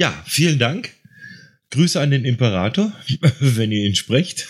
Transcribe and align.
Ja, 0.00 0.14
vielen 0.24 0.58
Dank. 0.58 0.92
Grüße 1.72 2.00
an 2.00 2.10
den 2.10 2.24
Imperator, 2.24 2.90
wenn 3.40 3.70
ihr 3.70 3.84
ihn 3.84 3.94
sprecht. 3.94 4.48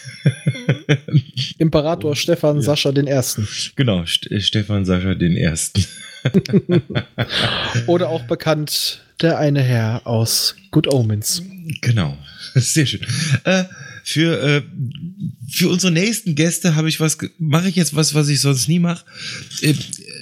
Imperator 1.58 2.14
Stefan 2.14 2.56
ja. 2.58 2.62
Sascha 2.62 2.92
den 2.92 3.08
Ersten. 3.08 3.48
Genau, 3.74 4.06
St 4.06 4.28
Stefan 4.38 4.84
Sascha 4.84 5.16
den 5.16 5.36
Ersten. 5.36 5.84
Oder 7.88 8.10
auch 8.10 8.22
bekannt 8.22 9.02
der 9.20 9.38
eine 9.38 9.60
Herr 9.60 10.06
aus 10.06 10.54
Good 10.70 10.86
Omens. 10.86 11.42
Genau, 11.80 12.16
sehr 12.54 12.86
schön. 12.86 13.04
Äh, 13.42 13.64
für, 14.04 14.40
äh, 14.40 14.62
für 15.48 15.68
unsere 15.68 15.92
nächsten 15.92 16.36
Gäste 16.36 16.76
habe 16.76 16.88
ich 16.88 17.00
was, 17.00 17.18
mache 17.38 17.68
ich 17.68 17.74
jetzt 17.74 17.96
was, 17.96 18.14
was 18.14 18.28
ich 18.28 18.40
sonst 18.40 18.68
nie 18.68 18.78
mache. 18.78 19.04
Äh, 19.62 19.74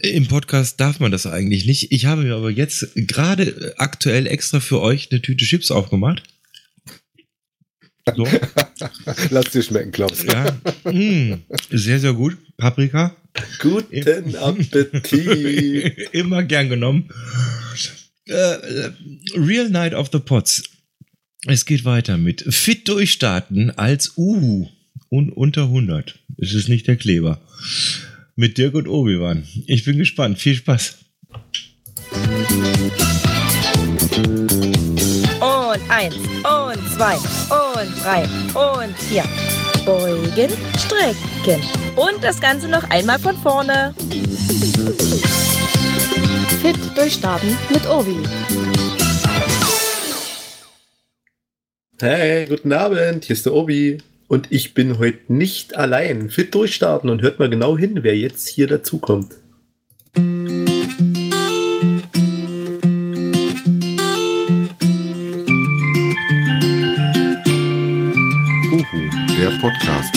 Im 0.03 0.27
Podcast 0.27 0.81
darf 0.81 1.01
man 1.01 1.13
das 1.13 1.27
eigentlich 1.27 1.67
nicht. 1.67 1.93
Ich 1.93 2.07
habe 2.07 2.23
mir 2.23 2.35
aber 2.35 2.51
jetzt 2.51 2.89
gerade 2.95 3.75
aktuell 3.79 4.27
extra 4.27 4.61
für 4.61 4.81
euch 4.81 5.11
eine 5.11 5.23
Tüte 5.23 5.45
Chips 5.45 5.71
aufgemacht. 5.71 6.23
So. 8.17 8.27
Lass 9.31 9.51
dir 9.51 9.63
schmecken, 9.63 9.93
Klaus. 9.93 10.25
Ja. 10.25 10.59
Mmh, 10.85 11.39
sehr, 11.71 11.99
sehr 11.99 12.13
gut. 12.15 12.37
Paprika. 12.57 13.17
Guten 13.61 14.37
Appetit. 14.37 16.09
Immer 16.13 16.43
gern 16.43 16.69
genommen. 16.69 17.09
Uh, 18.29 18.91
Real 19.37 19.69
Night 19.71 19.95
of 19.95 20.11
the 20.13 20.19
Pots. 20.19 20.63
Es 21.47 21.65
geht 21.65 21.85
weiter 21.85 22.19
mit 22.19 22.43
Fit 22.53 22.89
durchstarten 22.89 23.71
als 23.79 24.17
Uhu 24.17 24.69
und 25.09 25.31
unter 25.31 25.65
100. 25.65 26.19
Es 26.37 26.53
ist 26.53 26.69
nicht 26.69 26.87
der 26.87 26.97
Kleber. 26.97 27.41
Mit 28.41 28.57
Dirk 28.57 28.75
und 28.77 28.87
Obi-Wan. 28.87 29.49
Ich 29.67 29.85
bin 29.85 29.99
gespannt. 29.99 30.39
Viel 30.39 30.55
Spaß. 30.55 30.97
Und 35.41 35.91
eins, 35.91 36.15
und 36.15 36.89
zwei, 36.95 37.17
und 37.17 38.01
drei, 38.01 38.23
und 38.55 38.97
vier. 38.97 39.25
Beugen, 39.85 40.53
strecken. 40.79 41.61
Und 41.97 42.23
das 42.23 42.41
Ganze 42.41 42.69
noch 42.69 42.89
einmal 42.91 43.19
von 43.19 43.37
vorne. 43.39 43.93
Fit 46.63 46.79
durchstarten 46.97 47.59
mit 47.71 47.85
Obi. 47.89 48.19
Hey, 52.01 52.47
guten 52.47 52.73
Abend, 52.73 53.25
hier 53.25 53.35
ist 53.35 53.47
der 53.47 53.53
Obi. 53.55 53.99
Und 54.29 54.53
ich 54.53 54.75
bin 54.75 54.99
heute 54.99 55.33
nicht 55.33 55.77
allein. 55.77 56.29
Fit 56.29 56.55
durchstarten 56.55 57.09
und 57.09 57.23
hört 57.23 57.39
mal 57.39 57.49
genau 57.49 57.79
hin, 57.79 58.01
wer 58.03 58.15
jetzt 58.15 58.47
hier 58.47 58.67
dazukommt. 58.67 59.37
Uhu, 60.15 60.35
der 69.39 69.51
Podcast. 69.63 70.15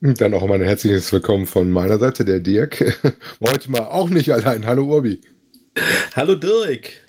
Dann 0.00 0.34
auch 0.34 0.46
mal 0.48 0.54
ein 0.54 0.62
herzliches 0.62 1.12
Willkommen 1.12 1.46
von 1.46 1.70
meiner 1.70 2.00
Seite, 2.00 2.24
der 2.24 2.40
Dirk. 2.40 2.98
Heute 3.40 3.70
mal 3.70 3.82
auch 3.82 4.08
nicht 4.08 4.32
allein. 4.32 4.66
Hallo 4.66 4.86
Urbi. 4.86 5.20
Hallo 6.16 6.34
Dirk. 6.34 7.05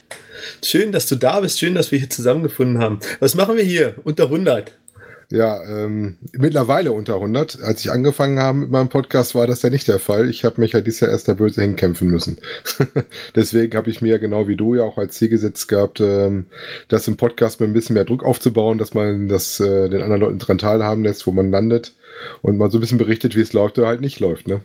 Schön, 0.64 0.92
dass 0.92 1.08
du 1.08 1.16
da 1.16 1.40
bist. 1.40 1.60
Schön, 1.60 1.76
dass 1.76 1.92
wir 1.92 2.00
hier 2.00 2.10
zusammengefunden 2.10 2.80
haben. 2.80 3.00
Was 3.20 3.36
machen 3.36 3.58
wir 3.58 3.64
hier? 3.64 3.96
Unter 4.04 4.26
100. 4.26 4.74
Ja, 5.30 5.62
ähm, 5.64 6.16
mittlerweile 6.32 6.94
unter 6.94 7.16
100. 7.16 7.62
Als 7.62 7.82
ich 7.82 7.92
angefangen 7.92 8.40
habe 8.40 8.60
mit 8.60 8.72
meinem 8.72 8.88
Podcast, 8.88 9.36
war 9.36 9.46
das 9.46 9.62
ja 9.62 9.70
nicht 9.70 9.88
der 9.90 10.00
Fall. 10.00 10.30
Ich 10.30 10.46
habe 10.46 10.62
mich 10.62 10.72
ja 10.72 10.80
dieses 10.80 11.02
Jahr 11.02 11.12
erst 11.12 11.28
der 11.28 11.34
Böse 11.34 11.62
hinkämpfen 11.62 12.08
müssen. 12.08 12.38
Deswegen 13.36 13.76
habe 13.76 13.90
ich 13.90 14.02
mir 14.02 14.20
genau 14.20 14.48
wie 14.48 14.56
du 14.56 14.76
ja 14.76 14.84
auch 14.84 14.98
als 14.98 15.16
Ziel 15.16 15.28
gesetzt 15.28 15.68
gehabt, 15.68 16.00
ähm, 16.00 16.46
das 16.88 17.10
im 17.10 17.18
Podcast 17.18 17.60
mit 17.60 17.70
ein 17.70 17.74
bisschen 17.74 17.96
mehr 17.96 18.06
Druck 18.06 18.24
aufzubauen, 18.24 18.78
dass 18.78 18.94
man 18.94 19.28
das 19.28 19.60
äh, 19.60 19.90
den 19.90 20.02
anderen 20.02 20.22
Leuten 20.22 20.40
dran 20.40 20.60
teilhaben 20.60 21.04
lässt, 21.04 21.28
wo 21.28 21.32
man 21.32 21.52
landet 21.52 21.94
und 22.42 22.58
mal 22.58 22.72
so 22.72 22.78
ein 22.78 22.82
bisschen 22.82 22.98
berichtet, 22.98 23.36
wie 23.36 23.42
es 23.42 23.52
läuft 23.52 23.78
oder 23.78 23.88
halt 23.88 24.02
nicht 24.02 24.22
läuft. 24.22 24.48
Ne? 24.48 24.62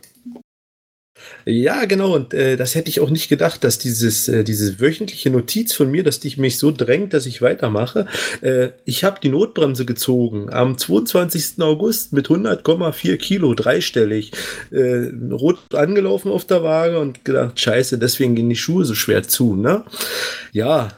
Ja, 1.45 1.85
genau. 1.85 2.15
Und 2.15 2.33
äh, 2.33 2.55
das 2.55 2.75
hätte 2.75 2.89
ich 2.89 2.99
auch 2.99 3.09
nicht 3.09 3.29
gedacht, 3.29 3.63
dass 3.63 3.77
dieses, 3.77 4.27
äh, 4.29 4.43
diese 4.43 4.79
wöchentliche 4.79 5.29
Notiz 5.29 5.73
von 5.73 5.91
mir, 5.91 6.03
dass 6.03 6.19
die 6.19 6.33
mich 6.39 6.57
so 6.57 6.71
drängt, 6.71 7.13
dass 7.13 7.25
ich 7.25 7.41
weitermache. 7.41 8.07
Äh, 8.41 8.69
ich 8.85 9.03
habe 9.03 9.19
die 9.21 9.29
Notbremse 9.29 9.85
gezogen 9.85 10.51
am 10.51 10.77
22. 10.77 11.61
August 11.61 12.13
mit 12.13 12.27
100,4 12.27 13.17
Kilo, 13.17 13.53
dreistellig. 13.53 14.31
Äh, 14.71 15.09
rot 15.31 15.59
angelaufen 15.73 16.31
auf 16.31 16.45
der 16.45 16.63
Waage 16.63 16.99
und 16.99 17.25
gedacht, 17.25 17.59
scheiße, 17.59 17.97
deswegen 17.97 18.35
gehen 18.35 18.49
die 18.49 18.55
Schuhe 18.55 18.85
so 18.85 18.95
schwer 18.95 19.23
zu. 19.23 19.55
Ne? 19.55 19.83
Ja, 20.53 20.89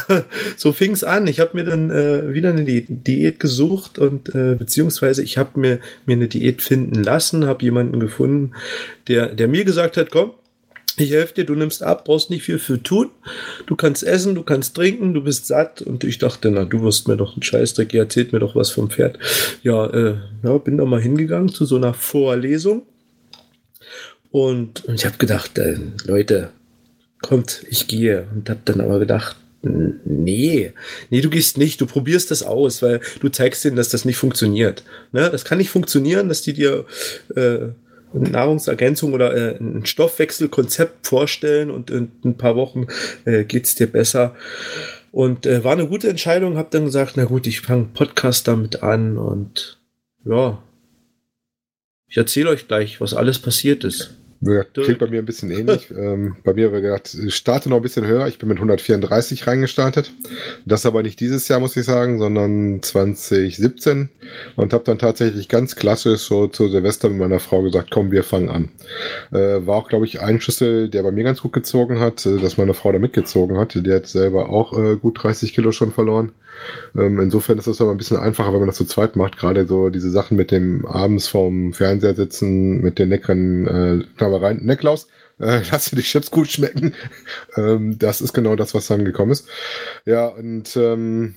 so 0.56 0.72
fing 0.72 0.92
es 0.92 1.04
an. 1.04 1.26
Ich 1.26 1.40
habe 1.40 1.50
mir 1.54 1.64
dann 1.64 1.90
äh, 1.90 2.32
wieder 2.32 2.50
eine 2.50 2.64
Diät 2.64 3.40
gesucht 3.40 3.98
und 3.98 4.34
äh, 4.34 4.54
beziehungsweise 4.54 5.22
ich 5.22 5.36
habe 5.36 5.60
mir, 5.60 5.80
mir 6.06 6.14
eine 6.14 6.28
Diät 6.28 6.62
finden 6.62 7.02
lassen, 7.02 7.46
habe 7.46 7.64
jemanden 7.64 8.00
gefunden, 8.00 8.52
der, 9.08 9.26
der 9.26 9.48
mir 9.48 9.64
gesagt 9.70 9.96
hat, 9.96 10.10
komm, 10.10 10.32
ich 10.96 11.12
helfe 11.12 11.34
dir, 11.34 11.44
du 11.44 11.54
nimmst 11.54 11.82
ab, 11.82 12.04
brauchst 12.04 12.30
nicht 12.30 12.42
viel 12.42 12.58
für 12.58 12.82
tun. 12.82 13.10
Du 13.66 13.76
kannst 13.76 14.02
essen, 14.02 14.34
du 14.34 14.42
kannst 14.42 14.74
trinken, 14.74 15.14
du 15.14 15.22
bist 15.22 15.46
satt. 15.46 15.80
Und 15.80 16.04
ich 16.04 16.18
dachte, 16.18 16.50
na, 16.50 16.64
du 16.64 16.82
wirst 16.82 17.08
mir 17.08 17.16
doch 17.16 17.34
einen 17.34 17.42
Scheißdreck, 17.42 17.94
ihr 17.94 18.02
erzählt 18.02 18.32
mir 18.32 18.40
doch 18.40 18.56
was 18.56 18.70
vom 18.70 18.90
Pferd. 18.90 19.18
Ja, 19.62 19.86
äh, 19.86 20.16
ja 20.42 20.58
bin 20.58 20.76
da 20.76 20.84
mal 20.84 21.00
hingegangen 21.00 21.48
zu 21.48 21.64
so 21.64 21.76
einer 21.76 21.94
Vorlesung. 21.94 22.82
Und, 24.30 24.84
und 24.84 24.94
ich 24.94 25.06
habe 25.06 25.16
gedacht, 25.16 25.56
äh, 25.58 25.78
Leute, 26.04 26.50
kommt, 27.22 27.64
ich 27.68 27.86
gehe. 27.86 28.26
Und 28.34 28.50
habe 28.50 28.60
dann 28.64 28.80
aber 28.80 28.98
gedacht, 28.98 29.36
Nee, 29.62 30.72
nee, 31.10 31.20
du 31.20 31.28
gehst 31.28 31.58
nicht, 31.58 31.82
du 31.82 31.86
probierst 31.86 32.30
das 32.30 32.42
aus, 32.42 32.80
weil 32.80 33.00
du 33.20 33.28
zeigst 33.28 33.62
denen, 33.62 33.76
dass 33.76 33.90
das 33.90 34.06
nicht 34.06 34.16
funktioniert. 34.16 34.84
Ne? 35.12 35.28
Das 35.28 35.44
kann 35.44 35.58
nicht 35.58 35.68
funktionieren, 35.68 36.30
dass 36.30 36.40
die 36.40 36.54
dir 36.54 36.86
äh, 37.36 37.68
Nahrungsergänzung 38.12 39.12
oder 39.12 39.34
äh, 39.34 39.56
ein 39.58 39.86
Stoffwechselkonzept 39.86 41.06
vorstellen 41.06 41.70
und 41.70 41.90
in 41.90 42.10
ein 42.24 42.36
paar 42.36 42.56
Wochen 42.56 42.86
äh, 43.24 43.44
geht 43.44 43.66
es 43.66 43.74
dir 43.74 43.86
besser. 43.86 44.34
Und 45.12 45.46
äh, 45.46 45.64
war 45.64 45.72
eine 45.72 45.88
gute 45.88 46.08
Entscheidung, 46.08 46.56
habe 46.56 46.68
dann 46.70 46.84
gesagt, 46.84 47.14
na 47.16 47.24
gut, 47.24 47.46
ich 47.46 47.60
fange 47.60 47.88
Podcast 47.92 48.46
damit 48.46 48.82
an 48.82 49.18
und 49.18 49.78
ja, 50.24 50.62
ich 52.06 52.16
erzähle 52.16 52.50
euch 52.50 52.68
gleich, 52.68 53.00
was 53.00 53.14
alles 53.14 53.38
passiert 53.38 53.84
ist. 53.84 54.16
Klingt 54.84 54.98
bei 54.98 55.06
mir 55.06 55.18
ein 55.18 55.26
bisschen 55.26 55.50
ähnlich. 55.50 55.90
ähm, 55.96 56.36
bei 56.44 56.54
mir 56.54 56.68
habe 56.68 56.80
gedacht, 56.80 57.14
ich 57.14 57.34
starte 57.34 57.68
noch 57.68 57.76
ein 57.76 57.82
bisschen 57.82 58.06
höher. 58.06 58.26
Ich 58.26 58.38
bin 58.38 58.48
mit 58.48 58.56
134 58.58 59.46
reingestartet. 59.46 60.12
Das 60.64 60.86
aber 60.86 61.02
nicht 61.02 61.20
dieses 61.20 61.46
Jahr, 61.48 61.60
muss 61.60 61.76
ich 61.76 61.84
sagen, 61.84 62.18
sondern 62.18 62.82
2017. 62.82 64.08
Und 64.56 64.72
habe 64.72 64.84
dann 64.84 64.98
tatsächlich 64.98 65.48
ganz 65.48 65.76
klassisch 65.76 66.22
so 66.22 66.46
zu 66.46 66.68
Silvester 66.68 67.10
mit 67.10 67.18
meiner 67.18 67.40
Frau 67.40 67.62
gesagt, 67.62 67.90
komm, 67.90 68.10
wir 68.10 68.24
fangen 68.24 68.48
an. 68.48 68.68
Äh, 69.30 69.66
war 69.66 69.76
auch, 69.76 69.88
glaube 69.88 70.06
ich, 70.06 70.20
ein 70.20 70.40
Schlüssel, 70.40 70.88
der 70.88 71.02
bei 71.02 71.10
mir 71.12 71.24
ganz 71.24 71.42
gut 71.42 71.52
gezogen 71.52 72.00
hat, 72.00 72.24
äh, 72.24 72.38
dass 72.38 72.56
meine 72.56 72.74
Frau 72.74 72.92
da 72.92 72.98
mitgezogen 72.98 73.58
hat. 73.58 73.74
Die 73.74 73.92
hat 73.92 74.06
selber 74.06 74.48
auch 74.48 74.76
äh, 74.78 74.96
gut 74.96 75.22
30 75.22 75.52
Kilo 75.52 75.72
schon 75.72 75.92
verloren. 75.92 76.32
Ähm, 76.96 77.20
insofern 77.20 77.58
ist 77.58 77.66
das 77.66 77.80
aber 77.80 77.90
ein 77.90 77.96
bisschen 77.96 78.16
einfacher, 78.16 78.52
wenn 78.52 78.60
man 78.60 78.68
das 78.68 78.76
zu 78.76 78.84
zweit 78.84 79.16
macht. 79.16 79.38
Gerade 79.38 79.66
so 79.66 79.90
diese 79.90 80.10
Sachen 80.10 80.36
mit 80.36 80.50
dem 80.50 80.86
abends 80.86 81.28
vorm 81.28 81.72
Fernseher 81.72 82.14
sitzen, 82.14 82.80
mit 82.80 82.98
den 82.98 83.08
leckeren 83.08 83.66
äh, 83.66 84.04
Knabbereien. 84.16 84.64
Ne, 84.64 84.76
Klaus? 84.76 85.08
Äh, 85.40 85.62
lass 85.72 85.90
dir 85.90 85.96
die 85.96 86.02
Chips 86.02 86.30
gut 86.30 86.48
schmecken. 86.48 86.94
ähm, 87.56 87.98
das 87.98 88.20
ist 88.20 88.32
genau 88.32 88.56
das, 88.56 88.74
was 88.74 88.86
dann 88.86 89.04
gekommen 89.04 89.32
ist. 89.32 89.48
Ja, 90.04 90.26
und 90.26 90.76
ähm, 90.76 91.34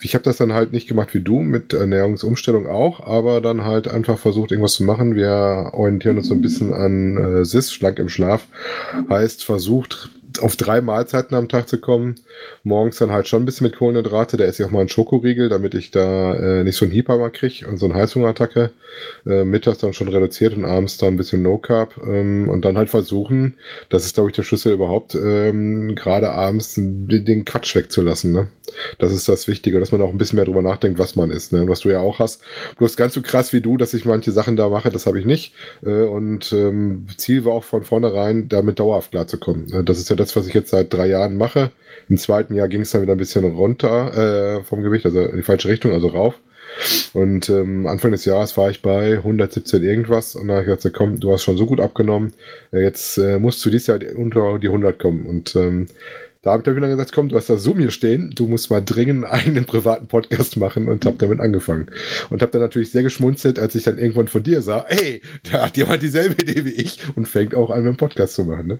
ich 0.00 0.14
habe 0.14 0.24
das 0.24 0.38
dann 0.38 0.52
halt 0.52 0.72
nicht 0.72 0.88
gemacht 0.88 1.14
wie 1.14 1.20
du, 1.20 1.40
mit 1.40 1.72
Ernährungsumstellung 1.72 2.66
auch, 2.66 3.06
aber 3.06 3.40
dann 3.40 3.64
halt 3.64 3.88
einfach 3.88 4.18
versucht, 4.18 4.50
irgendwas 4.50 4.74
zu 4.74 4.84
machen. 4.84 5.14
Wir 5.14 5.70
orientieren 5.72 6.18
uns 6.18 6.28
so 6.28 6.34
ein 6.34 6.42
bisschen 6.42 6.72
an 6.72 7.16
äh, 7.16 7.44
SIS, 7.44 7.72
schlank 7.72 7.98
im 7.98 8.08
Schlaf. 8.08 8.46
Heißt, 9.08 9.44
versucht 9.44 10.10
auf 10.40 10.56
drei 10.56 10.80
Mahlzeiten 10.80 11.36
am 11.36 11.48
Tag 11.48 11.68
zu 11.68 11.78
kommen. 11.78 12.16
Morgens 12.62 12.98
dann 12.98 13.10
halt 13.10 13.28
schon 13.28 13.42
ein 13.42 13.46
bisschen 13.46 13.66
mit 13.66 13.76
Kohlenhydrate. 13.76 14.36
Da 14.36 14.44
esse 14.44 14.62
ich 14.62 14.68
auch 14.68 14.72
mal 14.72 14.80
einen 14.80 14.88
Schokoriegel, 14.88 15.48
damit 15.48 15.74
ich 15.74 15.90
da 15.90 16.34
äh, 16.34 16.64
nicht 16.64 16.76
so 16.76 16.84
einen 16.84 17.04
mal 17.06 17.30
kriege 17.30 17.66
und 17.66 17.78
so 17.78 17.86
eine 17.86 17.94
Heißhungerattacke. 17.94 18.70
Äh, 19.26 19.44
mittags 19.44 19.78
dann 19.78 19.92
schon 19.92 20.08
reduziert 20.08 20.54
und 20.56 20.64
abends 20.64 20.98
dann 20.98 21.14
ein 21.14 21.16
bisschen 21.16 21.42
No 21.42 21.58
Carb. 21.58 21.96
Ähm, 22.06 22.48
und 22.48 22.64
dann 22.64 22.76
halt 22.76 22.90
versuchen, 22.90 23.54
das 23.88 24.04
ist 24.04 24.14
glaube 24.14 24.30
ich 24.30 24.36
der 24.36 24.42
Schlüssel 24.42 24.72
überhaupt, 24.72 25.14
ähm, 25.14 25.94
gerade 25.94 26.30
abends 26.30 26.74
den, 26.76 27.44
Quatsch 27.44 27.74
wegzulassen. 27.74 28.32
Ne? 28.32 28.48
Das 28.98 29.12
ist 29.12 29.28
das 29.28 29.48
Wichtige, 29.48 29.80
dass 29.80 29.92
man 29.92 30.02
auch 30.02 30.10
ein 30.10 30.18
bisschen 30.18 30.36
mehr 30.36 30.44
drüber 30.44 30.62
nachdenkt, 30.62 30.98
was 30.98 31.16
man 31.16 31.30
isst. 31.30 31.52
Ne? 31.52 31.68
Was 31.68 31.80
du 31.80 31.90
ja 31.90 32.00
auch 32.00 32.18
hast. 32.18 32.42
Bloß 32.78 32.96
ganz 32.96 33.14
so 33.14 33.22
krass 33.22 33.52
wie 33.52 33.60
du, 33.60 33.76
dass 33.76 33.94
ich 33.94 34.04
manche 34.04 34.32
Sachen 34.32 34.56
da 34.56 34.68
mache, 34.68 34.90
das 34.90 35.06
habe 35.06 35.18
ich 35.18 35.26
nicht. 35.26 35.54
Äh, 35.84 36.02
und 36.02 36.52
ähm, 36.52 37.06
Ziel 37.16 37.44
war 37.44 37.54
auch 37.54 37.64
von 37.64 37.84
vornherein, 37.84 38.48
damit 38.48 38.78
dauerhaft 38.78 39.12
klarzukommen. 39.12 39.72
Äh, 39.72 39.84
das 39.84 39.98
ist 39.98 40.10
ja 40.10 40.16
das, 40.16 40.27
was 40.36 40.46
ich 40.46 40.54
jetzt 40.54 40.70
seit 40.70 40.92
drei 40.92 41.06
Jahren 41.06 41.36
mache. 41.36 41.70
Im 42.08 42.16
zweiten 42.16 42.54
Jahr 42.54 42.68
ging 42.68 42.82
es 42.82 42.90
dann 42.90 43.02
wieder 43.02 43.12
ein 43.12 43.18
bisschen 43.18 43.44
runter 43.44 44.58
äh, 44.58 44.64
vom 44.64 44.82
Gewicht, 44.82 45.04
also 45.04 45.22
in 45.22 45.36
die 45.36 45.42
falsche 45.42 45.68
Richtung, 45.68 45.92
also 45.92 46.08
rauf. 46.08 46.34
Und 47.12 47.48
ähm, 47.48 47.86
Anfang 47.86 48.12
des 48.12 48.24
Jahres 48.24 48.56
war 48.56 48.70
ich 48.70 48.82
bei 48.82 49.14
117 49.14 49.82
irgendwas 49.82 50.36
und 50.36 50.48
da 50.48 50.54
habe 50.54 50.62
ich 50.70 50.76
gesagt, 50.76 50.96
komm, 50.96 51.18
du 51.18 51.32
hast 51.32 51.42
schon 51.42 51.56
so 51.56 51.66
gut 51.66 51.80
abgenommen, 51.80 52.34
äh, 52.72 52.82
jetzt 52.82 53.18
äh, 53.18 53.38
musst 53.38 53.64
du 53.64 53.70
dieses 53.70 53.86
Jahr 53.88 53.98
unter 54.16 54.58
die 54.58 54.68
100 54.68 54.98
kommen. 54.98 55.26
Und 55.26 55.56
ähm, 55.56 55.86
da 56.42 56.52
habe 56.52 56.60
ich 56.60 56.64
dann 56.64 56.76
wieder 56.76 56.88
gesagt, 56.88 57.12
komm, 57.12 57.28
du 57.28 57.36
hast 57.36 57.50
da 57.50 57.56
Zoom 57.56 57.78
hier 57.78 57.90
stehen, 57.90 58.30
du 58.34 58.46
musst 58.46 58.70
mal 58.70 58.80
dringend 58.80 59.24
einen 59.24 59.32
eigenen 59.32 59.64
privaten 59.64 60.06
Podcast 60.06 60.56
machen 60.56 60.88
und 60.88 61.04
habe 61.04 61.16
damit 61.18 61.40
angefangen. 61.40 61.90
Und 62.30 62.42
habe 62.42 62.52
dann 62.52 62.62
natürlich 62.62 62.90
sehr 62.92 63.02
geschmunzelt, 63.02 63.58
als 63.58 63.74
ich 63.74 63.82
dann 63.82 63.98
irgendwann 63.98 64.28
von 64.28 64.42
dir 64.42 64.62
sah, 64.62 64.84
hey, 64.88 65.20
da 65.50 65.66
hat 65.66 65.76
jemand 65.76 66.02
dieselbe 66.02 66.40
Idee 66.40 66.64
wie 66.64 66.72
ich 66.72 67.00
und 67.16 67.26
fängt 67.26 67.54
auch 67.54 67.70
an, 67.70 67.80
einen 67.80 67.96
Podcast 67.96 68.34
zu 68.34 68.44
machen, 68.44 68.66
ne? 68.68 68.78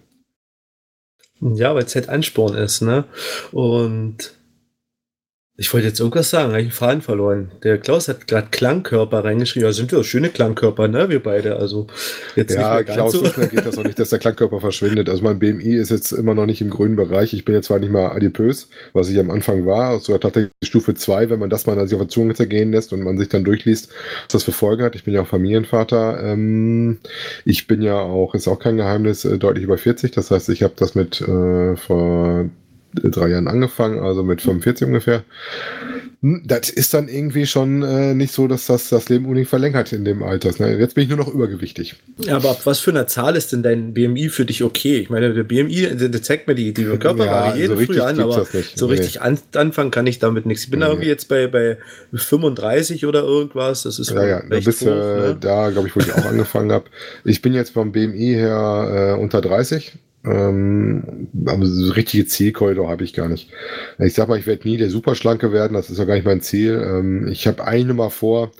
Ja, 1.40 1.74
weil 1.74 1.84
es 1.84 1.94
halt 1.94 2.08
Ansporn 2.08 2.56
ist, 2.56 2.80
ne? 2.82 3.04
Und 3.52 4.32
ich 5.60 5.74
wollte 5.74 5.88
jetzt 5.88 5.98
irgendwas 5.98 6.30
sagen, 6.30 6.50
habe 6.50 6.60
ich 6.60 6.68
den 6.68 6.72
Faden 6.72 7.02
verloren. 7.02 7.50
Der 7.64 7.78
Klaus 7.78 8.06
hat 8.06 8.28
gerade 8.28 8.46
Klangkörper 8.48 9.24
reingeschrieben. 9.24 9.66
Ja, 9.66 9.72
sind 9.72 9.90
wir 9.90 10.04
schöne 10.04 10.28
Klangkörper, 10.28 10.86
ne? 10.86 11.08
Wir 11.08 11.20
beide. 11.20 11.56
Also 11.56 11.88
jetzt 12.36 12.54
ja, 12.54 12.84
Klaus, 12.84 13.10
so. 13.10 13.24
schnell 13.24 13.48
geht 13.48 13.66
das 13.66 13.76
auch 13.76 13.82
nicht, 13.82 13.98
dass 13.98 14.10
der 14.10 14.20
Klangkörper 14.20 14.60
verschwindet. 14.60 15.08
Also 15.08 15.24
mein 15.24 15.40
BMI 15.40 15.74
ist 15.74 15.90
jetzt 15.90 16.12
immer 16.12 16.34
noch 16.34 16.46
nicht 16.46 16.60
im 16.60 16.70
grünen 16.70 16.94
Bereich. 16.94 17.34
Ich 17.34 17.44
bin 17.44 17.56
jetzt 17.56 17.66
zwar 17.66 17.80
nicht 17.80 17.90
mal 17.90 18.12
adipös, 18.12 18.68
was 18.92 19.08
ich 19.08 19.18
am 19.18 19.32
Anfang 19.32 19.66
war, 19.66 19.98
sogar 19.98 20.20
tatsächlich 20.20 20.52
Stufe 20.62 20.94
2, 20.94 21.28
wenn 21.28 21.40
man 21.40 21.50
das 21.50 21.66
mal 21.66 21.76
sich 21.88 21.96
auf 21.96 22.02
der 22.02 22.08
Zunge 22.08 22.34
zergehen 22.34 22.70
lässt 22.70 22.92
und 22.92 23.02
man 23.02 23.18
sich 23.18 23.28
dann 23.28 23.42
durchliest, 23.42 23.88
was 24.26 24.28
das 24.34 24.44
für 24.44 24.52
Folgen 24.52 24.84
hat. 24.84 24.94
Ich 24.94 25.02
bin 25.02 25.12
ja 25.12 25.22
auch 25.22 25.26
Familienvater. 25.26 26.22
Ähm, 26.22 26.98
ich 27.44 27.66
bin 27.66 27.82
ja 27.82 27.98
auch, 27.98 28.36
ist 28.36 28.46
auch 28.46 28.60
kein 28.60 28.76
Geheimnis, 28.76 29.24
äh, 29.24 29.38
deutlich 29.38 29.64
über 29.64 29.76
40. 29.76 30.12
Das 30.12 30.30
heißt, 30.30 30.50
ich 30.50 30.62
habe 30.62 30.74
das 30.76 30.94
mit 30.94 31.20
äh, 31.20 31.74
vor 31.74 32.48
drei 32.94 33.28
Jahren 33.28 33.48
angefangen, 33.48 34.00
also 34.00 34.22
mit 34.22 34.40
45 34.40 34.86
ungefähr. 34.86 35.24
Hm, 36.20 36.42
das 36.44 36.68
ist 36.68 36.94
dann 36.94 37.06
irgendwie 37.06 37.46
schon 37.46 37.82
äh, 37.82 38.12
nicht 38.12 38.32
so, 38.32 38.48
dass 38.48 38.66
das 38.66 38.88
das 38.88 39.08
Leben 39.08 39.26
unbedingt 39.26 39.48
verlängert 39.48 39.92
in 39.92 40.04
dem 40.04 40.24
Alter. 40.24 40.50
Ne? 40.58 40.76
Jetzt 40.76 40.94
bin 40.94 41.04
ich 41.04 41.08
nur 41.08 41.18
noch 41.18 41.28
übergewichtig. 41.28 41.94
Aber 42.28 42.50
ab 42.50 42.62
was 42.64 42.80
für 42.80 42.90
einer 42.90 43.06
Zahl 43.06 43.36
ist 43.36 43.52
denn 43.52 43.62
dein 43.62 43.94
BMI 43.94 44.28
für 44.28 44.44
dich 44.44 44.64
okay? 44.64 44.98
Ich 44.98 45.10
meine, 45.10 45.32
der 45.32 45.44
BMI, 45.44 45.96
der 45.96 46.22
zeigt 46.22 46.48
mir 46.48 46.56
die, 46.56 46.74
die 46.74 46.84
Körperware 46.84 47.50
ja, 47.50 47.56
jeden 47.56 47.78
so 47.78 47.84
früh 47.84 48.00
an, 48.00 48.18
aber 48.18 48.46
so 48.74 48.86
nee. 48.86 48.92
richtig 48.94 49.22
an, 49.22 49.38
anfangen 49.54 49.92
kann 49.92 50.08
ich 50.08 50.18
damit 50.18 50.44
nichts. 50.44 50.64
Ich 50.64 50.70
bin 50.70 50.80
nee. 50.80 50.86
irgendwie 50.86 51.06
jetzt 51.08 51.28
bei, 51.28 51.46
bei 51.46 51.78
35 52.12 53.06
oder 53.06 53.22
irgendwas. 53.22 53.84
Das 53.84 54.00
ist 54.00 54.10
ja, 54.10 54.26
ja. 54.26 54.42
Du 54.42 54.60
bist 54.60 54.82
hoch, 54.82 54.88
äh, 54.88 54.90
ne? 54.90 55.38
da, 55.40 55.70
glaube 55.70 55.86
ich, 55.86 55.94
wo 55.94 56.00
ich 56.00 56.12
auch 56.12 56.24
angefangen 56.24 56.72
habe. 56.72 56.86
Ich 57.24 57.42
bin 57.42 57.54
jetzt 57.54 57.70
vom 57.70 57.92
BMI 57.92 58.34
her 58.34 59.14
äh, 59.16 59.20
unter 59.20 59.40
30 59.40 59.92
ähm, 60.24 61.28
aber 61.46 61.64
so 61.64 61.92
richtige 61.92 62.26
Zielkorridor 62.26 62.90
habe 62.90 63.04
ich 63.04 63.12
gar 63.12 63.28
nicht. 63.28 63.50
Ich 63.98 64.14
sag 64.14 64.28
mal, 64.28 64.38
ich 64.38 64.46
werde 64.46 64.68
nie 64.68 64.76
der 64.76 64.90
Superschlanke 64.90 65.52
werden, 65.52 65.74
das 65.74 65.90
ist 65.90 65.98
ja 65.98 66.04
gar 66.04 66.14
nicht 66.14 66.26
mein 66.26 66.40
Ziel. 66.40 66.74
Ähm, 66.74 67.28
ich 67.28 67.46
habe 67.46 67.64
eine 67.64 67.94
mal 67.94 68.10
vor, 68.10 68.50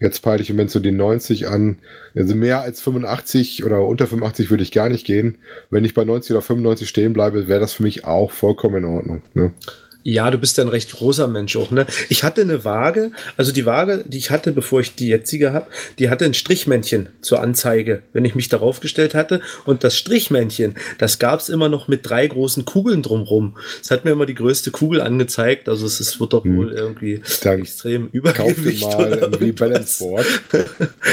jetzt 0.00 0.22
peile 0.22 0.42
ich 0.42 0.50
im 0.50 0.56
Moment 0.56 0.72
so 0.72 0.80
den 0.80 0.96
90 0.96 1.46
an. 1.48 1.78
Also 2.16 2.34
mehr 2.34 2.62
als 2.62 2.80
85 2.80 3.64
oder 3.64 3.86
unter 3.86 4.06
85 4.08 4.50
würde 4.50 4.64
ich 4.64 4.72
gar 4.72 4.88
nicht 4.88 5.06
gehen. 5.06 5.38
Wenn 5.70 5.84
ich 5.84 5.94
bei 5.94 6.04
90 6.04 6.32
oder 6.32 6.42
95 6.42 6.88
stehen 6.88 7.12
bleibe, 7.12 7.46
wäre 7.46 7.60
das 7.60 7.74
für 7.74 7.84
mich 7.84 8.04
auch 8.04 8.32
vollkommen 8.32 8.76
in 8.76 8.84
Ordnung. 8.84 9.22
Ne? 9.34 9.52
Ja, 10.06 10.30
du 10.30 10.36
bist 10.36 10.58
ja 10.58 10.64
ein 10.64 10.68
recht 10.68 10.92
großer 10.92 11.26
Mensch 11.28 11.56
auch, 11.56 11.70
ne? 11.70 11.86
Ich 12.10 12.24
hatte 12.24 12.42
eine 12.42 12.62
Waage, 12.62 13.10
also 13.38 13.52
die 13.52 13.64
Waage, 13.64 14.04
die 14.06 14.18
ich 14.18 14.30
hatte, 14.30 14.52
bevor 14.52 14.80
ich 14.80 14.94
die 14.94 15.08
jetzige 15.08 15.54
habe, 15.54 15.66
die 15.98 16.10
hatte 16.10 16.26
ein 16.26 16.34
Strichmännchen 16.34 17.08
zur 17.22 17.40
Anzeige, 17.40 18.02
wenn 18.12 18.26
ich 18.26 18.34
mich 18.34 18.50
darauf 18.50 18.80
gestellt 18.80 19.14
hatte. 19.14 19.40
Und 19.64 19.82
das 19.82 19.96
Strichmännchen, 19.96 20.74
das 20.98 21.18
gab's 21.18 21.48
immer 21.48 21.70
noch 21.70 21.88
mit 21.88 22.00
drei 22.02 22.26
großen 22.26 22.66
Kugeln 22.66 23.00
drumrum. 23.02 23.56
Es 23.82 23.90
hat 23.90 24.04
mir 24.04 24.10
immer 24.10 24.26
die 24.26 24.34
größte 24.34 24.70
Kugel 24.72 25.00
angezeigt, 25.00 25.70
also 25.70 25.86
es 25.86 26.00
ist, 26.00 26.20
wird 26.20 26.34
doch 26.34 26.44
hm. 26.44 26.56
wohl 26.58 26.72
irgendwie 26.72 27.22
Dann 27.42 27.60
extrem 27.60 28.08
Übergewicht 28.12 28.82
kauf 28.82 28.96
dir 28.96 29.08
mal 29.08 29.18
irgendwie 29.18 29.52
Balance 29.52 30.04
Board. 30.04 30.26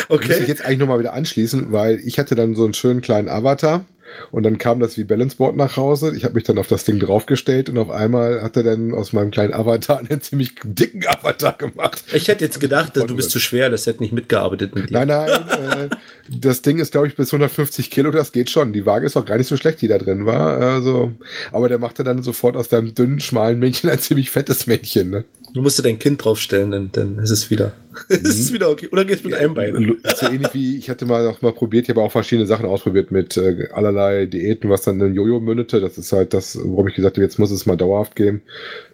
okay. 0.09 0.27
Muss 0.27 0.39
ich 0.39 0.47
jetzt 0.49 0.65
eigentlich 0.65 0.79
nochmal 0.79 0.99
wieder 0.99 1.13
anschließen, 1.13 1.71
weil 1.71 2.01
ich 2.03 2.19
hatte 2.19 2.35
dann 2.35 2.55
so 2.55 2.65
einen 2.65 2.73
schönen 2.73 2.99
kleinen 2.99 3.29
Avatar 3.29 3.85
und 4.31 4.43
dann 4.43 4.57
kam 4.57 4.79
das 4.79 4.97
wie 4.97 5.03
Balanceboard 5.03 5.55
nach 5.55 5.77
Hause. 5.77 6.15
Ich 6.15 6.23
habe 6.23 6.35
mich 6.35 6.43
dann 6.43 6.57
auf 6.57 6.67
das 6.67 6.83
Ding 6.83 6.99
draufgestellt 6.99 7.69
und 7.69 7.77
auf 7.77 7.89
einmal 7.89 8.41
hat 8.41 8.57
er 8.57 8.63
dann 8.63 8.93
aus 8.93 9.13
meinem 9.13 9.31
kleinen 9.31 9.53
Avatar 9.53 9.99
einen 9.99 10.21
ziemlich 10.21 10.55
dicken 10.63 11.05
Avatar 11.07 11.53
gemacht. 11.53 12.03
Ich 12.13 12.27
hätte 12.27 12.43
jetzt 12.45 12.59
gedacht, 12.59 12.95
du 12.95 13.15
bist 13.15 13.31
zu 13.31 13.39
schwer, 13.39 13.69
das 13.69 13.85
hätte 13.85 14.01
nicht 14.01 14.13
mitgearbeitet 14.13 14.75
mit 14.75 14.89
dir. 14.89 14.93
Nein, 14.93 15.07
nein, 15.07 15.29
äh, 15.29 15.89
das 16.29 16.61
Ding 16.61 16.79
ist, 16.79 16.91
glaube 16.91 17.07
ich, 17.07 17.15
bis 17.15 17.33
150 17.33 17.89
Kilo, 17.89 18.11
das 18.11 18.31
geht 18.31 18.49
schon. 18.49 18.73
Die 18.73 18.85
Waage 18.85 19.05
ist 19.05 19.17
auch 19.17 19.25
gar 19.25 19.37
nicht 19.37 19.47
so 19.47 19.57
schlecht, 19.57 19.81
die 19.81 19.87
da 19.87 19.97
drin 19.97 20.25
war. 20.25 20.57
Also, 20.57 21.11
aber 21.51 21.69
der 21.69 21.79
machte 21.79 22.03
dann 22.03 22.23
sofort 22.23 22.55
aus 22.55 22.69
deinem 22.69 22.93
dünnen, 22.95 23.19
schmalen 23.19 23.59
Männchen 23.59 23.89
ein 23.89 23.99
ziemlich 23.99 24.29
fettes 24.31 24.67
Männchen. 24.67 25.09
Ne? 25.09 25.25
Du 25.53 25.61
musst 25.61 25.77
dir 25.77 25.83
dein 25.83 25.99
Kind 25.99 26.23
draufstellen, 26.23 26.71
dann, 26.71 26.91
dann 26.91 27.19
ist 27.19 27.31
es 27.31 27.49
wieder. 27.49 27.73
Mhm. 28.09 28.15
ist 28.15 28.39
es 28.39 28.53
wieder 28.53 28.69
okay. 28.69 28.87
Oder 28.91 29.05
geht's 29.05 29.23
mit 29.23 29.33
einem 29.33 29.53
Bein? 29.53 29.97
So 30.15 30.27
ähnlich 30.27 30.53
wie, 30.53 30.77
ich 30.77 30.89
hatte 30.89 31.05
mal 31.05 31.27
auch 31.27 31.41
mal 31.41 31.51
probiert, 31.51 31.85
ich 31.85 31.89
habe 31.89 32.01
auch 32.01 32.11
verschiedene 32.11 32.47
Sachen 32.47 32.65
ausprobiert 32.65 33.11
mit 33.11 33.37
äh, 33.37 33.67
allerlei 33.73 34.25
Diäten, 34.25 34.69
was 34.69 34.83
dann 34.83 34.99
in 35.01 35.13
Jojo 35.13 35.39
mündete. 35.39 35.81
Das 35.81 35.97
ist 35.97 36.11
halt 36.11 36.33
das, 36.33 36.57
worum 36.63 36.87
ich 36.87 36.95
gesagt 36.95 37.17
habe, 37.17 37.23
jetzt 37.23 37.39
muss 37.39 37.51
es 37.51 37.65
mal 37.65 37.77
dauerhaft 37.77 38.15
gehen. 38.15 38.41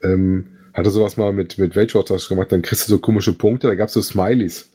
Ähm, 0.04 0.48
hatte 0.74 0.92
sowas 0.92 1.18
mal 1.18 1.34
mit, 1.34 1.58
mit 1.58 1.76
Watchers 1.76 2.30
gemacht, 2.30 2.52
dann 2.52 2.62
kriegst 2.62 2.88
du 2.88 2.92
so 2.92 3.00
komische 3.00 3.34
Punkte, 3.34 3.68
da 3.68 3.76
gab 3.76 3.88
es 3.88 3.94
so 3.94 4.02
Smileys. 4.02 4.70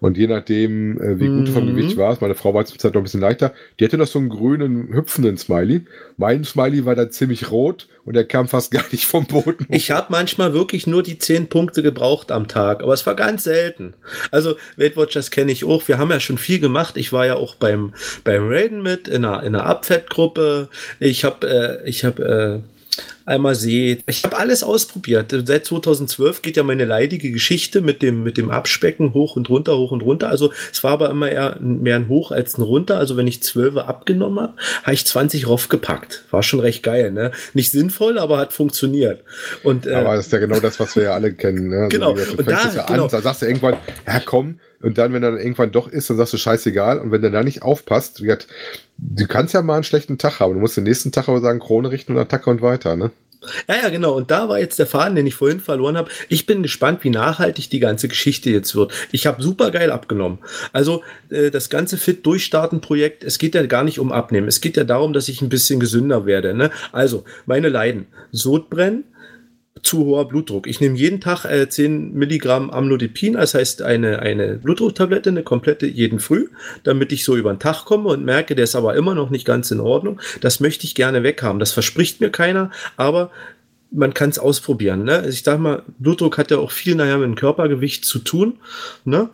Und 0.00 0.16
je 0.16 0.26
nachdem, 0.26 1.00
äh, 1.00 1.20
wie 1.20 1.28
gut 1.28 1.48
du 1.48 1.52
vom 1.52 1.64
mhm. 1.64 1.76
Gewicht 1.76 1.96
warst, 1.96 2.20
meine 2.20 2.34
Frau 2.34 2.54
war 2.54 2.64
zur 2.64 2.78
Zeit 2.78 2.94
noch 2.94 3.00
ein 3.00 3.04
bisschen 3.04 3.20
leichter, 3.20 3.52
die 3.78 3.84
hatte 3.84 3.98
noch 3.98 4.06
so 4.06 4.18
einen 4.18 4.28
grünen, 4.28 4.92
hüpfenden 4.92 5.36
Smiley. 5.36 5.82
Mein 6.16 6.44
Smiley 6.44 6.84
war 6.84 6.94
dann 6.94 7.10
ziemlich 7.10 7.50
rot 7.50 7.88
und 8.04 8.16
er 8.16 8.24
kam 8.24 8.48
fast 8.48 8.70
gar 8.72 8.84
nicht 8.92 9.04
vom 9.04 9.26
Boden. 9.26 9.66
Ich 9.70 9.90
habe 9.90 10.06
manchmal 10.10 10.52
wirklich 10.52 10.86
nur 10.86 11.02
die 11.02 11.18
10 11.18 11.48
Punkte 11.48 11.82
gebraucht 11.82 12.30
am 12.32 12.48
Tag, 12.48 12.82
aber 12.82 12.92
es 12.92 13.06
war 13.06 13.14
ganz 13.14 13.44
selten. 13.44 13.94
Also 14.30 14.56
Weight 14.76 14.96
Watchers 14.96 15.30
kenne 15.30 15.52
ich 15.52 15.64
auch. 15.64 15.86
Wir 15.88 15.98
haben 15.98 16.10
ja 16.10 16.20
schon 16.20 16.38
viel 16.38 16.60
gemacht. 16.60 16.96
Ich 16.96 17.12
war 17.12 17.26
ja 17.26 17.36
auch 17.36 17.54
beim, 17.54 17.94
beim 18.24 18.48
Raiden 18.48 18.82
mit 18.82 19.08
in 19.08 19.24
einer, 19.24 19.42
in 19.42 19.54
einer 19.54 19.66
Abfettgruppe. 19.66 20.68
Ich 21.00 21.24
habe 21.24 21.80
äh, 21.84 21.88
ich 21.88 22.04
hab, 22.04 22.18
äh, 22.18 22.60
einmal 23.28 23.54
seht. 23.54 24.02
Ich 24.06 24.24
habe 24.24 24.36
alles 24.36 24.62
ausprobiert. 24.62 25.34
Seit 25.44 25.66
2012 25.66 26.42
geht 26.42 26.56
ja 26.56 26.62
meine 26.62 26.84
leidige 26.84 27.30
Geschichte 27.30 27.80
mit 27.80 28.02
dem, 28.02 28.22
mit 28.22 28.36
dem 28.36 28.50
Abspecken 28.50 29.14
hoch 29.14 29.36
und 29.36 29.48
runter, 29.48 29.76
hoch 29.76 29.92
und 29.92 30.02
runter. 30.02 30.28
Also 30.28 30.52
es 30.72 30.82
war 30.82 30.92
aber 30.92 31.10
immer 31.10 31.30
eher 31.30 31.58
mehr 31.60 31.96
ein 31.96 32.08
Hoch 32.08 32.32
als 32.32 32.58
ein 32.58 32.62
Runter. 32.62 32.98
Also 32.98 33.16
wenn 33.16 33.26
ich 33.26 33.42
12 33.42 33.76
abgenommen 33.76 34.40
habe, 34.40 34.54
habe 34.82 34.94
ich 34.94 35.06
20 35.06 35.46
raufgepackt. 35.46 36.24
War 36.30 36.42
schon 36.42 36.60
recht 36.60 36.82
geil. 36.82 37.12
Ne? 37.12 37.30
Nicht 37.54 37.70
sinnvoll, 37.70 38.18
aber 38.18 38.38
hat 38.38 38.52
funktioniert. 38.52 39.22
Und, 39.62 39.86
äh, 39.86 39.94
aber 39.94 40.16
das 40.16 40.26
ist 40.26 40.32
ja 40.32 40.38
genau 40.38 40.60
das, 40.60 40.80
was 40.80 40.96
wir 40.96 41.04
ja 41.04 41.14
alle 41.14 41.32
kennen. 41.32 41.68
Ne? 41.68 41.88
Genau. 41.90 42.14
Also, 42.14 42.36
und 42.36 42.48
da, 42.48 42.52
ja 42.52 42.86
genau. 42.86 43.04
An, 43.04 43.10
da 43.10 43.20
sagst 43.20 43.42
du 43.42 43.46
irgendwann, 43.46 43.76
ja 44.06 44.20
komm, 44.24 44.58
und 44.80 44.96
dann, 44.96 45.12
wenn 45.12 45.22
er 45.22 45.32
dann 45.32 45.40
irgendwann 45.40 45.72
doch 45.72 45.88
ist, 45.88 46.08
dann 46.08 46.16
sagst 46.16 46.32
du 46.32 46.38
scheißegal. 46.38 47.00
Und 47.00 47.10
wenn 47.10 47.20
der 47.20 47.30
da 47.30 47.42
nicht 47.42 47.62
aufpasst, 47.62 48.20
du 48.20 49.26
kannst 49.26 49.54
ja 49.54 49.62
mal 49.62 49.74
einen 49.74 49.84
schlechten 49.84 50.18
Tag 50.18 50.38
haben. 50.38 50.54
Du 50.54 50.60
musst 50.60 50.76
den 50.76 50.84
nächsten 50.84 51.10
Tag 51.10 51.28
aber 51.28 51.40
sagen, 51.40 51.58
Krone 51.58 51.90
richten 51.90 52.12
und 52.12 52.18
Attacke 52.18 52.48
und 52.48 52.62
weiter, 52.62 52.94
ne? 52.94 53.10
Ja, 53.68 53.76
ja, 53.82 53.88
genau. 53.88 54.14
Und 54.14 54.30
da 54.30 54.48
war 54.48 54.58
jetzt 54.58 54.78
der 54.78 54.86
Faden, 54.86 55.14
den 55.14 55.26
ich 55.26 55.34
vorhin 55.34 55.60
verloren 55.60 55.96
habe. 55.96 56.10
Ich 56.28 56.46
bin 56.46 56.62
gespannt, 56.62 57.04
wie 57.04 57.10
nachhaltig 57.10 57.70
die 57.70 57.78
ganze 57.78 58.08
Geschichte 58.08 58.50
jetzt 58.50 58.74
wird. 58.74 58.92
Ich 59.12 59.26
habe 59.26 59.42
super 59.42 59.70
geil 59.70 59.92
abgenommen. 59.92 60.38
Also 60.72 61.02
äh, 61.30 61.50
das 61.50 61.70
ganze 61.70 61.98
Fit 61.98 62.26
Durchstarten 62.26 62.80
Projekt, 62.80 63.22
es 63.22 63.38
geht 63.38 63.54
ja 63.54 63.64
gar 63.66 63.84
nicht 63.84 64.00
um 64.00 64.10
Abnehmen. 64.10 64.48
Es 64.48 64.60
geht 64.60 64.76
ja 64.76 64.84
darum, 64.84 65.12
dass 65.12 65.28
ich 65.28 65.40
ein 65.40 65.48
bisschen 65.48 65.78
gesünder 65.78 66.26
werde. 66.26 66.52
Ne? 66.52 66.70
Also 66.90 67.24
meine 67.46 67.68
Leiden: 67.68 68.06
Sodbrennen, 68.32 69.04
zu 69.82 70.04
hoher 70.04 70.28
Blutdruck. 70.28 70.66
Ich 70.66 70.80
nehme 70.80 70.96
jeden 70.96 71.20
Tag 71.20 71.44
äh, 71.44 71.68
10 71.68 72.14
Milligramm 72.14 72.70
Amlodipin, 72.70 73.34
das 73.34 73.54
heißt 73.54 73.82
eine, 73.82 74.20
eine 74.20 74.54
Blutdrucktablette, 74.56 75.30
eine 75.30 75.42
komplette 75.42 75.86
jeden 75.86 76.20
Früh, 76.20 76.48
damit 76.82 77.12
ich 77.12 77.24
so 77.24 77.36
über 77.36 77.52
den 77.52 77.58
Tag 77.58 77.84
komme 77.84 78.08
und 78.10 78.24
merke, 78.24 78.54
der 78.54 78.64
ist 78.64 78.76
aber 78.76 78.94
immer 78.96 79.14
noch 79.14 79.30
nicht 79.30 79.44
ganz 79.44 79.70
in 79.70 79.80
Ordnung. 79.80 80.20
Das 80.40 80.60
möchte 80.60 80.84
ich 80.84 80.94
gerne 80.94 81.22
weghaben. 81.22 81.58
Das 81.58 81.72
verspricht 81.72 82.20
mir 82.20 82.30
keiner, 82.30 82.70
aber 82.96 83.30
man 83.90 84.14
kann 84.14 84.30
es 84.30 84.38
ausprobieren. 84.38 85.04
Ne? 85.04 85.26
Ich 85.28 85.42
sag 85.42 85.58
mal, 85.58 85.82
Blutdruck 85.98 86.38
hat 86.38 86.50
ja 86.50 86.58
auch 86.58 86.70
viel 86.70 86.94
nachher 86.94 87.18
mit 87.18 87.26
dem 87.26 87.34
Körpergewicht 87.34 88.04
zu 88.04 88.18
tun. 88.18 88.58
Ne? 89.04 89.30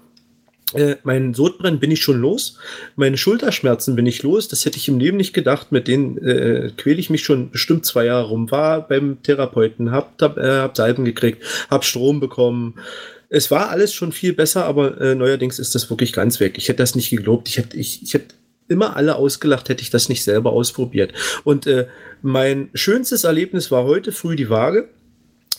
Äh, 0.72 0.96
mein 1.04 1.34
Sodbrennen 1.34 1.78
bin 1.78 1.90
ich 1.90 2.02
schon 2.02 2.20
los. 2.20 2.58
Meine 2.96 3.16
Schulterschmerzen 3.16 3.94
bin 3.96 4.06
ich 4.06 4.22
los. 4.22 4.48
Das 4.48 4.64
hätte 4.64 4.78
ich 4.78 4.88
im 4.88 4.98
Leben 4.98 5.18
nicht 5.18 5.34
gedacht. 5.34 5.72
Mit 5.72 5.88
denen 5.88 6.18
äh, 6.18 6.70
quäle 6.76 6.98
ich 6.98 7.10
mich 7.10 7.22
schon 7.22 7.50
bestimmt 7.50 7.84
zwei 7.84 8.06
Jahre 8.06 8.28
rum. 8.28 8.50
War 8.50 8.88
beim 8.88 9.22
Therapeuten, 9.22 9.90
hab, 9.90 10.20
hab, 10.20 10.38
äh, 10.38 10.58
hab 10.58 10.76
Salben 10.76 11.04
gekriegt, 11.04 11.42
hab 11.70 11.84
Strom 11.84 12.18
bekommen. 12.18 12.74
Es 13.28 13.50
war 13.50 13.70
alles 13.70 13.92
schon 13.92 14.12
viel 14.12 14.32
besser, 14.32 14.64
aber 14.64 15.00
äh, 15.00 15.14
neuerdings 15.14 15.58
ist 15.58 15.74
das 15.74 15.90
wirklich 15.90 16.12
ganz 16.12 16.40
weg. 16.40 16.54
Ich 16.56 16.68
hätte 16.68 16.78
das 16.78 16.94
nicht 16.94 17.10
geglaubt. 17.10 17.48
Ich 17.48 17.58
hätte, 17.58 17.76
ich, 17.76 18.02
ich 18.02 18.14
hätte 18.14 18.34
immer 18.68 18.96
alle 18.96 19.16
ausgelacht, 19.16 19.68
hätte 19.68 19.82
ich 19.82 19.90
das 19.90 20.08
nicht 20.08 20.24
selber 20.24 20.52
ausprobiert. 20.52 21.12
Und 21.44 21.66
äh, 21.66 21.86
mein 22.22 22.70
schönstes 22.74 23.24
Erlebnis 23.24 23.70
war 23.70 23.84
heute 23.84 24.12
früh 24.12 24.36
die 24.36 24.50
Waage. 24.50 24.88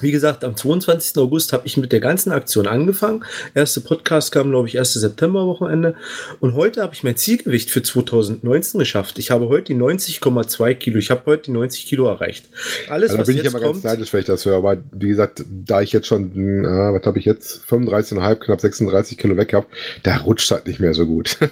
Wie 0.02 0.12
gesagt, 0.12 0.44
am 0.44 0.56
22. 0.58 1.18
August 1.18 1.54
habe 1.54 1.66
ich 1.66 1.78
mit 1.78 1.92
der 1.92 2.00
ganzen 2.02 2.32
Aktion 2.32 2.68
angefangen. 2.68 3.24
Erste 3.54 3.82
Podcast 3.82 4.32
kam, 4.32 4.50
glaube 4.50 4.68
ich, 4.68 4.78
1. 4.78 4.94
September-Wochenende. 4.94 5.96
Und 6.40 6.54
heute 6.54 6.82
habe 6.82 6.94
ich 6.94 7.04
mein 7.04 7.16
Zielgewicht 7.16 7.70
für 7.72 7.82
2019 7.82 8.80
geschafft. 8.80 9.20
Ich 9.20 9.32
habe 9.32 9.48
heute 9.48 9.74
die 9.74 9.80
90,2 9.80 10.74
Kilo. 10.76 10.98
Ich 11.00 11.12
habe 11.12 11.22
heute 11.26 11.44
die 11.44 11.52
90 11.52 11.86
Kilo 11.86 12.08
erreicht. 12.08 12.46
Alles, 12.90 13.12
Also 13.12 13.16
da 13.18 13.22
was 13.22 13.28
bin 13.28 13.38
ich 13.38 13.48
aber 13.48 13.60
kommt, 13.60 13.84
ganz 13.84 13.84
neidisch, 13.84 14.12
wenn 14.14 14.20
ich 14.22 14.26
das 14.26 14.46
höre. 14.46 14.58
Aber 14.58 14.78
wie 14.92 15.08
gesagt, 15.08 15.44
da 15.66 15.82
ich 15.82 15.92
jetzt 15.94 16.08
schon, 16.08 16.32
äh, 16.66 16.68
was 16.68 17.06
habe 17.06 17.20
ich 17.20 17.26
jetzt, 17.26 17.62
35,5, 17.70 18.36
knapp 18.36 18.62
36 18.62 19.18
Kilo 19.18 19.38
weg 19.38 19.54
habe, 19.54 19.68
da 20.04 20.18
rutscht 20.18 20.52
halt 20.52 20.68
nicht 20.68 20.80
mehr 20.80 20.94
so 20.94 21.06
gut. 21.06 21.38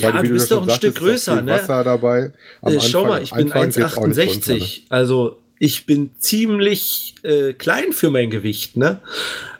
Ja, 0.00 0.12
Weil, 0.14 0.22
du 0.24 0.30
bist 0.30 0.50
doch 0.50 0.62
ein 0.66 0.70
Stück 0.70 0.94
sagtest, 0.98 1.28
auch 1.28 1.34
größer, 1.36 1.42
ne? 1.42 1.52
Wasser 1.52 1.84
dabei. 1.84 2.32
Äh, 2.62 2.80
schau 2.80 3.02
Anfang- 3.04 3.08
mal, 3.08 3.22
ich 3.22 3.30
bin 3.32 3.52
Anfang 3.52 3.70
geht's 3.70 3.96
auch 3.96 4.06
nicht 4.06 4.18
runter, 4.18 4.52
ne? 4.54 4.58
1,68. 4.60 4.82
Also 4.88 5.38
ich 5.58 5.86
bin 5.86 6.10
ziemlich 6.18 7.14
äh, 7.22 7.52
klein 7.52 7.92
für 7.92 8.10
mein 8.10 8.30
Gewicht. 8.30 8.76
Ne? 8.76 9.00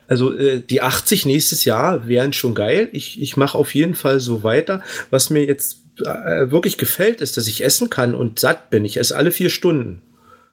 Also 0.09 0.37
äh, 0.37 0.61
die 0.61 0.83
80 0.83 1.27
nächstes 1.27 1.65
Jahr 1.65 2.07
wären 2.07 2.33
schon 2.33 2.55
geil. 2.55 2.89
Ich, 2.93 3.21
ich 3.21 3.37
mache 3.37 3.59
auf 3.59 3.75
jeden 3.75 3.95
Fall 3.95 4.21
so 4.21 4.43
weiter. 4.43 4.83
Was 5.11 5.31
mir 5.31 5.45
jetzt 5.45 5.79
äh, 6.01 6.51
wirklich 6.51 6.79
gefällt, 6.79 7.21
ist, 7.21 7.37
dass 7.37 7.49
ich 7.49 7.65
essen 7.65 7.91
kann 7.91 8.15
und 8.15 8.39
satt 8.39 8.71
bin. 8.71 8.85
Ich 8.85 8.99
esse 8.99 9.17
alle 9.17 9.33
vier 9.33 9.51
Stunden. 9.51 10.03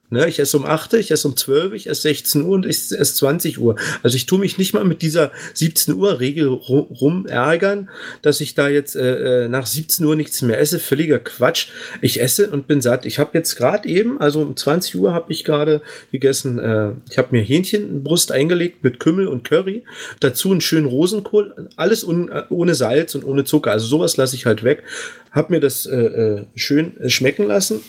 Ne, 0.10 0.28
ich 0.30 0.38
esse 0.38 0.58
um 0.58 0.66
8, 0.66 0.94
ich 0.96 1.10
esse 1.10 1.28
um 1.28 1.36
12, 1.36 1.74
ich 1.74 1.88
esse 1.88 2.04
16 2.04 2.44
Uhr 2.44 2.52
und 2.54 2.66
ich 2.68 2.92
esse 2.92 3.16
20 3.16 3.58
Uhr. 3.58 3.78
Also 4.04 4.16
ich 4.16 4.28
tue 4.28 4.38
mich 4.38 4.60
nicht 4.60 4.72
mal 4.74 4.84
mit 4.84 5.02
dieser 5.02 5.32
17 5.56 5.96
Uhr 5.96 6.20
Regel 6.20 6.50
ru- 6.50 6.88
rum 7.00 7.26
ärgern, 7.26 7.90
dass 8.22 8.40
ich 8.40 8.54
da 8.54 8.70
jetzt 8.70 8.96
äh, 8.96 9.46
äh, 9.46 9.48
nach 9.48 9.66
17 9.66 10.06
Uhr 10.06 10.16
nichts 10.16 10.44
mehr 10.44 10.60
esse. 10.60 10.78
Völliger 10.78 11.18
Quatsch. 11.18 11.70
Ich 12.02 12.22
esse 12.22 12.52
und 12.52 12.68
bin 12.68 12.80
satt. 12.80 13.08
Ich 13.08 13.18
habe 13.18 13.32
jetzt 13.34 13.56
gerade 13.56 13.90
eben, 13.90 14.20
also 14.22 14.42
um 14.42 14.56
20 14.56 14.96
Uhr 14.98 15.16
habe 15.16 15.32
ich 15.32 15.44
gerade 15.46 15.82
gegessen, 16.12 16.60
äh, 16.60 16.92
ich 17.10 17.18
habe 17.18 17.30
mir 17.32 17.42
Hähnchenbrust 17.42 18.32
eingelegt 18.32 18.84
mit 18.84 19.00
Kümmel 19.00 19.28
und 19.28 19.44
Curry. 19.50 19.84
Dazu 20.20 20.52
einen 20.52 20.62
schönen 20.62 20.86
Rosenkohl. 20.86 21.70
Alles 21.76 22.04
un, 22.04 22.30
äh, 22.30 22.44
ohne 22.50 22.76
Salz 22.76 23.16
und 23.16 23.24
ohne 23.24 23.46
Zucker. 23.46 23.72
Also 23.72 23.88
sowas 23.88 24.16
lasse 24.18 24.36
ich 24.36 24.46
halt 24.46 24.64
weg. 24.64 24.84
Hab 25.32 25.50
mir 25.50 25.60
das 25.60 25.88
äh, 25.88 25.96
äh, 25.96 26.46
schön 26.54 26.94
schmecken 27.08 27.48
lassen. 27.48 27.82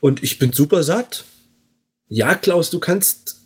Und 0.00 0.22
ich 0.22 0.38
bin 0.38 0.52
super 0.52 0.82
satt. 0.82 1.24
Ja, 2.08 2.34
Klaus, 2.34 2.70
du 2.70 2.78
kannst 2.80 3.36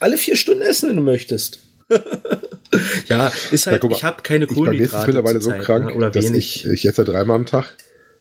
alle 0.00 0.16
vier 0.16 0.36
Stunden 0.36 0.62
essen, 0.62 0.88
wenn 0.90 0.96
du 0.96 1.02
möchtest. 1.02 1.60
ja, 3.08 3.30
ist 3.50 3.66
Ja, 3.66 3.72
halt, 3.72 3.80
guck 3.82 3.90
mal, 3.90 3.96
ich 3.96 4.04
habe 4.04 4.22
keine 4.22 4.46
Ich 4.46 4.50
bei 4.50 4.72
mir 4.72 4.80
ist 4.80 4.94
es 4.94 5.04
Kohlenhydrate. 5.04 5.06
mittlerweile 5.08 5.40
so 5.40 5.50
zurzeit, 5.50 5.64
krank, 5.66 5.86
ne, 5.86 5.94
oder 5.94 6.10
dass 6.10 6.30
ich, 6.30 6.66
ich 6.66 6.86
esse 6.86 7.04
dreimal 7.04 7.36
am 7.36 7.46
Tag, 7.46 7.76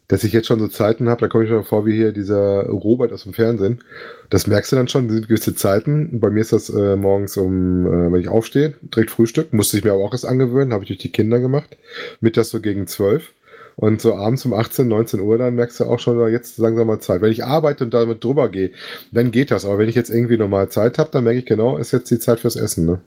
dass 0.08 0.24
ich 0.26 0.34
jetzt 0.34 0.48
schon 0.48 0.60
so 0.60 0.68
Zeiten 0.68 1.08
habe, 1.08 1.22
da 1.22 1.28
komme 1.30 1.46
ich 1.46 1.50
mir 1.52 1.64
vor 1.64 1.86
wie 1.86 1.96
hier 1.96 2.12
dieser 2.12 2.66
Robert 2.68 3.14
aus 3.14 3.24
dem 3.24 3.34
Fernsehen. 3.34 3.82
Das 4.30 4.46
merkst 4.46 4.72
du 4.72 4.76
dann 4.76 4.90
schon, 4.90 5.10
sind 5.10 5.28
gewisse 5.30 5.56
Zeiten. 5.56 6.20
Bei 6.20 6.30
mir 6.30 6.42
ist 6.42 6.52
das 6.52 6.70
äh, 6.70 6.98
morgens 6.98 7.38
um, 7.38 7.86
äh, 7.86 8.12
wenn 8.12 8.20
ich 8.20 8.28
aufstehe, 8.28 8.74
direkt 8.82 9.12
Frühstück, 9.12 9.54
musste 9.54 9.78
ich 9.78 9.84
mir 9.86 9.94
aber 9.94 10.04
auch 10.04 10.12
erst 10.12 10.26
angewöhnen, 10.26 10.74
habe 10.74 10.84
ich 10.84 10.90
durch 10.90 11.00
die 11.00 11.12
Kinder 11.12 11.40
gemacht. 11.40 11.78
Mittags 12.20 12.50
so 12.50 12.60
gegen 12.60 12.88
12. 12.88 13.32
Und 13.82 14.00
so 14.00 14.16
abends 14.16 14.46
um 14.46 14.54
18, 14.54 14.88
19 14.88 15.20
Uhr, 15.20 15.40
dann 15.40 15.56
merkst 15.56 15.80
du 15.80 15.86
auch 15.86 16.00
schon, 16.00 16.32
jetzt 16.32 16.60
langsam 16.60 16.86
mal 16.86 17.00
Zeit. 17.00 17.22
Wenn 17.22 17.32
ich 17.32 17.44
arbeite 17.44 17.84
und 17.84 17.94
damit 17.94 18.24
drüber 18.24 18.48
gehe, 18.48 18.72
dann 19.12 19.32
geht 19.32 19.50
das. 19.50 19.66
Aber 19.66 19.80
wenn 19.80 19.90
ich 19.90 19.96
jetzt 19.96 20.12
irgendwie 20.12 20.38
normal 20.38 20.70
Zeit 20.70 21.00
habe, 21.00 21.10
dann 21.12 21.24
merke 21.24 21.40
ich 21.40 21.46
genau, 21.48 21.78
ist 21.78 21.92
jetzt 21.92 22.12
die 22.12 22.20
Zeit 22.20 22.40
fürs 22.40 22.56
Essen. 22.56 22.86
Ne? 22.86 23.02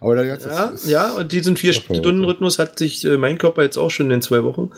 Aber 0.00 0.14
da 0.16 0.22
jetzt 0.22 0.46
Ja, 0.46 0.66
ist- 0.66 0.88
ja, 0.88 1.12
und 1.12 1.32
diesen 1.32 1.56
Vier-Stunden-Rhythmus 1.58 2.58
hat 2.58 2.78
sich 2.78 3.04
äh, 3.04 3.18
mein 3.18 3.36
Körper 3.36 3.62
jetzt 3.62 3.76
auch 3.76 3.90
schon 3.90 4.06
in 4.06 4.10
den 4.10 4.22
zwei 4.22 4.42
Wochen 4.42 4.70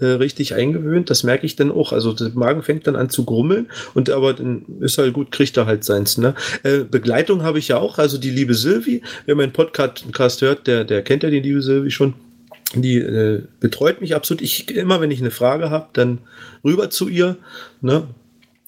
äh, 0.00 0.04
richtig 0.06 0.54
eingewöhnt. 0.54 1.08
Das 1.08 1.22
merke 1.22 1.46
ich 1.46 1.56
dann 1.56 1.70
auch. 1.72 1.92
Also 1.94 2.12
der 2.12 2.30
Magen 2.34 2.62
fängt 2.62 2.86
dann 2.86 2.96
an 2.96 3.08
zu 3.08 3.24
grummeln 3.24 3.70
und 3.94 4.10
aber 4.10 4.34
dann 4.34 4.66
ist 4.80 4.98
halt 4.98 5.14
gut, 5.14 5.30
kriegt 5.32 5.56
er 5.56 5.64
halt 5.66 5.84
seins. 5.84 6.18
Ne? 6.18 6.34
Äh, 6.64 6.80
Begleitung 6.80 7.44
habe 7.44 7.58
ich 7.58 7.68
ja 7.68 7.78
auch, 7.78 7.96
also 7.98 8.18
die 8.18 8.30
liebe 8.30 8.52
Silvi. 8.54 9.00
Wer 9.24 9.36
meinen 9.36 9.52
Podcast 9.52 10.42
hört, 10.42 10.66
der, 10.66 10.84
der 10.84 11.02
kennt 11.02 11.22
ja 11.22 11.30
die 11.30 11.40
liebe 11.40 11.62
Silvi 11.62 11.90
schon. 11.90 12.12
Die 12.74 12.98
äh, 12.98 13.42
betreut 13.58 14.00
mich 14.00 14.14
absolut. 14.14 14.42
Ich 14.42 14.70
immer, 14.70 15.00
wenn 15.00 15.10
ich 15.10 15.20
eine 15.20 15.32
Frage 15.32 15.70
habe, 15.70 15.88
dann 15.92 16.18
rüber 16.64 16.90
zu 16.90 17.08
ihr. 17.08 17.36
Ne? 17.80 18.06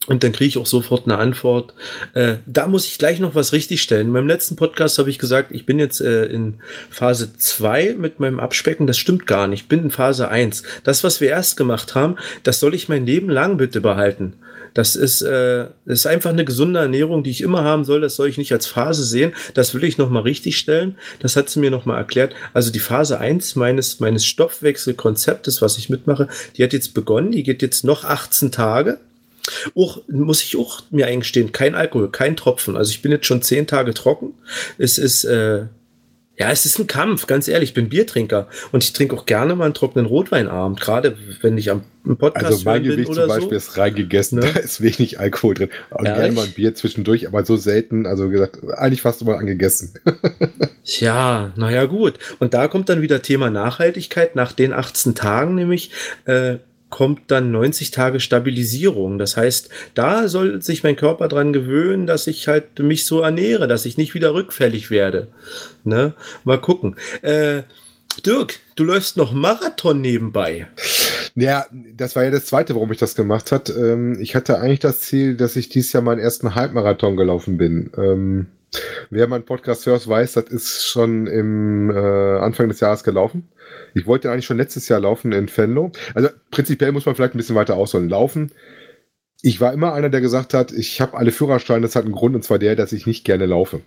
Und 0.09 0.25
dann 0.25 0.33
kriege 0.33 0.49
ich 0.49 0.59
auch 0.59 0.67
sofort 0.67 1.05
eine 1.05 1.19
Antwort. 1.19 1.75
Äh, 2.15 2.37
da 2.45 2.67
muss 2.67 2.87
ich 2.87 2.99
gleich 2.99 3.21
noch 3.21 3.37
was 3.37 3.53
richtigstellen. 3.53 4.09
In 4.09 4.13
meinem 4.13 4.27
letzten 4.27 4.57
Podcast 4.57 4.99
habe 4.99 5.11
ich 5.11 5.19
gesagt, 5.19 5.53
ich 5.53 5.65
bin 5.65 5.79
jetzt 5.79 6.01
äh, 6.01 6.25
in 6.25 6.55
Phase 6.91 7.37
2 7.37 7.95
mit 7.97 8.19
meinem 8.19 8.41
Abspecken. 8.41 8.89
Das 8.89 8.99
stimmt 8.99 9.29
gar 9.29 9.47
nicht. 9.47 9.63
Ich 9.63 9.69
bin 9.69 9.85
in 9.85 9.91
Phase 9.91 10.29
1. 10.29 10.65
Das, 10.83 11.05
was 11.05 11.21
wir 11.21 11.29
erst 11.29 11.57
gemacht 11.57 11.95
haben, 11.95 12.17
das 12.43 12.59
soll 12.59 12.75
ich 12.75 12.89
mein 12.89 13.07
Leben 13.07 13.31
lang 13.31 13.59
bitte 13.59 13.81
behalten. 13.81 14.35
Das 14.75 14.97
ist, 14.97 15.23
äh, 15.23 15.67
ist 15.85 16.07
einfach 16.07 16.31
eine 16.31 16.45
gesunde 16.45 16.81
Ernährung, 16.81 17.23
die 17.23 17.31
ich 17.31 17.43
immer 17.43 17.63
haben 17.63 17.85
soll. 17.85 18.01
Das 18.01 18.17
soll 18.17 18.29
ich 18.29 18.39
nicht 18.39 18.53
als 18.53 18.67
Phase 18.67 19.05
sehen. 19.05 19.33
Das 19.55 19.75
will 19.75 19.85
ich 19.85 19.99
nochmal 19.99 20.23
richtig 20.23 20.59
stellen. 20.59 20.97
Das 21.21 21.37
hat 21.37 21.49
sie 21.49 21.61
mir 21.61 21.71
nochmal 21.71 21.99
erklärt. 21.99 22.35
Also 22.55 22.73
die 22.73 22.81
Phase 22.81 23.21
1 23.21 23.55
meines, 23.55 24.01
meines 24.01 24.25
Stoffwechselkonzeptes, 24.27 25.63
was 25.63 25.79
ich 25.79 25.91
mitmache, 25.91 26.27
die 26.57 26.65
hat 26.65 26.73
jetzt 26.73 26.95
begonnen. 26.95 27.31
Die 27.31 27.45
geht 27.45 27.63
jetzt 27.63 27.85
noch 27.85 28.05
18 28.05 28.51
Tage. 28.51 28.99
Auch, 29.75 30.03
muss 30.09 30.43
ich 30.43 30.57
auch 30.57 30.83
mir 30.91 31.07
eingestehen, 31.07 31.53
kein 31.53 31.75
Alkohol, 31.75 32.11
kein 32.11 32.37
Tropfen. 32.37 32.77
Also 32.77 32.91
ich 32.91 33.03
bin 33.03 33.13
jetzt 33.13 33.27
schon 33.27 33.43
zehn 33.43 33.67
Tage 33.67 33.95
trocken. 33.95 34.35
Es 34.79 34.99
ist, 34.99 35.25
äh, 35.25 35.67
ja, 36.39 36.51
es 36.51 36.65
ist 36.65 36.79
ein 36.79 36.87
Kampf, 36.87 37.27
ganz 37.27 37.47
ehrlich. 37.47 37.71
Ich 37.71 37.75
bin 37.75 37.89
Biertrinker 37.89 38.49
und 38.73 38.83
ich 38.83 38.93
trinke 38.93 39.15
auch 39.15 39.27
gerne 39.27 39.55
mal 39.55 39.67
einen 39.67 39.75
trockenen 39.75 40.07
Rotweinabend, 40.07 40.81
gerade 40.81 41.17
wenn 41.43 41.59
ich 41.59 41.71
am 41.71 41.85
Podcast 42.17 42.47
Also 42.47 42.65
mein 42.65 42.83
Gewicht 42.83 43.13
zum 43.13 43.29
Beispiel 43.29 43.51
so. 43.51 43.57
ist 43.57 43.77
reingegessen, 43.77 44.39
Ne? 44.39 44.51
da 44.55 44.61
ist 44.61 44.81
wenig 44.81 45.21
Alkohol 45.21 45.55
drin. 45.55 45.69
Und 45.91 46.07
Ehrlich? 46.07 46.21
gerne 46.21 46.35
mal 46.35 46.45
ein 46.47 46.53
Bier 46.53 46.75
zwischendurch, 46.75 47.27
aber 47.27 47.45
so 47.45 47.57
selten, 47.57 48.07
also 48.07 48.29
gesagt, 48.29 48.59
eigentlich 48.77 49.03
fast 49.03 49.23
immer 49.23 49.39
angegessen. 49.39 49.95
Ja, 50.85 51.53
naja, 51.55 51.85
gut. 51.85 52.15
Und 52.41 52.55
da 52.55 52.67
kommt 52.67 52.89
dann 52.89 53.03
wieder 53.03 53.23
Thema 53.23 53.51
Nachhaltigkeit. 53.51 54.35
Nach 54.35 54.51
den 54.51 54.73
18 54.73 55.15
Tagen 55.15 55.55
nämlich 55.55 55.93
äh, 56.25 56.57
kommt 56.93 57.31
dann 57.31 57.51
90 57.51 57.91
Tage 57.91 58.21
Stabilisierung. 58.21 59.19
Das 59.19 59.37
heißt, 59.37 59.71
da 59.95 60.29
soll 60.29 60.63
sich 60.63 60.85
mein 60.85 60.95
Körper 60.95 61.27
dran 61.27 61.53
gewöhnen, 61.53 62.07
dass 62.07 62.29
ich 62.29 62.47
halt 62.47 62.79
mich 62.79 63.07
so 63.07 63.23
ernähre, 63.23 63.67
dass 63.67 63.87
ich 63.87 63.97
nicht 63.97 64.15
wieder 64.15 64.35
rückfällig 64.35 64.91
werde. 64.91 65.29
Ne? 65.83 66.13
Mal 66.45 66.61
gucken. 66.61 66.97
Äh, 67.23 67.63
Dirk, 68.27 68.61
du 68.77 68.85
läufst 68.85 69.17
noch 69.17 69.33
Marathon 69.33 70.03
nebenbei. 70.03 70.67
Ja, 71.35 71.65
das 71.97 72.15
war 72.15 72.25
ja 72.25 72.31
das 72.31 72.45
Zweite, 72.45 72.75
warum 72.75 72.93
ich 72.93 72.99
das 72.99 73.15
gemacht 73.15 73.53
hat. 73.53 73.71
Ähm, 73.71 74.21
ich 74.21 74.37
hatte 74.37 74.61
eigentlich 74.61 74.81
das 74.81 75.01
Ziel, 75.01 75.35
dass 75.35 75.57
ich 75.57 75.71
dieses 75.71 75.95
Jahr 75.95 76.03
meinen 76.03 76.21
ersten 76.21 76.55
Halbmarathon 76.55 77.17
gelaufen 77.17 77.57
bin. 77.57 77.91
Wer 79.11 79.29
meinen 79.29 79.45
Podcast 79.45 79.85
hört, 79.87 80.09
weiß, 80.09 80.33
das 80.35 80.45
ist 80.47 80.87
schon 80.87 81.27
im 81.27 81.91
äh, 81.91 82.39
Anfang 82.39 82.69
des 82.69 82.81
Jahres 82.81 83.05
gelaufen. 83.05 83.49
Ich 83.95 84.07
wollte 84.07 84.31
eigentlich 84.31 84.47
schon 84.47 84.57
letztes 84.57 84.89
Jahr 84.89 85.01
laufen 85.01 85.33
in 85.33 85.55
Venlo. 85.55 85.93
Also 86.15 86.31
prinzipiell 86.51 86.93
muss 86.93 87.05
man 87.05 87.15
vielleicht 87.15 87.35
ein 87.35 87.39
bisschen 87.39 87.57
weiter 87.57 87.77
ausholen. 87.77 88.09
Laufen. 88.09 88.53
Ich 89.45 89.61
war 89.61 89.73
immer 89.73 89.93
einer, 89.93 90.09
der 90.09 90.21
gesagt 90.21 90.55
hat, 90.55 90.71
ich 90.71 91.01
habe 91.01 91.17
alle 91.17 91.33
Führerscheine, 91.33 91.83
das 91.83 91.97
hat 91.97 92.05
einen 92.05 92.15
Grund, 92.15 92.37
und 92.37 92.45
zwar 92.45 92.61
der, 92.61 92.77
dass 92.77 92.93
ich 92.93 93.07
nicht 93.07 93.25
gerne 93.25 93.47
laufe. 93.47 93.81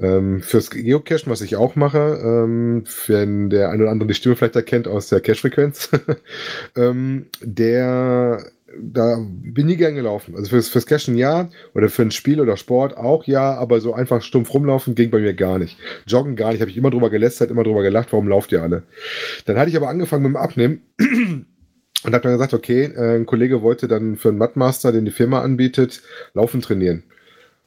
Ähm, 0.00 0.40
fürs 0.40 0.70
Geocachen, 0.70 1.30
was 1.30 1.42
ich 1.42 1.56
auch 1.56 1.76
mache, 1.76 2.18
ähm, 2.22 2.84
wenn 3.06 3.50
der 3.50 3.68
eine 3.68 3.82
oder 3.82 3.92
andere 3.92 4.08
die 4.08 4.14
Stimme 4.14 4.36
vielleicht 4.36 4.56
erkennt 4.56 4.88
aus 4.88 5.10
der 5.10 5.20
Cache-Frequenz, 5.20 5.90
ähm, 6.76 7.26
der, 7.42 8.46
da 8.80 9.18
bin 9.18 9.66
nie 9.66 9.76
gern 9.76 9.94
gelaufen. 9.94 10.34
Also 10.36 10.50
fürs, 10.50 10.68
fürs 10.68 10.86
Cachen 10.86 11.16
ja, 11.16 11.48
oder 11.74 11.88
für 11.88 12.02
ein 12.02 12.10
Spiel 12.10 12.40
oder 12.40 12.56
Sport 12.56 12.96
auch 12.96 13.24
ja, 13.24 13.54
aber 13.54 13.80
so 13.80 13.94
einfach 13.94 14.22
stumpf 14.22 14.52
rumlaufen 14.52 14.94
ging 14.94 15.10
bei 15.10 15.18
mir 15.18 15.34
gar 15.34 15.58
nicht. 15.58 15.78
Joggen 16.06 16.36
gar 16.36 16.52
nicht, 16.52 16.60
habe 16.60 16.70
ich 16.70 16.76
immer 16.76 16.90
drüber 16.90 17.10
gelästert, 17.10 17.50
immer 17.50 17.64
drüber 17.64 17.82
gelacht, 17.82 18.12
warum 18.12 18.28
lauft 18.28 18.52
ihr 18.52 18.62
alle? 18.62 18.82
Dann 19.44 19.58
hatte 19.58 19.70
ich 19.70 19.76
aber 19.76 19.88
angefangen 19.88 20.22
mit 20.22 20.32
dem 20.32 20.36
Abnehmen 20.36 20.82
und 20.98 22.12
habe 22.12 22.20
dann 22.20 22.32
gesagt, 22.32 22.54
okay, 22.54 22.84
äh, 22.84 23.16
ein 23.16 23.26
Kollege 23.26 23.62
wollte 23.62 23.88
dann 23.88 24.16
für 24.16 24.28
einen 24.28 24.38
Mattmaster, 24.38 24.92
den 24.92 25.04
die 25.04 25.10
Firma 25.10 25.42
anbietet, 25.42 26.02
Laufen 26.34 26.60
trainieren. 26.60 27.04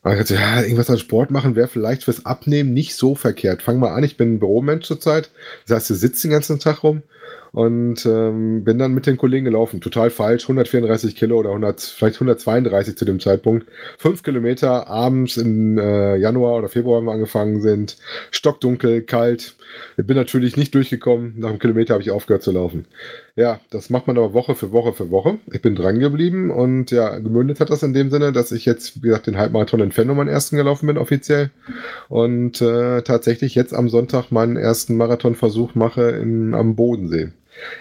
Dachte, 0.04 0.36
ja, 0.36 0.62
irgendwas 0.62 0.90
an 0.90 0.98
Sport 0.98 1.30
machen 1.30 1.56
wäre 1.56 1.68
vielleicht 1.68 2.06
fürs 2.06 2.26
Abnehmen 2.26 2.74
nicht 2.74 2.96
so 2.96 3.16
verkehrt. 3.16 3.62
Fang 3.62 3.80
mal 3.80 3.94
an, 3.94 4.04
ich 4.04 4.16
bin 4.16 4.36
ein 4.36 4.40
Büromensch 4.40 4.86
zurzeit. 4.86 5.30
Das 5.68 5.76
heißt, 5.76 5.90
du 5.90 5.94
sitzt 5.96 6.24
den 6.24 6.32
ganzen 6.32 6.60
Tag 6.60 6.84
rum 6.84 7.04
und 7.52 8.06
ähm, 8.06 8.64
bin 8.64 8.78
dann 8.78 8.94
mit 8.94 9.08
den 9.08 9.18
Kollegen 9.18 9.46
gelaufen. 9.46 9.82
Total 9.82 10.10
falsch, 10.10 10.44
134 10.44 11.16
Kilo 11.16 11.38
oder 11.38 11.50
100, 11.50 11.82
vielleicht 11.82 12.16
132 12.16 12.96
zu 12.96 13.06
dem 13.06 13.20
Zeitpunkt. 13.20 13.68
Fünf 13.98 14.24
Kilometer 14.24 14.88
abends 14.88 15.38
im 15.38 15.78
äh, 15.78 16.16
Januar 16.18 16.58
oder 16.58 16.70
Februar 16.70 16.98
haben 16.98 17.06
wir 17.06 17.14
angefangen 17.14 17.62
sind. 17.62 17.98
Stockdunkel, 18.32 19.02
kalt. 19.02 19.56
Ich 19.98 20.06
bin 20.06 20.16
natürlich 20.16 20.58
nicht 20.58 20.74
durchgekommen. 20.76 21.36
Nach 21.38 21.50
einem 21.50 21.60
Kilometer 21.60 21.94
habe 21.94 22.04
ich 22.04 22.12
aufgehört 22.12 22.44
zu 22.44 22.52
laufen. 22.52 22.86
Ja, 23.40 23.62
das 23.70 23.90
macht 23.90 24.06
man 24.06 24.18
aber 24.18 24.34
Woche 24.34 24.54
für 24.54 24.74
Woche 24.74 24.92
für 24.92 25.12
Woche. 25.12 25.38
Ich 25.54 25.62
bin 25.62 25.74
dran 25.74 25.98
geblieben 25.98 26.52
und 26.52 26.92
ja, 26.92 27.20
gemündet 27.20 27.62
hat 27.62 27.70
das 27.70 27.84
in 27.84 27.94
dem 27.94 28.12
Sinne, 28.12 28.34
dass 28.34 28.52
ich 28.52 28.66
jetzt, 28.66 28.98
wie 28.98 29.08
gesagt, 29.08 29.28
den 29.28 29.38
Halbmarathon 29.38 29.80
in 29.80 29.94
Fenno 29.94 30.14
meinen 30.14 30.28
ersten 30.28 30.58
gelaufen 30.58 30.88
bin, 30.88 30.98
offiziell. 30.98 31.50
Und 32.10 32.62
äh, 32.62 33.02
tatsächlich 33.02 33.56
jetzt 33.56 33.74
am 33.74 33.88
Sonntag 33.88 34.34
meinen 34.34 34.58
ersten 34.58 34.98
Marathonversuch 34.98 35.74
mache 35.74 36.02
in, 36.10 36.54
am 36.54 36.76
Bodensee. 36.76 37.30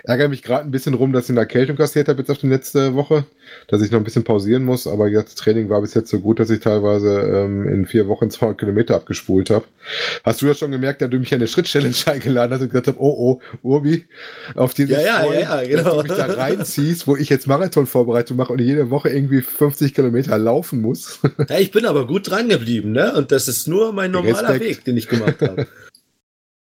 Ärgere 0.04 0.28
mich 0.28 0.42
gerade 0.42 0.64
ein 0.64 0.70
bisschen 0.70 0.94
rum, 0.94 1.12
dass 1.12 1.24
ich 1.24 1.30
eine 1.30 1.40
Erkältung 1.40 1.76
kassiert 1.76 2.08
habe 2.08 2.20
jetzt 2.20 2.30
auf 2.30 2.38
die 2.38 2.48
letzte 2.48 2.94
Woche, 2.94 3.24
dass 3.68 3.82
ich 3.82 3.90
noch 3.90 3.98
ein 3.98 4.04
bisschen 4.04 4.24
pausieren 4.24 4.64
muss, 4.64 4.86
aber 4.86 5.10
das 5.10 5.34
Training 5.34 5.68
war 5.68 5.80
bis 5.80 5.94
jetzt 5.94 6.10
so 6.10 6.20
gut, 6.20 6.40
dass 6.40 6.50
ich 6.50 6.60
teilweise 6.60 7.20
ähm, 7.20 7.68
in 7.68 7.86
vier 7.86 8.08
Wochen 8.08 8.30
200 8.30 8.58
Kilometer 8.58 8.94
abgespult 8.96 9.50
habe. 9.50 9.64
Hast 10.24 10.42
du 10.42 10.46
das 10.46 10.58
schon 10.58 10.70
gemerkt, 10.70 11.02
dass 11.02 11.10
du 11.10 11.18
mich 11.18 11.32
an 11.32 11.40
eine 11.40 11.48
Schritt-Challenge 11.48 11.94
eingeladen 12.06 12.52
hast 12.52 12.62
und 12.62 12.68
gesagt 12.68 12.88
hast, 12.88 12.98
oh 12.98 13.14
oh, 13.18 13.40
Urbi, 13.62 14.06
auf 14.54 14.74
dieses 14.74 14.96
Ja, 14.96 15.24
ja, 15.24 15.32
ja, 15.32 15.62
ja, 15.62 15.68
genau. 15.68 16.02
dass 16.02 16.16
du 16.16 16.24
mich 16.24 16.34
da 16.36 16.42
reinziehst, 16.42 17.06
wo 17.06 17.16
ich 17.16 17.28
jetzt 17.28 17.46
Marathonvorbereitung 17.46 18.36
mache 18.36 18.52
und 18.52 18.60
jede 18.60 18.90
Woche 18.90 19.08
irgendwie 19.08 19.42
50 19.42 19.94
Kilometer 19.94 20.38
laufen 20.38 20.80
muss. 20.80 21.20
Ja, 21.48 21.58
ich 21.58 21.70
bin 21.70 21.86
aber 21.86 22.06
gut 22.06 22.30
dran 22.30 22.48
geblieben, 22.48 22.92
ne? 22.92 23.14
Und 23.14 23.32
das 23.32 23.48
ist 23.48 23.68
nur 23.68 23.92
mein 23.92 24.10
normaler 24.10 24.50
Respekt. 24.50 24.64
Weg, 24.64 24.84
den 24.84 24.96
ich 24.96 25.08
gemacht 25.08 25.40
habe. 25.40 25.66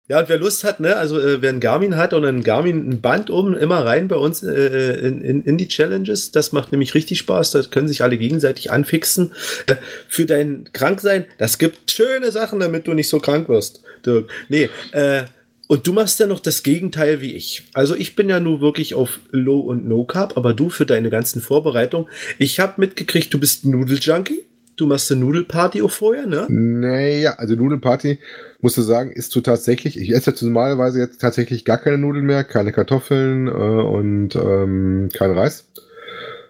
Ja, 0.09 0.19
und 0.21 0.27
wer 0.27 0.39
Lust 0.39 0.63
hat, 0.63 0.79
ne, 0.79 0.95
also 0.95 1.19
äh, 1.19 1.39
wer 1.43 1.51
ein 1.51 1.59
Garmin 1.59 1.95
hat 1.95 2.15
und 2.15 2.25
ein 2.25 2.43
Garmin 2.43 2.89
ein 2.89 2.99
Band 2.99 3.29
oben 3.29 3.55
immer 3.55 3.85
rein 3.85 4.07
bei 4.07 4.15
uns 4.15 4.41
äh, 4.41 4.97
in, 5.07 5.21
in, 5.21 5.43
in 5.43 5.57
die 5.59 5.67
Challenges, 5.67 6.31
das 6.31 6.51
macht 6.51 6.71
nämlich 6.71 6.95
richtig 6.95 7.19
Spaß, 7.19 7.51
da 7.51 7.61
können 7.61 7.87
sich 7.87 8.01
alle 8.01 8.17
gegenseitig 8.17 8.71
anfixen. 8.71 9.33
Äh, 9.67 9.75
für 10.07 10.25
dein 10.25 10.67
Kranksein, 10.73 11.25
das 11.37 11.59
gibt 11.59 11.91
schöne 11.91 12.31
Sachen, 12.31 12.59
damit 12.59 12.87
du 12.87 12.95
nicht 12.95 13.07
so 13.07 13.19
krank 13.19 13.49
wirst, 13.49 13.83
Dirk. 14.03 14.31
Nee, 14.49 14.71
äh, 14.93 15.25
und 15.67 15.85
du 15.85 15.93
machst 15.93 16.19
ja 16.19 16.25
noch 16.25 16.39
das 16.39 16.63
Gegenteil 16.63 17.21
wie 17.21 17.35
ich. 17.35 17.65
Also 17.75 17.93
ich 17.93 18.15
bin 18.15 18.27
ja 18.29 18.39
nur 18.39 18.61
wirklich 18.61 18.95
auf 18.95 19.19
Low 19.29 19.59
und 19.59 19.87
No 19.87 20.05
Carb, 20.05 20.35
aber 20.35 20.55
du 20.55 20.71
für 20.71 20.87
deine 20.87 21.11
ganzen 21.11 21.39
Vorbereitungen. 21.39 22.09
Ich 22.39 22.59
habe 22.59 22.81
mitgekriegt, 22.81 23.31
du 23.31 23.39
bist 23.39 23.63
Nudeljunkie. 23.65 24.48
Du 24.79 24.87
machst 24.87 25.11
eine 25.11 25.19
Nudelparty 25.19 25.81
auch 25.81 25.91
vorher, 25.91 26.25
ne? 26.25 26.45
Naja, 26.47 27.33
also 27.37 27.53
Nudelparty, 27.55 28.19
musst 28.61 28.77
du 28.77 28.81
sagen, 28.81 29.11
isst 29.11 29.35
du 29.35 29.41
tatsächlich, 29.41 29.99
ich 29.99 30.13
esse 30.13 30.31
jetzt 30.31 30.41
normalerweise 30.41 30.99
jetzt 30.99 31.19
tatsächlich 31.19 31.65
gar 31.65 31.77
keine 31.77 31.97
Nudeln 31.97 32.25
mehr, 32.25 32.45
keine 32.45 32.71
Kartoffeln 32.71 33.47
äh, 33.47 33.51
und 33.51 34.37
ähm, 34.37 35.09
kein 35.13 35.31
Reis. 35.31 35.65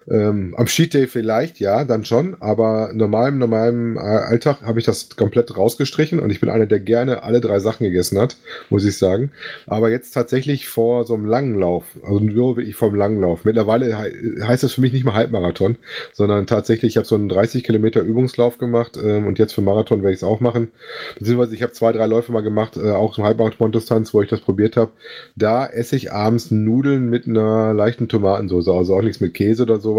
Ähm, 0.09 0.55
am 0.57 0.65
Cheat 0.65 0.93
Day 0.93 1.07
vielleicht, 1.07 1.59
ja, 1.59 1.83
dann 1.85 2.03
schon, 2.03 2.35
aber 2.39 2.91
normal, 2.93 3.29
im 3.29 3.37
normalen 3.37 3.95
äh, 3.95 3.99
Alltag 3.99 4.61
habe 4.63 4.79
ich 4.79 4.85
das 4.85 5.09
komplett 5.15 5.55
rausgestrichen 5.55 6.19
und 6.19 6.31
ich 6.31 6.39
bin 6.39 6.49
einer, 6.49 6.65
der 6.65 6.79
gerne 6.79 7.23
alle 7.23 7.41
drei 7.41 7.59
Sachen 7.59 7.83
gegessen 7.83 8.19
hat, 8.19 8.37
muss 8.69 8.85
ich 8.85 8.97
sagen. 8.97 9.31
Aber 9.67 9.89
jetzt 9.89 10.11
tatsächlich 10.11 10.67
vor 10.67 11.05
so 11.05 11.13
einem 11.13 11.25
langen 11.25 11.59
Lauf, 11.59 11.85
also 12.03 12.19
nur 12.19 12.57
wirklich 12.57 12.75
vor 12.75 12.87
einem 12.87 12.97
langen 12.97 13.21
Lauf. 13.21 13.45
Mittlerweile 13.45 13.97
he 13.97 14.41
heißt 14.41 14.63
es 14.63 14.73
für 14.73 14.81
mich 14.81 14.93
nicht 14.93 15.05
mehr 15.05 15.13
Halbmarathon, 15.13 15.77
sondern 16.13 16.47
tatsächlich, 16.47 16.93
ich 16.93 16.97
habe 16.97 17.07
so 17.07 17.15
einen 17.15 17.29
30 17.29 17.63
Kilometer 17.63 18.01
Übungslauf 18.01 18.57
gemacht 18.57 18.97
ähm, 19.01 19.27
und 19.27 19.37
jetzt 19.37 19.53
für 19.53 19.61
Marathon 19.61 20.01
werde 20.01 20.13
ich 20.13 20.19
es 20.19 20.23
auch 20.23 20.39
machen. 20.39 20.71
Beziehungsweise 21.19 21.53
ich 21.53 21.61
habe 21.61 21.73
zwei, 21.73 21.91
drei 21.91 22.07
Läufe 22.07 22.31
mal 22.31 22.41
gemacht, 22.41 22.77
äh, 22.77 22.91
auch 22.91 23.17
im 23.17 23.23
Halbmarathon-Distanz, 23.25 24.13
wo 24.13 24.21
ich 24.21 24.29
das 24.29 24.41
probiert 24.41 24.75
habe. 24.75 24.91
Da 25.35 25.67
esse 25.67 25.95
ich 25.95 26.11
abends 26.11 26.49
Nudeln 26.49 27.09
mit 27.09 27.27
einer 27.27 27.73
leichten 27.73 28.07
Tomatensauce, 28.07 28.67
also 28.69 28.95
auch 28.95 29.01
nichts 29.01 29.19
mit 29.19 29.33
Käse 29.33 29.63
oder 29.63 29.79
sowas. 29.79 29.98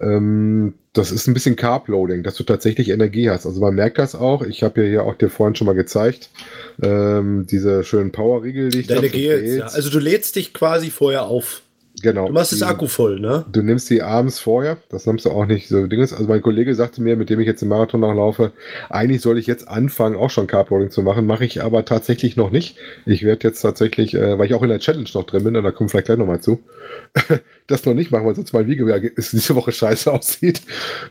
Ähm, 0.00 0.74
das 0.92 1.10
ist 1.10 1.26
ein 1.26 1.34
bisschen 1.34 1.56
Carb-Loading, 1.56 2.22
dass 2.22 2.36
du 2.36 2.44
tatsächlich 2.44 2.90
Energie 2.90 3.28
hast. 3.28 3.46
Also 3.46 3.60
man 3.60 3.74
merkt 3.74 3.98
das 3.98 4.14
auch. 4.14 4.42
Ich 4.42 4.62
habe 4.62 4.82
ja 4.82 4.88
hier 4.88 5.02
auch 5.04 5.14
dir 5.14 5.28
vorhin 5.28 5.56
schon 5.56 5.66
mal 5.66 5.74
gezeigt, 5.74 6.30
ähm, 6.82 7.46
diese 7.50 7.82
schönen 7.82 8.12
Power-Riegel, 8.12 8.68
die 8.70 8.80
ich 8.80 8.86
Deine 8.86 9.08
Gels, 9.08 9.56
ja. 9.56 9.66
Also 9.66 9.90
du 9.90 9.98
lädst 9.98 10.36
dich 10.36 10.54
quasi 10.54 10.90
vorher 10.90 11.24
auf. 11.24 11.62
Genau. 12.02 12.26
Du 12.26 12.32
machst 12.32 12.52
das 12.52 12.62
Akku 12.62 12.86
voll, 12.88 13.20
ne? 13.20 13.44
Du 13.52 13.62
nimmst 13.62 13.88
die 13.88 14.02
abends 14.02 14.40
vorher, 14.40 14.78
das 14.88 15.06
nimmst 15.06 15.26
du 15.26 15.30
auch 15.30 15.46
nicht 15.46 15.68
so 15.68 15.86
Dinges. 15.86 16.12
Also 16.12 16.26
mein 16.26 16.42
Kollege 16.42 16.74
sagte 16.74 17.00
mir, 17.00 17.16
mit 17.16 17.30
dem 17.30 17.38
ich 17.38 17.46
jetzt 17.46 17.62
den 17.62 17.68
Marathon 17.68 18.00
noch 18.00 18.12
laufe, 18.12 18.52
eigentlich 18.90 19.20
soll 19.20 19.38
ich 19.38 19.46
jetzt 19.46 19.68
anfangen, 19.68 20.16
auch 20.16 20.30
schon 20.30 20.48
Carbloading 20.48 20.90
zu 20.90 21.02
machen, 21.02 21.24
mache 21.24 21.44
ich 21.44 21.62
aber 21.62 21.84
tatsächlich 21.84 22.36
noch 22.36 22.50
nicht. 22.50 22.76
Ich 23.06 23.22
werde 23.22 23.46
jetzt 23.46 23.60
tatsächlich, 23.60 24.14
äh, 24.14 24.38
weil 24.38 24.46
ich 24.46 24.54
auch 24.54 24.62
in 24.62 24.70
der 24.70 24.80
Challenge 24.80 25.08
noch 25.14 25.24
drin 25.24 25.44
bin, 25.44 25.56
und 25.56 25.62
da 25.62 25.70
kommen 25.70 25.88
vielleicht 25.88 26.06
gleich 26.06 26.18
nochmal 26.18 26.40
zu, 26.40 26.60
das 27.66 27.86
noch 27.86 27.94
nicht 27.94 28.10
machen, 28.10 28.26
weil 28.26 28.34
sonst 28.34 28.52
mein 28.52 28.66
Videoergebnis 28.66 29.30
diese 29.30 29.54
Woche 29.54 29.72
scheiße 29.72 30.12
aussieht. 30.12 30.62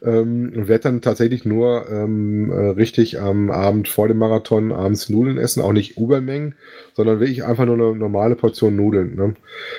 Ähm, 0.03 0.53
und 0.55 0.67
werde 0.67 0.83
dann 0.83 1.01
tatsächlich 1.01 1.45
nur 1.45 1.89
ähm, 1.89 2.51
äh, 2.51 2.69
richtig 2.69 3.19
am 3.19 3.51
Abend 3.51 3.87
vor 3.87 4.07
dem 4.07 4.17
Marathon 4.17 4.71
abends 4.71 5.09
Nudeln 5.09 5.37
essen, 5.37 5.61
auch 5.61 5.73
nicht 5.73 5.97
Übermengen, 5.97 6.55
sondern 6.93 7.19
wirklich 7.19 7.43
einfach 7.43 7.65
nur 7.65 7.75
eine 7.75 7.95
normale 7.95 8.35
Portion 8.35 8.75
Nudeln. 8.75 9.15
Ne? 9.15 9.33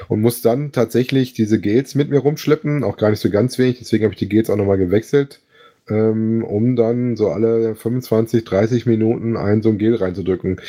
und 0.08 0.20
muss 0.20 0.42
dann 0.42 0.72
tatsächlich 0.72 1.32
diese 1.32 1.60
Gels 1.60 1.94
mit 1.94 2.10
mir 2.10 2.18
rumschleppen, 2.18 2.84
auch 2.84 2.96
gar 2.96 3.10
nicht 3.10 3.20
so 3.20 3.30
ganz 3.30 3.58
wenig, 3.58 3.78
deswegen 3.78 4.04
habe 4.04 4.14
ich 4.14 4.18
die 4.18 4.28
Gels 4.28 4.50
auch 4.50 4.56
nochmal 4.56 4.78
gewechselt, 4.78 5.40
ähm, 5.88 6.42
um 6.44 6.76
dann 6.76 7.16
so 7.16 7.28
alle 7.28 7.74
25, 7.74 8.44
30 8.44 8.86
Minuten 8.86 9.36
ein 9.36 9.62
so 9.62 9.68
ein 9.68 9.78
Gel 9.78 9.96
reinzudrücken. 9.96 10.60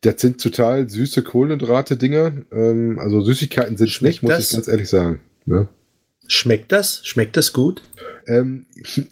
Das 0.00 0.20
sind 0.20 0.40
total 0.40 0.88
süße 0.88 1.22
Kohlenhydrate-Dinger, 1.22 2.32
ähm, 2.52 2.98
also 2.98 3.20
Süßigkeiten 3.20 3.76
sind 3.76 3.90
schlecht, 3.90 4.22
muss 4.22 4.38
ich 4.38 4.52
ganz 4.52 4.68
ehrlich 4.68 4.88
sagen. 4.88 5.20
Ne? 5.46 5.68
Schmeckt 6.26 6.72
das? 6.72 7.06
Schmeckt 7.06 7.36
das 7.36 7.52
gut? 7.52 7.82
Ähm, 8.26 8.64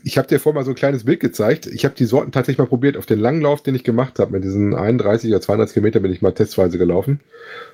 ich 0.02 0.16
habe 0.16 0.28
dir 0.28 0.40
vorhin 0.40 0.56
mal 0.56 0.64
so 0.64 0.70
ein 0.70 0.76
kleines 0.76 1.04
Bild 1.04 1.20
gezeigt. 1.20 1.66
Ich 1.66 1.84
habe 1.84 1.94
die 1.94 2.06
Sorten 2.06 2.32
tatsächlich 2.32 2.58
mal 2.58 2.66
probiert. 2.66 2.96
Auf 2.96 3.04
den 3.04 3.18
langen 3.18 3.42
Lauf, 3.42 3.62
den 3.62 3.74
ich 3.74 3.84
gemacht 3.84 4.18
habe, 4.18 4.32
mit 4.32 4.44
diesen 4.44 4.74
31 4.74 5.30
oder 5.30 5.40
32 5.40 5.74
Kilometer 5.74 6.00
bin 6.00 6.12
ich 6.12 6.22
mal 6.22 6.32
testweise 6.32 6.78
gelaufen. 6.78 7.20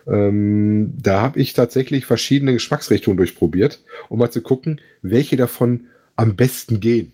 Ähm, 0.08 0.94
da 1.00 1.20
habe 1.22 1.38
ich 1.38 1.52
tatsächlich 1.52 2.06
verschiedene 2.06 2.52
Geschmacksrichtungen 2.52 3.16
durchprobiert, 3.16 3.80
um 4.08 4.18
mal 4.18 4.30
zu 4.30 4.42
gucken, 4.42 4.80
welche 5.02 5.36
davon 5.36 5.86
am 6.18 6.35
besten 6.35 6.81
gehen. 6.81 7.12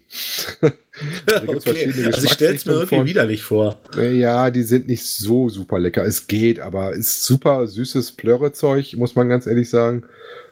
Verschiedene 1.60 2.06
Also 2.06 2.24
ich 2.24 2.32
stelle 2.32 2.54
es 2.54 2.64
mir 2.64 2.72
irgendwie 2.72 2.96
von. 2.96 3.06
widerlich 3.06 3.42
vor. 3.42 3.78
Äh, 3.96 4.16
Ja, 4.18 4.50
die 4.50 4.62
sind 4.62 4.88
nicht 4.88 5.04
so 5.04 5.50
super 5.50 5.78
lecker. 5.78 6.04
Es 6.04 6.26
geht, 6.26 6.58
aber 6.58 6.94
ist 6.94 7.24
super 7.24 7.66
süßes 7.66 8.12
Plörrezeug, 8.12 8.94
muss 8.96 9.14
man 9.14 9.28
ganz 9.28 9.46
ehrlich 9.46 9.68
sagen. 9.68 10.04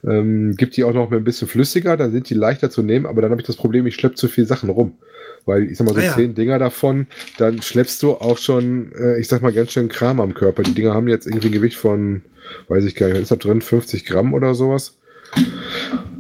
Ähm, 0.04 0.54
gibt 0.56 0.76
die 0.76 0.84
auch 0.84 0.92
noch 0.92 1.10
ein 1.12 1.24
bisschen 1.24 1.48
flüssiger, 1.48 1.96
dann 1.96 2.12
sind 2.12 2.28
die 2.28 2.34
leichter 2.34 2.68
zu 2.70 2.82
nehmen, 2.82 3.06
aber 3.06 3.22
dann 3.22 3.30
habe 3.30 3.40
ich 3.40 3.46
das 3.46 3.56
Problem, 3.56 3.86
ich 3.86 3.94
schleppe 3.94 4.16
zu 4.16 4.28
viel 4.28 4.44
Sachen 4.46 4.68
rum. 4.68 4.98
Weil 5.46 5.70
ich 5.70 5.78
sag 5.78 5.86
mal 5.86 5.94
so 5.94 6.00
Ah 6.00 6.04
ja. 6.04 6.14
zehn 6.14 6.34
Dinger 6.34 6.58
davon, 6.58 7.06
dann 7.38 7.62
schleppst 7.62 8.02
du 8.02 8.12
auch 8.12 8.36
schon, 8.36 8.92
äh, 8.92 9.18
ich 9.18 9.28
sag 9.28 9.40
mal, 9.40 9.52
ganz 9.52 9.72
schön 9.72 9.88
Kram 9.88 10.20
am 10.20 10.34
Körper. 10.34 10.62
Die 10.62 10.74
Dinger 10.74 10.92
haben 10.92 11.08
jetzt 11.08 11.26
irgendwie 11.26 11.48
ein 11.48 11.52
Gewicht 11.52 11.76
von, 11.78 12.20
weiß 12.68 12.84
ich 12.84 12.96
gar 12.96 13.08
nicht, 13.08 13.22
ist 13.22 13.30
da 13.30 13.36
drin, 13.36 13.62
50 13.62 14.04
Gramm 14.04 14.34
oder 14.34 14.54
sowas. 14.54 14.98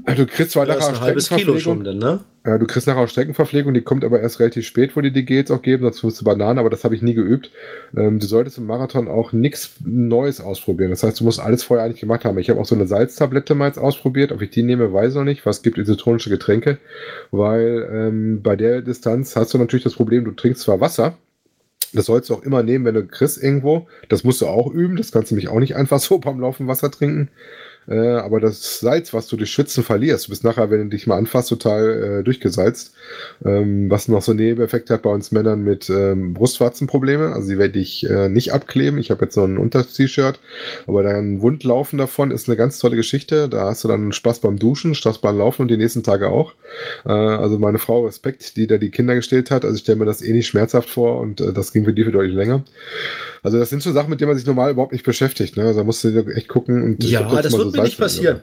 Du 0.04 0.26
kriegst 0.26 0.52
zwar 0.52 0.66
nachher 0.66 0.88
ein 0.88 1.00
halbes 1.00 1.28
Kilo 1.28 1.58
schon, 1.58 1.84
dann, 1.84 1.98
ne? 1.98 2.20
Ja, 2.44 2.58
du 2.58 2.66
kriegst 2.66 2.88
nachher 2.88 3.02
auch 3.02 3.08
Streckenverpflegung, 3.08 3.72
die 3.72 3.82
kommt 3.82 4.04
aber 4.04 4.20
erst 4.20 4.40
relativ 4.40 4.66
spät, 4.66 4.96
wo 4.96 5.00
die 5.00 5.12
die 5.12 5.24
Gels 5.24 5.50
auch 5.52 5.62
geben, 5.62 5.84
sonst 5.84 6.02
musst 6.02 6.20
du 6.20 6.24
Bananen, 6.24 6.58
aber 6.58 6.70
das 6.70 6.82
habe 6.82 6.96
ich 6.96 7.02
nie 7.02 7.14
geübt. 7.14 7.52
Ähm, 7.96 8.18
du 8.18 8.26
solltest 8.26 8.58
im 8.58 8.66
Marathon 8.66 9.06
auch 9.06 9.32
nichts 9.32 9.76
Neues 9.84 10.40
ausprobieren. 10.40 10.90
Das 10.90 11.04
heißt, 11.04 11.20
du 11.20 11.24
musst 11.24 11.38
alles 11.38 11.62
vorher 11.62 11.86
eigentlich 11.86 12.00
gemacht 12.00 12.24
haben. 12.24 12.36
Ich 12.38 12.50
habe 12.50 12.60
auch 12.60 12.66
so 12.66 12.74
eine 12.74 12.88
Salztablette 12.88 13.54
mal 13.54 13.68
jetzt 13.68 13.78
ausprobiert. 13.78 14.32
Ob 14.32 14.42
ich 14.42 14.50
die 14.50 14.64
nehme, 14.64 14.92
weiß 14.92 15.10
ich 15.10 15.16
noch 15.16 15.24
nicht. 15.24 15.46
Was 15.46 15.62
gibt 15.62 15.78
isotonische 15.78 16.30
Getränke? 16.30 16.78
Weil 17.30 17.88
ähm, 17.92 18.42
bei 18.42 18.56
der 18.56 18.82
Distanz 18.82 19.36
hast 19.36 19.54
du 19.54 19.58
natürlich 19.58 19.84
das 19.84 19.94
Problem, 19.94 20.24
du 20.24 20.32
trinkst 20.32 20.62
zwar 20.62 20.80
Wasser, 20.80 21.16
das 21.92 22.06
sollst 22.06 22.30
du 22.30 22.34
auch 22.34 22.42
immer 22.42 22.62
nehmen, 22.62 22.84
wenn 22.84 22.94
du 22.94 23.06
kriegst 23.06 23.42
irgendwo. 23.42 23.86
Das 24.08 24.24
musst 24.24 24.40
du 24.40 24.46
auch 24.46 24.72
üben. 24.72 24.96
Das 24.96 25.12
kannst 25.12 25.30
du 25.30 25.34
nämlich 25.34 25.48
auch 25.48 25.60
nicht 25.60 25.76
einfach 25.76 26.00
so 26.00 26.18
beim 26.18 26.40
Laufen 26.40 26.66
Wasser 26.66 26.90
trinken. 26.90 27.30
Äh, 27.88 27.98
aber 27.98 28.40
das 28.40 28.80
Salz, 28.80 29.12
was 29.12 29.26
du 29.26 29.36
durch 29.36 29.50
Schwitzen 29.50 29.82
verlierst, 29.82 30.26
du 30.26 30.30
bist 30.30 30.44
nachher, 30.44 30.70
wenn 30.70 30.80
du 30.80 30.88
dich 30.88 31.06
mal 31.06 31.16
anfasst, 31.16 31.48
total 31.48 32.20
äh, 32.20 32.22
durchgesalzt. 32.22 32.94
Ähm, 33.44 33.90
was 33.90 34.08
noch 34.08 34.22
so 34.22 34.32
einen 34.32 34.40
Nebeneffekt 34.40 34.90
hat 34.90 35.02
bei 35.02 35.10
uns 35.10 35.32
Männern 35.32 35.62
mit 35.62 35.90
ähm, 35.90 36.34
Brustwarzenprobleme. 36.34 37.32
Also 37.32 37.48
sie 37.48 37.58
werde 37.58 37.78
ich 37.78 38.08
äh, 38.08 38.28
nicht 38.28 38.52
abkleben. 38.52 38.98
Ich 38.98 39.10
habe 39.10 39.24
jetzt 39.24 39.34
so 39.34 39.44
ein 39.44 39.58
Unter-T-Shirt, 39.58 40.38
aber 40.86 41.02
dein 41.02 41.40
Wundlaufen 41.42 41.98
davon 41.98 42.30
ist 42.30 42.48
eine 42.48 42.56
ganz 42.56 42.78
tolle 42.78 42.96
Geschichte. 42.96 43.48
Da 43.48 43.66
hast 43.66 43.84
du 43.84 43.88
dann 43.88 44.12
Spaß 44.12 44.40
beim 44.40 44.58
Duschen, 44.58 44.94
Spaß 44.94 45.18
beim 45.18 45.38
Laufen 45.38 45.62
und 45.62 45.68
die 45.68 45.76
nächsten 45.76 46.02
Tage 46.02 46.28
auch. 46.28 46.54
Äh, 47.04 47.12
also 47.12 47.58
meine 47.58 47.78
Frau 47.78 48.06
Respekt, 48.06 48.56
die 48.56 48.66
da 48.66 48.78
die 48.78 48.90
Kinder 48.90 49.14
gestillt 49.14 49.50
hat. 49.50 49.64
Also 49.64 49.76
ich 49.76 49.82
stelle 49.82 49.98
mir 49.98 50.06
das 50.06 50.22
eh 50.22 50.32
nicht 50.32 50.46
schmerzhaft 50.46 50.88
vor 50.88 51.20
und 51.20 51.40
äh, 51.40 51.52
das 51.52 51.72
ging 51.72 51.84
für 51.84 51.92
die 51.92 52.04
für 52.04 52.12
deutlich 52.12 52.34
länger. 52.34 52.64
Also 53.42 53.58
das 53.58 53.70
sind 53.70 53.82
so 53.82 53.90
Sachen, 53.90 54.08
mit 54.08 54.20
denen 54.20 54.28
man 54.28 54.38
sich 54.38 54.46
normal 54.46 54.70
überhaupt 54.70 54.92
nicht 54.92 55.04
beschäftigt. 55.04 55.56
Ne? 55.56 55.64
Also 55.64 55.80
da 55.80 55.84
musst 55.84 56.04
du 56.04 56.26
echt 56.28 56.46
gucken. 56.46 56.82
Und 56.82 57.02
Ja, 57.02 57.22
das 57.42 57.52
mal 57.52 57.71
wird 57.72 57.82
mir 57.82 57.82
nicht 57.88 57.98
passieren. 57.98 58.42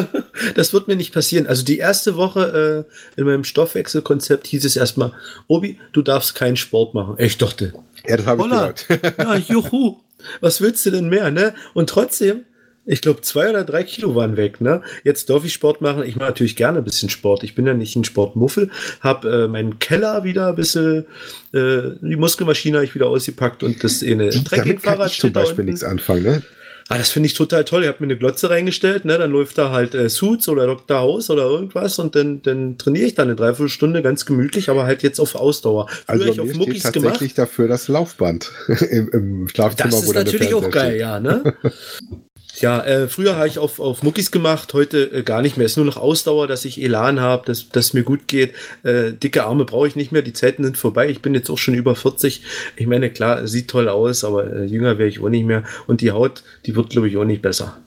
das 0.54 0.72
wird 0.72 0.88
mir 0.88 0.96
nicht 0.96 1.12
passieren. 1.12 1.46
Also 1.46 1.64
die 1.64 1.78
erste 1.78 2.16
Woche 2.16 2.86
äh, 3.16 3.20
in 3.20 3.26
meinem 3.26 3.44
Stoffwechselkonzept 3.44 4.46
hieß 4.46 4.64
es 4.64 4.76
erstmal, 4.76 5.12
Obi, 5.46 5.78
du 5.92 6.02
darfst 6.02 6.34
keinen 6.34 6.56
Sport 6.56 6.94
machen. 6.94 7.14
Ich 7.18 7.38
dachte, 7.38 7.72
Ja, 8.06 8.16
das 8.16 8.26
habe 8.26 8.42
ich 8.42 8.50
gehört. 8.50 8.86
ja, 9.18 9.36
juhu, 9.36 9.98
was 10.40 10.60
willst 10.60 10.84
du 10.86 10.90
denn 10.90 11.08
mehr, 11.08 11.30
ne? 11.30 11.54
Und 11.74 11.90
trotzdem, 11.90 12.44
ich 12.86 13.02
glaube, 13.02 13.20
zwei 13.20 13.50
oder 13.50 13.64
drei 13.64 13.82
Kilo 13.82 14.14
waren 14.14 14.36
weg, 14.36 14.60
ne? 14.60 14.82
Jetzt 15.04 15.28
darf 15.28 15.44
ich 15.44 15.52
Sport 15.52 15.80
machen. 15.80 16.04
Ich 16.04 16.16
mache 16.16 16.30
natürlich 16.30 16.56
gerne 16.56 16.78
ein 16.78 16.84
bisschen 16.84 17.10
Sport. 17.10 17.42
Ich 17.42 17.54
bin 17.54 17.66
ja 17.66 17.74
nicht 17.74 17.94
ein 17.96 18.04
Sportmuffel. 18.04 18.70
Hab 19.00 19.24
äh, 19.24 19.46
meinen 19.46 19.78
Keller 19.78 20.24
wieder 20.24 20.48
ein 20.48 20.54
bisschen, 20.54 21.04
äh, 21.52 21.82
die 22.00 22.16
Muskelmaschine 22.16 22.78
habe 22.78 22.86
ich 22.86 22.94
wieder 22.94 23.08
ausgepackt 23.08 23.62
und 23.62 23.84
das 23.84 24.02
eine 24.02 24.30
Trekkingfahrrad 24.30 25.10
ich 25.10 25.20
zum 25.20 25.30
steht 25.30 25.36
da 25.36 25.40
Beispiel 25.40 25.64
nichts 25.64 25.84
anfangen. 25.84 26.22
Ne? 26.22 26.42
Ah, 26.90 26.96
das 26.96 27.10
finde 27.10 27.26
ich 27.26 27.34
total 27.34 27.64
toll. 27.64 27.82
Ich 27.82 27.88
habe 27.88 27.98
mir 28.00 28.06
eine 28.06 28.16
Glotze 28.16 28.48
reingestellt, 28.48 29.04
ne? 29.04 29.18
dann 29.18 29.30
läuft 29.30 29.58
da 29.58 29.70
halt 29.70 29.94
äh, 29.94 30.08
Suits 30.08 30.48
oder 30.48 30.66
Dr. 30.66 30.98
House 30.98 31.28
oder 31.28 31.42
irgendwas 31.42 31.98
und 31.98 32.14
dann, 32.16 32.40
dann 32.40 32.78
trainiere 32.78 33.04
ich 33.06 33.14
da 33.14 33.24
eine 33.24 33.36
Dreiviertelstunde 33.36 34.00
ganz 34.00 34.24
gemütlich, 34.24 34.70
aber 34.70 34.84
halt 34.84 35.02
jetzt 35.02 35.20
auf 35.20 35.34
Ausdauer. 35.34 35.88
Früher 35.88 36.02
Also 36.06 36.24
ich 36.24 36.40
auf 36.40 36.54
Muckis 36.54 36.82
tatsächlich 36.84 37.34
gemacht. 37.34 37.38
dafür 37.38 37.68
das 37.68 37.88
Laufband 37.88 38.50
im, 38.90 39.08
im 39.10 39.48
Schlafzimmer, 39.48 39.90
Das 39.90 40.02
ist 40.02 40.14
dann 40.14 40.24
natürlich 40.24 40.54
auch 40.54 40.70
geil, 40.70 40.92
steht. 40.92 41.00
ja, 41.00 41.20
ne? 41.20 41.54
Ja, 42.60 42.84
äh, 42.84 43.08
früher 43.08 43.36
habe 43.36 43.46
ich 43.46 43.58
auf, 43.58 43.78
auf 43.78 44.02
Muckis 44.02 44.30
gemacht, 44.30 44.74
heute 44.74 45.12
äh, 45.12 45.22
gar 45.22 45.42
nicht 45.42 45.56
mehr. 45.56 45.66
Es 45.66 45.72
ist 45.72 45.76
nur 45.76 45.86
noch 45.86 45.96
Ausdauer, 45.96 46.48
dass 46.48 46.64
ich 46.64 46.82
Elan 46.82 47.20
habe, 47.20 47.46
dass 47.46 47.68
dass 47.68 47.94
mir 47.94 48.02
gut 48.02 48.26
geht. 48.26 48.54
Äh, 48.82 49.12
dicke 49.12 49.44
Arme 49.44 49.64
brauche 49.64 49.86
ich 49.86 49.96
nicht 49.96 50.10
mehr, 50.10 50.22
die 50.22 50.32
Zeiten 50.32 50.64
sind 50.64 50.76
vorbei. 50.76 51.08
Ich 51.08 51.22
bin 51.22 51.34
jetzt 51.34 51.50
auch 51.50 51.58
schon 51.58 51.74
über 51.74 51.94
40. 51.94 52.42
Ich 52.76 52.86
meine, 52.86 53.10
klar, 53.10 53.46
sieht 53.46 53.68
toll 53.68 53.88
aus, 53.88 54.24
aber 54.24 54.52
äh, 54.52 54.64
jünger 54.64 54.98
wäre 54.98 55.08
ich 55.08 55.20
auch 55.20 55.28
nicht 55.28 55.46
mehr. 55.46 55.62
Und 55.86 56.00
die 56.00 56.10
Haut, 56.10 56.42
die 56.66 56.74
wird, 56.74 56.90
glaube 56.90 57.08
ich, 57.08 57.16
auch 57.16 57.24
nicht 57.24 57.42
besser. 57.42 57.78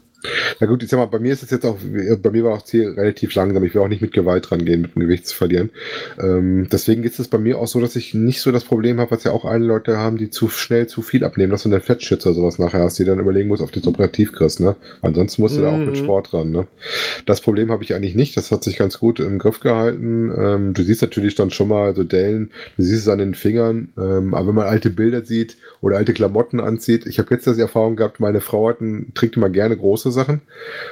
Na 0.59 0.67
gut, 0.67 0.83
ich 0.83 0.89
sag 0.89 0.97
mal, 0.97 1.05
bei 1.05 1.19
mir 1.19 1.33
ist 1.33 1.43
es 1.43 1.49
jetzt 1.49 1.65
auch, 1.65 1.77
bei 2.21 2.31
mir 2.31 2.43
war 2.43 2.53
auch 2.53 2.61
Ziel 2.63 2.89
relativ 2.89 3.33
langsam. 3.33 3.63
Ich 3.63 3.73
will 3.73 3.81
auch 3.81 3.87
nicht 3.87 4.01
mit 4.01 4.13
Gewalt 4.13 4.51
rangehen, 4.51 4.81
mit 4.81 4.95
dem 4.95 5.01
Gewicht 5.01 5.27
zu 5.27 5.35
verlieren. 5.35 5.71
Ähm, 6.21 6.67
deswegen 6.71 7.03
ist 7.03 7.19
es 7.19 7.27
bei 7.27 7.37
mir 7.37 7.57
auch 7.57 7.67
so, 7.67 7.79
dass 7.79 7.95
ich 7.95 8.13
nicht 8.13 8.41
so 8.41 8.51
das 8.51 8.63
Problem 8.63 8.99
habe, 8.99 9.11
was 9.11 9.23
ja 9.23 9.31
auch 9.31 9.45
einige 9.45 9.67
Leute 9.67 9.97
haben, 9.97 10.17
die 10.17 10.29
zu 10.29 10.49
schnell 10.49 10.87
zu 10.87 11.01
viel 11.01 11.23
abnehmen, 11.23 11.51
dass 11.51 11.63
du 11.63 11.69
eine 11.69 11.81
Fettschütze 11.81 12.29
oder 12.29 12.35
sowas 12.35 12.59
nachher 12.59 12.81
hast, 12.81 12.99
die 12.99 13.05
dann 13.05 13.19
überlegen 13.19 13.47
muss, 13.47 13.61
ob 13.61 13.71
du 13.71 13.79
das 13.79 13.87
operativ 13.87 14.31
kriegst, 14.33 14.59
ne? 14.59 14.75
Ansonsten 15.01 15.41
musst 15.41 15.55
du 15.55 15.61
mhm. 15.61 15.63
da 15.63 15.71
auch 15.71 15.77
mit 15.77 15.97
Sport 15.97 16.33
ran, 16.33 16.51
ne? 16.51 16.67
Das 17.25 17.41
Problem 17.41 17.71
habe 17.71 17.83
ich 17.83 17.95
eigentlich 17.95 18.15
nicht. 18.15 18.37
Das 18.37 18.51
hat 18.51 18.63
sich 18.63 18.77
ganz 18.77 18.99
gut 18.99 19.19
im 19.19 19.39
Griff 19.39 19.59
gehalten. 19.59 20.31
Ähm, 20.37 20.73
du 20.73 20.83
siehst 20.83 21.01
natürlich 21.01 21.35
dann 21.35 21.49
schon 21.49 21.67
mal 21.67 21.95
so 21.95 22.03
Dellen, 22.03 22.51
du 22.77 22.83
siehst 22.83 23.01
es 23.01 23.07
an 23.07 23.19
den 23.19 23.33
Fingern, 23.33 23.89
ähm, 23.97 24.33
aber 24.33 24.49
wenn 24.49 24.55
man 24.55 24.67
alte 24.67 24.89
Bilder 24.89 25.23
sieht 25.23 25.57
oder 25.81 25.97
alte 25.97 26.13
Klamotten 26.13 26.59
anzieht, 26.59 27.05
ich 27.07 27.19
habe 27.19 27.33
jetzt 27.33 27.47
das 27.47 27.57
Erfahrung 27.57 27.95
gehabt, 27.95 28.19
meine 28.19 28.41
Frau 28.41 28.69
hat 28.69 28.81
einen, 28.81 29.13
trägt 29.13 29.37
immer 29.37 29.49
gerne 29.49 29.77
Sachen. 30.11 30.41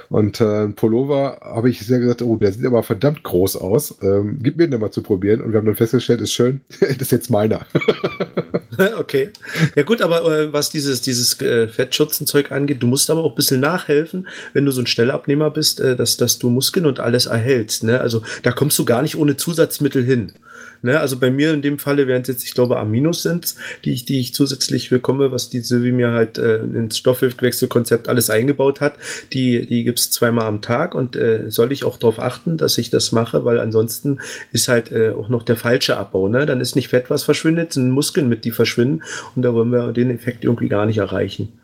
Und 0.10 0.41
äh, 0.41 0.67
Pullover 0.69 1.39
habe 1.41 1.69
ich 1.69 1.86
sehr 1.86 1.99
gesagt, 1.99 2.21
oh, 2.21 2.38
der 2.38 2.51
sieht 2.51 2.65
aber 2.65 2.84
verdammt 2.84 3.23
groß 3.23 3.58
aus. 3.58 3.95
Ähm, 4.01 4.39
gib 4.41 4.58
mir 4.58 4.67
den 4.67 4.79
mal 4.79 4.91
zu 4.91 5.03
probieren. 5.03 5.41
Und 5.41 5.51
wir 5.51 5.60
haben 5.60 5.65
dann 5.65 5.75
festgestellt, 5.75 6.21
ist 6.21 6.34
schön, 6.34 6.62
das 6.79 6.97
ist 6.97 7.12
jetzt 7.12 7.29
meiner. 7.29 7.62
okay. 8.97 9.29
Ja 9.75 9.84
gut, 9.84 10.01
aber 10.01 10.25
äh, 10.25 10.53
was 10.53 10.69
dieses, 10.69 11.01
dieses 11.01 11.39
äh, 11.41 11.67
Fettschutzenzeug 11.67 12.51
angeht, 12.51 12.82
du 12.82 12.88
musst 12.88 13.10
aber 13.10 13.23
auch 13.23 13.32
ein 13.32 13.36
bisschen 13.36 13.60
nachhelfen, 13.60 14.27
wenn 14.53 14.65
du 14.65 14.71
so 14.71 14.82
ein 14.82 14.88
Schnellabnehmer 14.88 15.51
bist, 15.51 15.79
äh, 15.79 15.95
dass, 15.95 16.17
dass 16.17 16.39
du 16.39 16.49
Muskeln 16.49 16.86
und 16.86 16.99
alles 16.99 17.25
erhältst. 17.25 17.84
Ne? 17.84 17.99
Also 17.99 18.23
da 18.43 18.51
kommst 18.51 18.79
du 18.79 18.86
gar 18.86 19.01
nicht 19.01 19.15
ohne 19.17 19.38
Zusatzmittel 19.38 20.03
hin. 20.03 20.34
Ne? 20.82 20.99
Also 20.99 21.17
bei 21.17 21.29
mir 21.29 21.53
in 21.53 21.62
dem 21.62 21.79
Falle 21.79 22.08
wären 22.08 22.21
es 22.21 22.29
jetzt, 22.29 22.43
ich 22.43 22.53
glaube, 22.53 22.77
Aminos 22.77 23.21
sind, 23.21 23.55
die 23.84 23.91
ich, 23.91 24.05
die 24.05 24.19
ich 24.19 24.34
zusätzlich 24.34 24.89
bekomme, 24.89 25.32
was 25.32 25.49
die 25.49 25.60
Sylvie 25.60 25.91
mir 25.91 26.12
halt 26.12 26.38
äh, 26.38 26.60
ins 26.60 26.97
Stoffwechselkonzept 26.97 28.08
alles 28.08 28.29
eingebaut 28.29 28.79
hat. 28.82 28.95
Die, 29.34 29.65
die 29.65 29.84
gibt 29.84 30.00
es 30.00 30.12
zweimal 30.12 30.45
am 30.45 30.62
Tag 30.62 30.95
und 30.95 31.15
äh, 31.15 31.50
soll 31.50 31.72
ich 31.72 31.84
auch 31.84 31.98
darauf 31.98 32.19
achten, 32.19 32.58
dass 32.58 32.78
ich 32.78 32.89
das 32.89 33.12
mache, 33.12 33.45
weil 33.45 33.60
ansonsten 33.60 34.19
ist 34.52 34.67
halt 34.67 34.91
äh, 34.91 35.12
auch 35.12 35.30
noch 35.30 35.43
der 35.43 35.56
falsche 35.56 35.98
Abbau. 35.98 36.28
Ne? 36.28 36.45
Dann 36.45 36.62
ist 36.62 36.76
nicht 36.76 36.89
Fett, 36.89 37.10
was 37.10 37.24
verschwindet, 37.24 37.74
sind 37.74 37.91
Muskeln 37.91 38.30
mit, 38.30 38.45
die 38.45 38.52
verschwinden 38.52 39.04
und 39.36 39.43
da 39.43 39.54
wollen 39.54 39.72
wir 39.72 39.91
den 39.91 40.10
Effekt 40.12 40.43
irgendwie 40.43 40.69
gar 40.69 40.86
nicht 40.86 40.98
erreichen. 40.98 41.60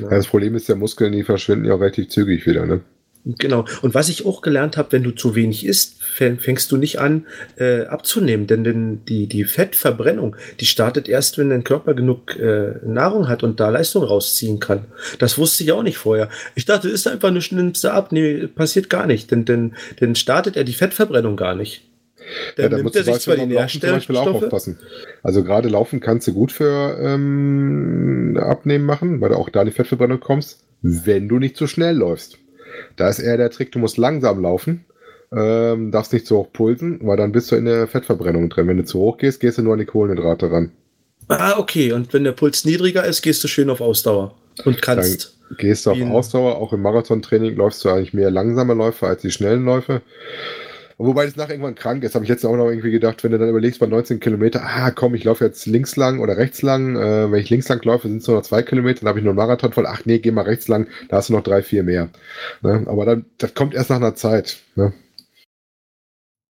Ja. 0.00 0.08
Das 0.08 0.28
Problem 0.28 0.54
ist, 0.54 0.68
der 0.68 0.76
Muskeln, 0.76 1.12
die 1.12 1.24
verschwinden 1.24 1.66
ja 1.66 1.74
relativ 1.74 2.08
zügig 2.08 2.46
wieder. 2.46 2.66
Ne? 2.66 2.80
Genau. 3.24 3.64
Und 3.82 3.94
was 3.94 4.08
ich 4.08 4.26
auch 4.26 4.42
gelernt 4.42 4.76
habe, 4.76 4.92
wenn 4.92 5.04
du 5.04 5.12
zu 5.12 5.36
wenig 5.36 5.64
isst, 5.64 6.02
fängst 6.02 6.72
du 6.72 6.76
nicht 6.76 6.98
an 6.98 7.26
äh, 7.56 7.82
abzunehmen, 7.82 8.48
denn, 8.48 8.64
denn 8.64 9.04
die, 9.04 9.28
die 9.28 9.44
Fettverbrennung, 9.44 10.34
die 10.58 10.66
startet 10.66 11.08
erst, 11.08 11.38
wenn 11.38 11.50
dein 11.50 11.62
Körper 11.62 11.94
genug 11.94 12.36
äh, 12.36 12.74
Nahrung 12.84 13.28
hat 13.28 13.44
und 13.44 13.60
da 13.60 13.70
Leistung 13.70 14.02
rausziehen 14.02 14.58
kann. 14.58 14.86
Das 15.20 15.38
wusste 15.38 15.62
ich 15.62 15.70
auch 15.70 15.84
nicht 15.84 15.98
vorher. 15.98 16.28
Ich 16.56 16.64
dachte, 16.64 16.88
ist 16.88 17.06
einfach 17.06 17.28
eine 17.28 17.40
nimmst 17.52 17.84
ab. 17.86 18.10
Nee, 18.10 18.48
passiert 18.48 18.90
gar 18.90 19.06
nicht, 19.06 19.30
denn, 19.30 19.44
denn, 19.44 19.74
denn 20.00 20.16
startet 20.16 20.56
er 20.56 20.64
die 20.64 20.72
Fettverbrennung 20.72 21.36
gar 21.36 21.54
nicht. 21.54 21.82
Dann 22.56 22.64
ja, 22.64 22.68
da 22.68 22.76
nimmt 22.78 22.94
er 22.94 23.04
sich 23.04 23.18
zwar 23.20 23.36
die 23.36 23.46
Nährstoffe. 23.46 24.10
auch 24.10 24.34
aufpassen. 24.34 24.78
Also 25.22 25.44
gerade 25.44 25.68
laufen 25.68 26.00
kannst 26.00 26.26
du 26.26 26.32
gut 26.32 26.52
für 26.52 26.98
ähm, 27.00 28.38
Abnehmen 28.40 28.84
machen, 28.84 29.20
weil 29.20 29.30
du 29.30 29.36
auch 29.36 29.48
da 29.48 29.64
die 29.64 29.70
Fettverbrennung 29.70 30.20
kommst, 30.20 30.64
wenn 30.82 31.28
du 31.28 31.38
nicht 31.38 31.56
zu 31.56 31.66
schnell 31.66 31.96
läufst. 31.96 32.38
Da 32.96 33.08
ist 33.08 33.18
eher 33.18 33.36
der 33.36 33.50
Trick, 33.50 33.72
du 33.72 33.78
musst 33.78 33.96
langsam 33.96 34.42
laufen, 34.42 34.84
ähm, 35.34 35.90
darfst 35.90 36.12
nicht 36.12 36.26
zu 36.26 36.36
hoch 36.36 36.52
pulsen, 36.52 37.00
weil 37.02 37.16
dann 37.16 37.32
bist 37.32 37.50
du 37.50 37.56
in 37.56 37.64
der 37.64 37.88
Fettverbrennung 37.88 38.48
drin. 38.48 38.68
Wenn 38.68 38.76
du 38.76 38.84
zu 38.84 38.98
hoch 38.98 39.18
gehst, 39.18 39.40
gehst 39.40 39.58
du 39.58 39.62
nur 39.62 39.74
an 39.74 39.78
die 39.78 39.86
Kohlenhydrate 39.86 40.50
ran. 40.50 40.72
Ah, 41.28 41.58
okay. 41.58 41.92
Und 41.92 42.12
wenn 42.12 42.24
der 42.24 42.32
Puls 42.32 42.64
niedriger 42.64 43.04
ist, 43.04 43.22
gehst 43.22 43.42
du 43.42 43.48
schön 43.48 43.70
auf 43.70 43.80
Ausdauer 43.80 44.34
und 44.64 44.82
kannst. 44.82 45.38
Dann 45.48 45.56
gehst 45.58 45.86
du 45.86 45.90
auf 45.90 46.00
Ausdauer. 46.02 46.56
Auch 46.56 46.72
im 46.72 46.82
Marathontraining 46.82 47.56
läufst 47.56 47.84
du 47.84 47.88
eigentlich 47.88 48.12
mehr 48.12 48.30
langsame 48.30 48.74
Läufe 48.74 49.06
als 49.06 49.22
die 49.22 49.30
schnellen 49.30 49.64
Läufe. 49.64 50.02
Wobei 50.98 51.24
das 51.24 51.36
nach 51.36 51.48
irgendwann 51.48 51.74
krank 51.74 52.04
ist, 52.04 52.14
habe 52.14 52.24
ich 52.24 52.28
jetzt 52.28 52.44
auch 52.44 52.56
noch 52.56 52.68
irgendwie 52.68 52.90
gedacht, 52.90 53.22
wenn 53.24 53.32
du 53.32 53.38
dann 53.38 53.48
überlegst 53.48 53.80
bei 53.80 53.86
19 53.86 54.20
Kilometer, 54.20 54.62
ah 54.62 54.90
komm, 54.90 55.14
ich 55.14 55.24
laufe 55.24 55.44
jetzt 55.44 55.66
links 55.66 55.96
lang 55.96 56.20
oder 56.20 56.36
rechts 56.36 56.62
lang. 56.62 56.96
Äh, 56.96 57.30
wenn 57.30 57.40
ich 57.40 57.50
links 57.50 57.68
lang 57.68 57.84
laufe, 57.84 58.08
sind 58.08 58.18
es 58.18 58.26
nur 58.26 58.36
noch 58.36 58.44
zwei 58.44 58.62
Kilometer, 58.62 59.00
dann 59.00 59.08
habe 59.08 59.18
ich 59.18 59.24
nur 59.24 59.32
einen 59.32 59.38
Marathon 59.38 59.72
voll. 59.72 59.86
Ach 59.86 60.02
nee, 60.04 60.18
geh 60.18 60.30
mal 60.30 60.42
rechts 60.42 60.68
lang, 60.68 60.88
da 61.08 61.16
hast 61.16 61.28
du 61.28 61.34
noch 61.34 61.42
drei, 61.42 61.62
vier 61.62 61.82
mehr. 61.82 62.08
Ne? 62.62 62.84
Aber 62.86 63.04
dann, 63.04 63.24
das 63.38 63.54
kommt 63.54 63.74
erst 63.74 63.90
nach 63.90 63.96
einer 63.96 64.14
Zeit. 64.14 64.58
Ne? 64.74 64.92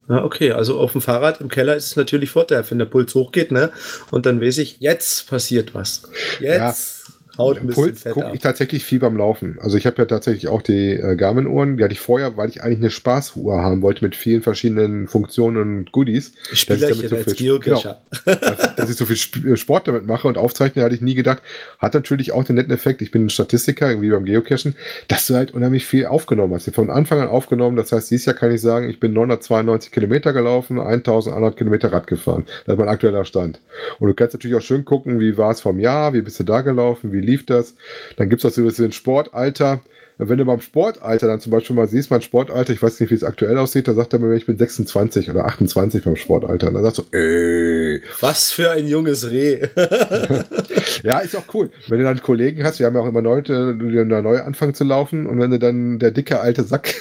Ja, 0.09 0.25
okay, 0.25 0.53
also 0.53 0.79
auf 0.79 0.93
dem 0.93 1.01
Fahrrad 1.01 1.41
im 1.41 1.49
Keller 1.49 1.77
ist 1.77 1.87
es 1.87 1.97
natürlich 1.97 2.31
vorteilhaft, 2.31 2.71
wenn 2.71 2.79
der 2.79 2.87
Puls 2.87 3.15
hochgeht, 3.15 3.53
ne? 3.53 3.71
Und 4.11 4.27
dann 4.27 4.41
weiß 4.41 4.59
ich, 4.59 4.81
jetzt 4.81 5.29
passiert 5.29 5.75
was. 5.75 6.03
Jetzt. 6.41 7.07
Ja 7.09 7.15
Haut 7.39 7.59
ein 7.59 7.69
Puls 7.69 8.05
gucke 8.05 8.31
ich 8.35 8.41
tatsächlich 8.41 8.85
viel 8.85 8.99
beim 8.99 9.17
Laufen. 9.17 9.59
Also 9.61 9.79
ich 9.79 9.87
habe 9.87 9.97
ja 9.99 10.05
tatsächlich 10.05 10.49
auch 10.49 10.61
die 10.61 10.91
äh, 10.91 11.17
Garmin-Uhren, 11.17 11.79
die 11.79 11.85
hatte 11.85 11.95
ich 11.95 12.01
vorher, 12.01 12.37
weil 12.37 12.51
ich 12.51 12.63
eigentlich 12.63 12.79
eine 12.79 12.91
Spaßuhr 12.91 13.63
haben 13.63 13.81
wollte 13.81 14.05
mit 14.05 14.15
vielen 14.17 14.43
verschiedenen 14.43 15.09
Funktionen 15.09 15.79
und 15.79 15.93
Goodies. 15.93 16.33
Ich 16.53 16.61
spiele 16.61 16.81
damit 16.81 17.09
so 17.09 17.35
viel, 17.35 17.59
genau, 17.59 17.83
dass, 18.27 18.75
dass, 18.77 18.91
ich 18.91 18.97
so 18.97 19.07
viel 19.07 19.53
äh, 19.53 19.57
Sport 19.57 19.89
damit 19.89 20.07
mache 20.07 20.29
und 20.29 20.37
aufzeichne, 20.37 20.83
hatte 20.83 20.95
ich 20.95 21.01
nie 21.01 21.15
gedacht. 21.15 21.43
Hat 21.79 21.95
natürlich 21.95 22.33
auch 22.33 22.45
den 22.45 22.57
netten 22.57 22.73
Effekt, 22.73 23.01
ich 23.01 23.11
bin 23.11 23.27
ein 23.27 23.31
Statistiker, 23.31 23.89
irgendwie 23.89 24.11
beim 24.11 24.27
Geocachen, 24.27 24.75
dass 25.09 25.27
du 25.27 25.35
halt 25.35 25.55
unheimlich 25.55 25.87
viel 25.87 26.07
aufgenommen 26.07 26.55
hast. 26.55 26.71
Von 26.75 26.91
Anfang 26.91 27.21
an 27.21 27.29
aufgenommen, 27.29 27.77
das 27.77 27.93
heißt, 27.93 28.11
dieses 28.11 28.27
Jahr 28.27 28.37
kann 28.37 28.53
ich 28.53 28.61
sagen, 28.61 28.91
ich 28.91 29.01
bin 29.01 29.15
992 29.15 29.91
Kilometer 29.91 30.35
gelaufen, 30.35 30.79
1100 30.79 31.57
Kilometer 31.57 31.93
Rad 31.93 32.07
gefahren. 32.07 32.45
Das 32.67 32.75
ist 32.75 32.79
mein 32.79 32.89
aktueller 32.89 33.25
Stand. 33.25 33.61
Und 33.99 34.09
du 34.09 34.15
kannst 34.15 34.35
natürlich 34.35 34.57
auch 34.57 34.63
schön 34.63 34.85
gucken, 34.85 35.19
wie 35.19 35.39
war 35.39 35.53
es 35.53 35.63
vom 35.63 35.81
Jahr, 35.81 36.13
wie 36.13 36.21
bist 36.21 36.39
du 36.39 36.45
da 36.45 36.61
gelaufen, 36.61 37.13
wie 37.13 37.22
lief 37.23 37.47
das. 37.47 37.75
Dann 38.17 38.29
gibt 38.29 38.45
es 38.45 38.51
auch 38.51 38.55
so 38.55 38.63
ein 38.63 38.67
bisschen 38.67 38.93
Sportalter. 38.93 39.81
Wenn 40.19 40.39
du 40.39 40.45
beim 40.45 40.61
Sportalter 40.61 41.27
dann 41.27 41.41
zum 41.41 41.51
Beispiel 41.53 41.75
mal 41.75 41.89
siehst, 41.89 42.11
mein 42.11 42.23
Sportalter, 42.23 42.73
ich 42.73 42.83
weiß 42.83 43.01
nicht, 43.01 43.11
wie 43.11 43.15
es 43.15 43.25
aktuell 43.25 43.57
aussieht, 43.59 43.89
da 43.89 43.95
sagt 43.95 44.13
er 44.13 44.19
mir, 44.19 44.35
ich 44.35 44.47
bin 44.47 44.59
26 44.59 45.31
oder 45.31 45.47
28 45.47 46.05
beim 46.05 46.17
Sportalter. 46.17 46.69
Und 46.69 46.75
dann 46.75 46.83
sagst 46.85 46.99
du, 46.99 47.17
ey. 47.17 48.03
Was 48.21 48.53
für 48.53 48.71
ein 48.71 48.87
junges 48.87 49.31
Reh. 49.31 49.67
ja, 51.03 51.19
ist 51.21 51.35
auch 51.35 51.55
cool. 51.55 51.71
Wenn 51.89 51.99
du 51.99 52.05
dann 52.05 52.23
Kollegen 52.23 52.63
hast, 52.63 52.79
wir 52.79 52.87
haben 52.87 52.95
ja 52.95 53.01
auch 53.01 53.09
immer 53.09 53.23
Leute, 53.23 53.75
die 53.75 53.95
dann 53.95 54.09
neu 54.23 54.41
anfangen 54.41 54.75
zu 54.75 54.85
laufen 54.85 55.27
und 55.27 55.41
wenn 55.41 55.51
du 55.51 55.59
dann 55.59 55.99
der 55.99 56.11
dicke 56.11 56.41
alte 56.41 56.63
Sack 56.63 56.95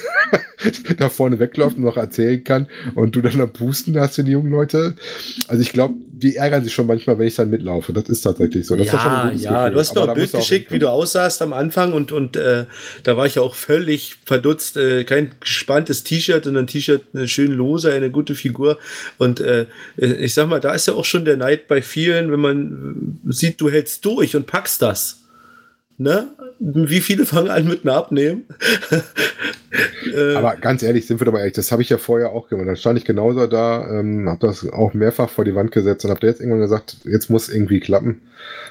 da 0.98 1.10
vorne 1.10 1.40
wegläuft 1.40 1.78
und 1.78 1.84
noch 1.84 1.98
erzählen 1.98 2.44
kann 2.44 2.68
und 2.96 3.16
du 3.16 3.22
dann 3.22 3.40
am 3.42 3.52
Pusten 3.52 4.00
hast 4.00 4.16
für 4.16 4.24
die 4.24 4.32
jungen 4.32 4.52
Leute. 4.52 4.96
Also 5.48 5.62
ich 5.62 5.72
glaube, 5.72 5.96
die 6.22 6.36
ärgern 6.36 6.64
sich 6.64 6.74
schon 6.74 6.88
manchmal, 6.88 7.18
wenn 7.18 7.28
ich 7.28 7.36
dann 7.36 7.50
mitlaufe. 7.50 7.94
Das 7.94 8.06
ist 8.06 8.22
tatsächlich 8.22 8.68
so. 8.68 8.76
Das 8.76 8.88
ja, 8.88 8.94
ja, 8.94 9.30
Gefühl. 9.30 9.74
du 9.74 9.80
hast 9.80 9.96
mir 9.96 10.08
ein 10.08 10.14
Bild 10.14 10.32
geschickt, 10.32 10.72
wie 10.72 10.80
du 10.80 10.90
aussahst 10.90 11.42
am 11.42 11.54
Anfang 11.54 11.94
und, 11.94 12.12
und 12.12 12.36
äh, 12.36 12.66
da 13.04 13.18
war 13.18 13.26
ich 13.26 13.36
ja 13.36 13.42
auch 13.42 13.56
völlig 13.56 14.18
verdutzt. 14.26 14.78
Äh, 14.78 15.04
kein 15.04 15.32
gespanntes 15.40 16.04
T-Shirt, 16.04 16.44
sondern 16.44 16.66
ein 16.66 16.68
T-Shirt 16.68 17.02
eine 17.14 17.28
schön 17.28 17.52
lose, 17.52 17.92
eine 17.92 18.12
gute 18.12 18.36
Figur. 18.36 18.78
Und 19.18 19.40
äh, 19.40 19.66
ich 19.98 20.34
sag 20.34 20.48
mal, 20.48 20.60
da 20.60 20.74
ist 20.74 20.88
ja 20.88 20.94
auch 20.94 21.06
schon 21.06 21.26
der 21.26 21.38
Neid 21.38 21.68
bei 21.68 21.82
vielen, 21.82 22.32
wenn 22.32 22.40
man 22.40 23.20
sieht, 23.28 23.60
du 23.60 23.70
hältst 23.70 24.06
durch 24.06 24.36
und 24.36 24.46
packst 24.46 24.82
das. 24.82 25.21
Ne? 26.02 26.30
Wie 26.60 27.00
viele 27.00 27.26
fangen 27.26 27.50
an 27.50 27.68
mit 27.68 27.86
einem 27.86 27.96
Abnehmen? 27.96 28.46
Äh, 30.14 30.36
aber 30.36 30.58
ganz 30.58 30.84
ehrlich, 30.84 31.08
sind 31.08 31.22
wir 31.22 31.32
mal 31.32 31.40
ehrlich, 31.40 31.54
das 31.54 31.72
habe 31.72 31.82
ich 31.82 31.90
ja 31.90 31.98
vorher 31.98 32.32
auch 32.32 32.50
gemacht. 32.50 32.68
Dann 32.68 32.76
stand 32.76 33.00
ich 33.00 33.06
genauso 33.06 33.48
da, 33.48 33.88
ähm, 33.90 34.28
habe 34.28 34.46
das 34.46 34.68
auch 34.68 34.94
mehrfach 34.94 35.30
vor 35.30 35.46
die 35.46 35.56
Wand 35.56 35.72
gesetzt 35.72 36.04
und 36.04 36.12
habe 36.12 36.28
jetzt 36.28 36.42
irgendwann 36.42 36.60
gesagt, 36.60 36.98
jetzt 37.06 37.30
muss 37.30 37.48
irgendwie 37.48 37.80
klappen. 37.80 38.22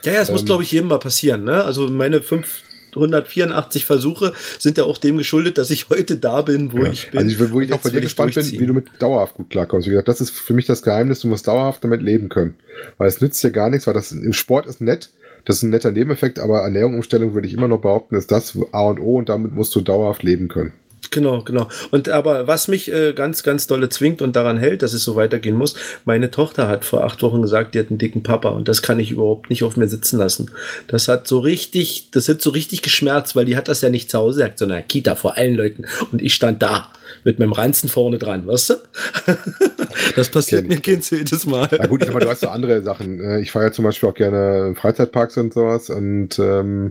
Ja, 0.05 0.13
ja, 0.13 0.21
es 0.21 0.29
ähm, 0.29 0.35
muss, 0.35 0.45
glaube 0.45 0.63
ich, 0.63 0.73
jedem 0.73 0.89
mal 0.89 0.99
passieren. 0.99 1.45
Ne? 1.45 1.65
Also 1.65 1.89
meine 1.89 2.21
584 2.21 3.87
Versuche 3.87 4.35
sind 4.59 4.77
ja 4.77 4.85
auch 4.85 4.99
dem 4.99 5.17
geschuldet, 5.17 5.57
dass 5.57 5.71
ich 5.71 5.89
heute 5.89 6.17
da 6.17 6.43
bin, 6.43 6.73
wo 6.73 6.85
ja. 6.85 6.91
ich 6.91 7.11
bin. 7.11 7.21
Also 7.21 7.45
ich, 7.45 7.51
wo 7.51 7.61
ich 7.63 7.73
auch 7.73 7.81
bei 7.81 7.91
dir 7.91 8.03
gespannt 8.03 8.35
bin, 8.35 8.51
wie 8.51 8.67
du 8.67 8.75
mit 8.75 8.89
dauerhaft 8.99 9.35
gut 9.35 9.49
klarkommst. 9.49 9.87
Wie 9.87 9.93
gesagt, 9.93 10.09
das 10.09 10.21
ist 10.21 10.33
für 10.33 10.53
mich 10.53 10.67
das 10.67 10.83
Geheimnis, 10.83 11.21
du 11.21 11.29
musst 11.29 11.49
dauerhaft 11.49 11.83
damit 11.83 12.03
leben 12.03 12.29
können. 12.29 12.57
Weil 12.99 13.09
es 13.09 13.23
nützt 13.23 13.43
dir 13.43 13.53
gar 13.53 13.71
nichts, 13.71 13.87
weil 13.87 13.95
das 13.95 14.13
im 14.13 14.35
Sport 14.35 14.67
ist 14.67 14.83
nett, 14.83 15.09
das 15.45 15.57
ist 15.57 15.63
ein 15.63 15.71
netter 15.71 15.91
Nebeneffekt, 15.91 16.39
aber 16.39 16.61
Ernährungsumstellung 16.61 17.35
würde 17.35 17.49
ich 17.49 17.55
immer 17.55 17.69
noch 17.69 17.81
behaupten, 17.81 18.17
ist 18.17 18.31
das 18.31 18.57
A 18.73 18.83
und 18.83 19.01
O 19.01 19.17
und 19.17 19.29
damit 19.29 19.55
musst 19.55 19.75
du 19.75 19.81
dauerhaft 19.81 20.23
leben 20.23 20.49
können. 20.49 20.73
Genau, 21.11 21.43
genau. 21.43 21.69
Und 21.91 22.09
aber 22.09 22.47
was 22.47 22.69
mich 22.69 22.93
äh, 22.93 23.13
ganz, 23.13 23.43
ganz 23.43 23.67
dolle 23.67 23.89
zwingt 23.89 24.23
und 24.23 24.37
daran 24.37 24.59
hält, 24.59 24.83
dass 24.83 24.93
es 24.93 25.03
so 25.03 25.17
weitergehen 25.17 25.57
muss, 25.57 25.75
meine 26.05 26.31
Tochter 26.31 26.69
hat 26.69 26.85
vor 26.85 27.05
acht 27.05 27.23
Wochen 27.23 27.43
gesagt, 27.43 27.75
die 27.75 27.81
hat 27.81 27.91
einen 27.91 27.99
dicken 27.99 28.23
Papa 28.23 28.51
und 28.51 28.69
das 28.69 28.83
kann 28.83 29.01
ich 29.01 29.11
überhaupt 29.11 29.51
nicht 29.51 29.65
auf 29.65 29.77
mir 29.77 29.89
sitzen 29.89 30.19
lassen. 30.19 30.51
Das 30.87 31.09
hat 31.09 31.27
so 31.27 31.41
richtig, 31.41 32.11
das 32.13 32.29
hat 32.29 32.41
so 32.41 32.51
richtig 32.51 32.83
geschmerzt, 32.83 33.35
weil 33.35 33.45
die 33.45 33.57
hat 33.57 33.67
das 33.67 33.81
ja 33.81 33.91
nicht 33.91 34.11
zu 34.11 34.19
Hause 34.19 34.41
gesagt, 34.41 34.59
sondern 34.59 34.87
Kita 34.87 35.17
vor 35.17 35.37
allen 35.37 35.55
Leuten 35.55 35.85
und 36.13 36.23
ich 36.23 36.35
stand 36.35 36.63
da 36.63 36.93
mit 37.25 37.39
meinem 37.39 37.53
Ranzen 37.53 37.89
vorne 37.89 38.19
dran, 38.19 38.47
weißt 38.47 38.71
du? 38.71 38.75
Das 40.17 40.29
passiert 40.29 40.69
mir 40.69 40.81
kein 40.81 41.03
zweites 41.03 41.47
Mal. 41.47 41.69
Na 41.79 41.87
gut, 41.87 42.03
ich 42.05 42.13
mal, 42.13 42.21
du 42.21 42.29
hast 42.29 42.41
so 42.41 42.49
andere 42.49 42.83
Sachen. 42.83 43.21
Äh, 43.21 43.41
Ich 43.41 43.51
fahre 43.53 43.67
ja 43.67 43.73
zum 43.73 43.85
Beispiel 43.85 44.09
auch 44.09 44.15
gerne 44.15 44.75
Freizeitparks 44.77 45.37
und 45.39 45.53
sowas. 45.55 45.91
Und 45.91 46.39
ähm, 46.39 46.91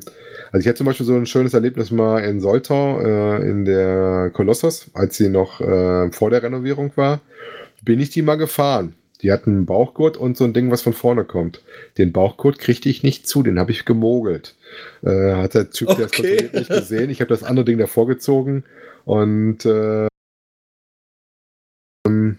also 0.51 0.61
ich 0.61 0.67
hatte 0.67 0.77
zum 0.77 0.85
Beispiel 0.85 1.05
so 1.05 1.15
ein 1.15 1.25
schönes 1.25 1.53
Erlebnis 1.53 1.91
mal 1.91 2.19
in 2.19 2.39
Soltau, 2.41 2.99
äh, 3.01 3.49
in 3.49 3.65
der 3.65 4.31
Kolossos, 4.33 4.87
als 4.93 5.17
sie 5.17 5.29
noch 5.29 5.61
äh, 5.61 6.11
vor 6.11 6.29
der 6.29 6.43
Renovierung 6.43 6.91
war, 6.95 7.21
bin 7.83 7.99
ich 7.99 8.09
die 8.09 8.21
mal 8.21 8.35
gefahren. 8.35 8.95
Die 9.21 9.31
hatten 9.33 9.51
einen 9.51 9.65
Bauchgurt 9.65 10.15
und 10.15 10.37
so 10.37 10.45
ein 10.45 10.53
Ding, 10.53 10.71
was 10.71 10.81
von 10.81 10.93
vorne 10.93 11.25
kommt. 11.25 11.61
Den 11.97 12.13
Bauchgurt 12.13 12.57
kriegte 12.57 12.87
ich 12.87 13.03
nicht 13.03 13.27
zu, 13.27 13.43
den 13.43 13.59
habe 13.59 13.71
ich 13.71 13.83
gemogelt. 13.83 14.55
Äh, 15.03 15.33
hat 15.33 15.55
der 15.55 15.69
Typ, 15.71 15.89
der 15.89 16.05
es 16.05 16.11
Okay. 16.13 16.37
kontrolliert, 16.37 16.53
nicht 16.53 16.69
gesehen. 16.69 17.09
Ich 17.09 17.19
habe 17.19 17.29
das 17.29 17.43
andere 17.43 17.65
Ding 17.65 17.77
davor 17.77 18.07
gezogen 18.07 18.63
und 19.05 19.65
äh, 19.65 20.07
ähm, 22.09 22.37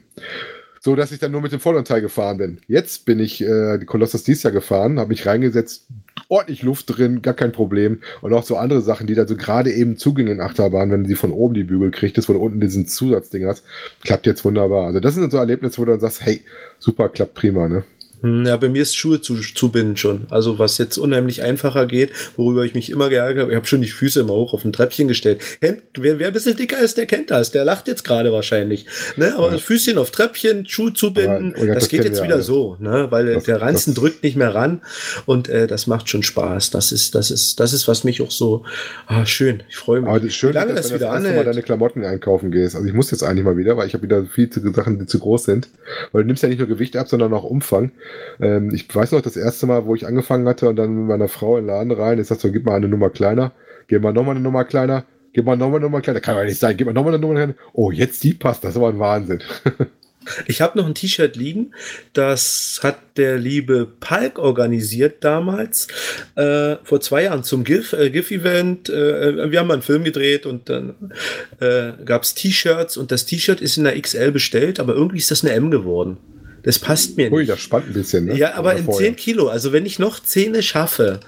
so 0.80 0.96
dass 0.96 1.12
ich 1.12 1.18
dann 1.18 1.32
nur 1.32 1.42
mit 1.42 1.52
dem 1.52 1.60
vorderen 1.60 1.84
Teil 1.84 2.00
gefahren 2.00 2.38
bin. 2.38 2.58
Jetzt 2.66 3.04
bin 3.04 3.20
ich 3.20 3.42
äh, 3.42 3.78
die 3.78 3.84
Kolossus 3.84 4.24
dies 4.24 4.42
Jahr 4.42 4.52
gefahren, 4.52 4.98
habe 4.98 5.10
mich 5.10 5.26
reingesetzt, 5.26 5.86
ordentlich 6.28 6.62
Luft 6.62 6.96
drin, 6.96 7.20
gar 7.20 7.34
kein 7.34 7.52
Problem. 7.52 8.00
Und 8.22 8.32
auch 8.32 8.44
so 8.44 8.56
andere 8.56 8.80
Sachen, 8.80 9.06
die 9.06 9.14
da 9.14 9.26
so 9.26 9.36
gerade 9.36 9.72
eben 9.72 9.98
zugingen 9.98 10.32
in 10.34 10.40
Achterbahn, 10.40 10.90
wenn 10.90 11.02
du 11.02 11.08
die 11.08 11.16
von 11.16 11.32
oben 11.32 11.54
die 11.54 11.64
Bügel 11.64 11.90
kriegst, 11.90 12.16
das 12.16 12.26
von 12.26 12.36
unten 12.36 12.60
diesen 12.60 12.86
Zusatzding 12.86 13.46
hast, 13.46 13.62
klappt 14.02 14.26
jetzt 14.26 14.44
wunderbar. 14.44 14.86
Also 14.86 15.00
das 15.00 15.14
sind 15.14 15.30
so 15.30 15.36
Erlebnisse, 15.36 15.78
wo 15.78 15.84
du 15.84 15.90
dann 15.90 16.00
sagst, 16.00 16.24
hey, 16.24 16.42
super, 16.78 17.10
klappt 17.10 17.34
prima, 17.34 17.68
ne? 17.68 17.84
Hm, 18.22 18.44
Ja, 18.46 18.56
bei 18.56 18.68
mir 18.68 18.82
ist 18.82 18.96
Schuhe 18.96 19.20
zu, 19.20 19.36
zubinden 19.36 19.96
schon. 19.96 20.26
Also 20.30 20.58
was 20.58 20.78
jetzt 20.78 20.98
unheimlich 20.98 21.42
einfacher 21.42 21.86
geht, 21.86 22.10
worüber 22.36 22.64
ich 22.64 22.74
mich 22.74 22.90
immer 22.90 23.08
geärgert 23.08 23.42
habe. 23.42 23.52
Ich 23.52 23.56
habe 23.56 23.66
schon 23.66 23.80
die 23.80 23.88
Füße 23.88 24.20
immer 24.20 24.34
hoch 24.34 24.52
auf 24.54 24.64
ein 24.64 24.72
Treppchen 24.72 25.08
gestellt. 25.08 25.40
Kennt, 25.60 25.82
wer, 25.98 26.18
wer 26.18 26.28
ein 26.28 26.32
bisschen 26.32 26.56
dicker 26.56 26.78
ist, 26.78 26.96
der 26.98 27.06
kennt 27.06 27.30
das. 27.30 27.50
Der 27.50 27.64
lacht 27.64 27.88
jetzt 27.88 28.04
gerade 28.04 28.32
wahrscheinlich. 28.32 28.86
Ne? 29.16 29.34
Aber 29.36 29.52
Ja. 29.52 29.58
Füßchen 29.58 29.98
auf 29.98 30.10
Treppchen, 30.10 30.66
Schuh 30.66 30.90
zubinden, 30.90 31.54
Aber, 31.54 31.62
oh 31.62 31.66
das, 31.66 31.74
das 31.76 31.88
geht 31.88 32.04
jetzt 32.04 32.22
wieder 32.22 32.34
alle. 32.34 32.42
so, 32.42 32.76
ne? 32.78 33.06
weil 33.10 33.26
Das- 33.34 33.44
der 33.44 33.60
Ranzen 33.60 33.94
das- 33.94 34.00
drückt 34.02 34.22
nicht 34.22 34.36
mehr 34.36 34.54
ran 34.54 34.82
und 35.26 35.48
äh, 35.48 35.66
das 35.66 35.86
macht 35.86 36.08
schon 36.08 36.22
Spaß. 36.22 36.70
Das 36.70 36.92
ist, 36.92 37.14
das 37.14 37.30
ist, 37.30 37.58
das 37.60 37.72
ist, 37.72 37.88
was 37.88 38.04
mich 38.04 38.20
auch 38.22 38.30
so 38.30 38.64
ah, 39.06 39.24
schön. 39.26 39.62
Ich 39.68 39.76
freue 39.76 40.00
mich. 40.00 40.10
Aber 40.10 40.20
das 40.20 40.34
Schöne 40.34 40.52
Wie 40.52 40.58
lange 40.58 40.72
ist, 40.72 40.78
das 40.78 40.90
wenn 40.92 40.98
du 40.98 41.04
wieder 41.06 41.14
erste 41.14 41.32
Mal 41.34 41.44
deine 41.44 41.62
Klamotten 41.62 42.04
einkaufen 42.04 42.50
gehst. 42.50 42.74
Also 42.76 42.86
ich 42.86 42.92
muss 42.94 43.10
jetzt 43.10 43.22
eigentlich 43.22 43.44
mal 43.44 43.56
wieder, 43.56 43.76
weil 43.76 43.86
ich 43.86 43.94
habe 43.94 44.02
wieder 44.02 44.24
viel 44.24 44.50
zu 44.50 44.60
Sachen, 44.72 44.98
die 44.98 45.06
zu 45.06 45.18
groß 45.18 45.44
sind. 45.44 45.68
Weil 46.12 46.22
du 46.22 46.26
nimmst 46.26 46.42
ja 46.42 46.48
nicht 46.48 46.58
nur 46.58 46.68
Gewicht 46.68 46.96
ab, 46.96 47.08
sondern 47.08 47.32
auch 47.32 47.44
Umfang. 47.44 47.92
Ähm, 48.40 48.72
ich 48.74 48.92
weiß 48.94 49.12
noch, 49.12 49.20
das 49.20 49.36
erste 49.36 49.66
Mal, 49.66 49.86
wo 49.86 49.94
ich 49.94 50.06
angefangen 50.06 50.48
hatte 50.48 50.68
und 50.68 50.76
dann 50.76 50.94
mit 50.94 51.06
meiner 51.08 51.28
Frau 51.28 51.56
in 51.56 51.64
den 51.64 51.68
Laden 51.68 51.92
rein, 51.92 52.18
ist 52.18 52.30
das 52.30 52.40
so, 52.40 52.50
gib 52.50 52.64
mal 52.64 52.74
eine 52.74 52.88
Nummer 52.88 53.10
kleiner, 53.10 53.52
gib 53.88 54.02
mal 54.02 54.12
nochmal 54.12 54.34
eine 54.34 54.44
Nummer 54.44 54.64
kleiner, 54.64 55.04
gib 55.32 55.46
mal 55.46 55.56
nochmal 55.56 55.76
eine 55.76 55.86
Nummer 55.86 56.00
kleiner. 56.00 56.20
Kann 56.20 56.36
doch 56.36 56.44
nicht 56.44 56.58
sein, 56.58 56.76
gib 56.76 56.86
mal 56.86 56.92
nochmal 56.92 57.14
eine 57.14 57.20
Nummer 57.20 57.34
kleiner. 57.34 57.54
Oh, 57.72 57.90
jetzt 57.90 58.24
die 58.24 58.34
passt, 58.34 58.64
das 58.64 58.72
ist 58.72 58.76
aber 58.76 58.88
ein 58.88 58.98
Wahnsinn. 58.98 59.42
Ich 60.46 60.60
habe 60.60 60.78
noch 60.78 60.86
ein 60.86 60.94
T-Shirt 60.94 61.34
liegen, 61.34 61.72
das 62.12 62.80
hat 62.82 62.98
der 63.16 63.38
liebe 63.38 63.86
Palk 64.00 64.38
organisiert 64.38 65.24
damals, 65.24 65.88
äh, 66.36 66.76
vor 66.84 67.00
zwei 67.00 67.24
Jahren 67.24 67.42
zum 67.42 67.64
GIF, 67.64 67.94
äh, 67.94 68.10
GIF-Event. 68.10 68.90
Äh, 68.90 69.50
wir 69.50 69.58
haben 69.58 69.66
mal 69.66 69.74
einen 69.74 69.82
Film 69.82 70.04
gedreht 70.04 70.44
und 70.44 70.68
dann 70.68 71.12
äh, 71.58 71.92
gab 72.04 72.22
es 72.22 72.34
T-Shirts 72.34 72.98
und 72.98 73.12
das 73.12 73.24
T-Shirt 73.24 73.62
ist 73.62 73.78
in 73.78 73.84
der 73.84 74.00
XL 74.00 74.30
bestellt, 74.30 74.78
aber 74.78 74.94
irgendwie 74.94 75.18
ist 75.18 75.30
das 75.30 75.42
eine 75.42 75.54
M 75.54 75.70
geworden. 75.70 76.18
Das 76.62 76.78
passt 76.78 77.16
mir 77.16 77.32
Ui, 77.32 77.40
nicht. 77.40 77.50
das 77.50 77.60
spannt 77.60 77.86
ein 77.88 77.92
bisschen, 77.92 78.26
ne? 78.26 78.36
Ja, 78.36 78.54
aber 78.54 78.70
Oder 78.70 78.78
in 78.78 78.84
vorher. 78.84 79.06
10 79.08 79.16
Kilo, 79.16 79.48
also 79.48 79.72
wenn 79.72 79.86
ich 79.86 79.98
noch 79.98 80.20
Zähne 80.20 80.62
schaffe, 80.62 81.20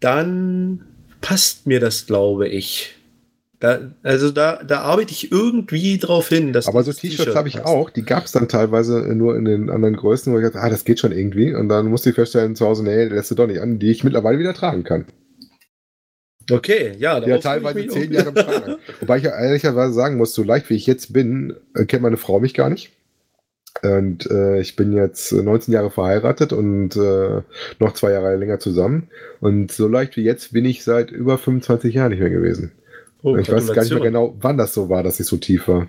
dann 0.00 0.82
passt 1.20 1.66
mir 1.66 1.80
das, 1.80 2.06
glaube 2.06 2.48
ich. 2.48 2.94
Da, 3.60 3.90
also 4.04 4.30
da, 4.30 4.62
da 4.62 4.82
arbeite 4.82 5.10
ich 5.10 5.32
irgendwie 5.32 5.98
drauf 5.98 6.28
hin. 6.28 6.54
Aber 6.64 6.84
so 6.84 6.92
T-Shirts 6.92 7.16
T-Shirt 7.16 7.34
habe 7.34 7.48
ich 7.48 7.60
auch. 7.60 7.90
Die 7.90 8.04
gab 8.04 8.24
es 8.26 8.32
dann 8.32 8.48
teilweise 8.48 9.00
nur 9.14 9.36
in 9.36 9.44
den 9.44 9.68
anderen 9.68 9.96
Größen, 9.96 10.32
wo 10.32 10.38
ich 10.38 10.44
dachte, 10.44 10.60
ah, 10.60 10.70
das 10.70 10.84
geht 10.84 11.00
schon 11.00 11.10
irgendwie. 11.10 11.52
Und 11.52 11.68
dann 11.68 11.86
musste 11.86 12.10
ich 12.10 12.14
feststellen 12.14 12.54
zu 12.54 12.66
Hause, 12.66 12.84
nee, 12.84 13.04
lässt 13.06 13.32
du 13.32 13.34
doch 13.34 13.48
nicht 13.48 13.60
an, 13.60 13.80
die 13.80 13.90
ich 13.90 14.04
mittlerweile 14.04 14.38
wieder 14.38 14.54
tragen 14.54 14.84
kann. 14.84 15.06
Okay, 16.50 16.92
ja. 16.98 17.18
Ja, 17.26 17.38
teilweise 17.38 17.86
zehn. 17.88 18.12
Jahre 18.12 18.28
im 18.28 18.34
Tragen. 18.36 18.76
Wobei 19.00 19.18
ich 19.18 19.24
ja 19.24 19.38
ehrlicherweise 19.38 19.92
sagen 19.92 20.16
muss, 20.16 20.34
so 20.34 20.42
leicht 20.44 20.70
wie 20.70 20.74
ich 20.74 20.86
jetzt 20.86 21.12
bin, 21.12 21.54
äh, 21.74 21.84
kennt 21.84 22.02
meine 22.02 22.16
Frau 22.16 22.40
mich 22.40 22.54
gar 22.54 22.70
nicht. 22.70 22.92
Und 23.82 24.28
äh, 24.30 24.60
ich 24.60 24.76
bin 24.76 24.92
jetzt 24.92 25.32
19 25.32 25.72
Jahre 25.72 25.90
verheiratet 25.90 26.52
und 26.52 26.96
äh, 26.96 27.42
noch 27.78 27.94
zwei 27.94 28.12
Jahre 28.12 28.36
länger 28.36 28.58
zusammen. 28.58 29.08
Und 29.40 29.70
so 29.72 29.86
leicht 29.88 30.16
wie 30.16 30.24
jetzt 30.24 30.52
bin 30.52 30.64
ich 30.64 30.82
seit 30.84 31.10
über 31.10 31.38
25 31.38 31.94
Jahren 31.94 32.10
nicht 32.10 32.20
mehr 32.20 32.30
gewesen. 32.30 32.72
Oh, 33.22 33.36
ich 33.36 33.50
weiß 33.50 33.72
gar 33.72 33.82
nicht 33.82 33.92
mehr 33.92 34.02
genau, 34.02 34.36
wann 34.40 34.58
das 34.58 34.74
so 34.74 34.88
war, 34.88 35.02
dass 35.02 35.20
ich 35.20 35.26
so 35.26 35.36
tief 35.36 35.68
war. 35.68 35.88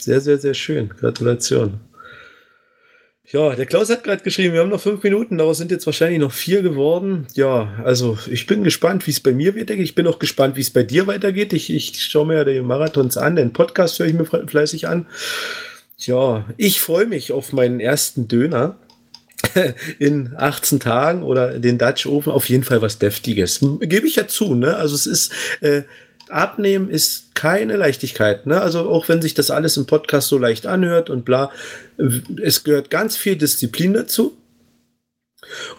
Sehr, 0.00 0.20
sehr, 0.20 0.38
sehr 0.38 0.54
schön. 0.54 0.88
Gratulation. 0.88 1.80
Ja, 3.30 3.54
der 3.54 3.66
Klaus 3.66 3.90
hat 3.90 4.04
gerade 4.04 4.22
geschrieben, 4.22 4.54
wir 4.54 4.60
haben 4.62 4.70
noch 4.70 4.80
fünf 4.80 5.02
Minuten, 5.02 5.36
daraus 5.36 5.58
sind 5.58 5.70
jetzt 5.70 5.84
wahrscheinlich 5.84 6.18
noch 6.18 6.32
vier 6.32 6.62
geworden. 6.62 7.26
Ja, 7.34 7.74
also 7.84 8.16
ich 8.30 8.46
bin 8.46 8.64
gespannt, 8.64 9.06
wie 9.06 9.10
es 9.10 9.20
bei 9.20 9.32
mir 9.32 9.54
weitergeht. 9.54 9.84
Ich 9.84 9.94
bin 9.94 10.06
auch 10.06 10.18
gespannt, 10.18 10.56
wie 10.56 10.62
es 10.62 10.70
bei 10.70 10.82
dir 10.82 11.06
weitergeht. 11.06 11.52
Ich, 11.52 11.68
ich 11.68 12.02
schaue 12.02 12.26
mir 12.26 12.36
ja 12.36 12.44
die 12.44 12.62
Marathons 12.62 13.18
an, 13.18 13.36
den 13.36 13.52
Podcast 13.52 13.98
höre 13.98 14.06
ich 14.06 14.14
mir 14.14 14.24
fle- 14.24 14.48
fleißig 14.48 14.88
an. 14.88 15.06
Ja, 16.00 16.46
ich 16.56 16.80
freue 16.80 17.06
mich 17.06 17.32
auf 17.32 17.52
meinen 17.52 17.80
ersten 17.80 18.28
Döner 18.28 18.78
in 19.98 20.34
18 20.36 20.80
Tagen 20.80 21.22
oder 21.22 21.58
den 21.58 21.78
Dutch 21.78 22.06
Oven. 22.06 22.32
Auf 22.32 22.48
jeden 22.48 22.64
Fall 22.64 22.82
was 22.82 22.98
Deftiges. 22.98 23.60
Gebe 23.80 24.06
ich 24.06 24.16
ja 24.16 24.28
zu, 24.28 24.54
ne? 24.54 24.76
Also 24.76 24.94
es 24.94 25.06
ist, 25.06 25.32
äh, 25.60 25.82
Abnehmen 26.28 26.88
ist 26.90 27.34
keine 27.34 27.76
Leichtigkeit, 27.76 28.46
ne? 28.46 28.60
Also 28.60 28.88
auch 28.88 29.08
wenn 29.08 29.22
sich 29.22 29.34
das 29.34 29.50
alles 29.50 29.76
im 29.76 29.86
Podcast 29.86 30.28
so 30.28 30.38
leicht 30.38 30.66
anhört 30.66 31.10
und 31.10 31.24
bla, 31.24 31.50
es 32.42 32.64
gehört 32.64 32.90
ganz 32.90 33.16
viel 33.16 33.36
Disziplin 33.36 33.94
dazu. 33.94 34.36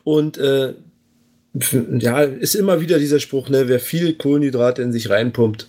Und 0.03 0.37
äh, 0.37 0.73
ja, 1.97 2.21
ist 2.23 2.55
immer 2.55 2.81
wieder 2.81 2.99
dieser 2.99 3.19
Spruch, 3.19 3.49
ne, 3.49 3.67
wer 3.67 3.79
viel 3.79 4.13
Kohlenhydrate 4.13 4.81
in 4.81 4.91
sich 4.91 5.09
reinpumpt, 5.09 5.67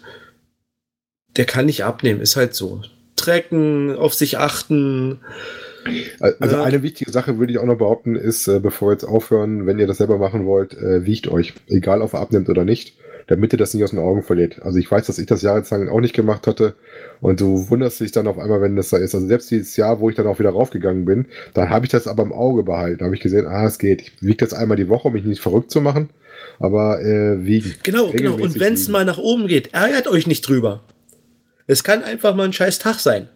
der 1.36 1.44
kann 1.44 1.66
nicht 1.66 1.84
abnehmen, 1.84 2.20
ist 2.20 2.36
halt 2.36 2.54
so. 2.54 2.82
Trecken, 3.20 3.94
auf 3.96 4.14
sich 4.14 4.38
achten. 4.38 5.20
Also 6.38 6.56
Ja. 6.56 6.62
eine 6.62 6.83
wichtige 6.83 7.11
Sache 7.11 7.38
würde 7.38 7.52
ich 7.52 7.59
auch 7.59 7.64
noch 7.64 7.78
behaupten, 7.78 8.14
ist, 8.16 8.46
äh, 8.48 8.61
bevor 8.61 8.88
wir 8.88 8.92
jetzt 8.92 9.04
aufhören, 9.04 9.66
wenn 9.66 9.78
ihr 9.78 9.87
das 9.87 9.98
selber 9.98 10.18
machen 10.18 10.44
wollt, 10.46 10.74
äh, 10.74 11.06
wiegt 11.06 11.28
euch, 11.28 11.54
egal 11.68 12.02
ob 12.02 12.12
ihr 12.14 12.18
abnimmt 12.20 12.48
oder 12.50 12.64
nicht, 12.64 12.94
damit 13.28 13.52
ihr 13.52 13.59
das 13.59 13.72
nicht 13.72 13.83
aus 13.85 13.90
den 13.90 13.98
Augen 13.98 14.22
verliert. 14.22 14.61
Also 14.62 14.78
ich 14.78 14.90
weiß, 14.90 15.06
dass 15.06 15.18
ich 15.18 15.26
das 15.26 15.40
jahrelang 15.40 15.88
auch 15.88 16.00
nicht 16.00 16.14
gemacht 16.14 16.46
hatte 16.46 16.74
und 17.20 17.40
du 17.40 17.70
wunderst 17.70 18.00
dich 18.00 18.12
dann 18.12 18.26
auf 18.26 18.38
einmal, 18.38 18.61
wenn 18.61 18.76
das 18.76 18.90
da 18.90 18.98
ist. 18.98 19.14
Also 19.14 19.26
selbst 19.26 19.50
dieses 19.50 19.76
Jahr, 19.76 20.00
wo 20.00 20.11
ich 20.11 20.16
dann 20.16 20.26
auch 20.26 20.38
wieder 20.38 20.50
raufgegangen 20.50 21.04
bin, 21.04 21.26
dann 21.54 21.70
habe 21.70 21.87
ich 21.87 21.92
das 21.92 22.06
aber 22.09 22.24
im 22.24 22.33
Auge 22.33 22.62
behalten. 22.64 22.98
Da 22.98 23.04
habe 23.06 23.14
ich 23.14 23.20
gesehen, 23.22 23.46
ah, 23.46 23.64
es 23.66 23.78
geht. 23.78 24.02
Ich 24.02 24.12
wiege 24.20 24.37
das 24.37 24.52
einmal 24.52 24.76
die 24.76 24.88
Woche, 24.88 25.09
um 25.09 25.14
mich 25.14 25.24
nicht 25.24 25.40
verrückt 25.40 25.70
zu 25.70 25.80
machen, 25.80 26.11
aber 26.59 27.00
äh, 27.02 27.44
wiegen. 27.46 27.74
Genau, 27.85 28.11
genau. 28.11 28.35
Und 28.35 28.59
wenn 28.61 28.74
es 28.74 28.88
mal 28.88 29.04
nach 29.04 29.18
oben 29.18 29.46
geht, 29.46 29.72
ärgert 29.72 30.09
euch 30.09 30.26
nicht 30.26 30.46
drüber. 30.46 30.83
Es 31.70 31.85
kann 31.85 32.02
einfach 32.02 32.35
mal 32.35 32.44
ein 32.44 32.52
scheiß 32.52 32.80
Tag 32.80 32.98
sein. 32.98 33.28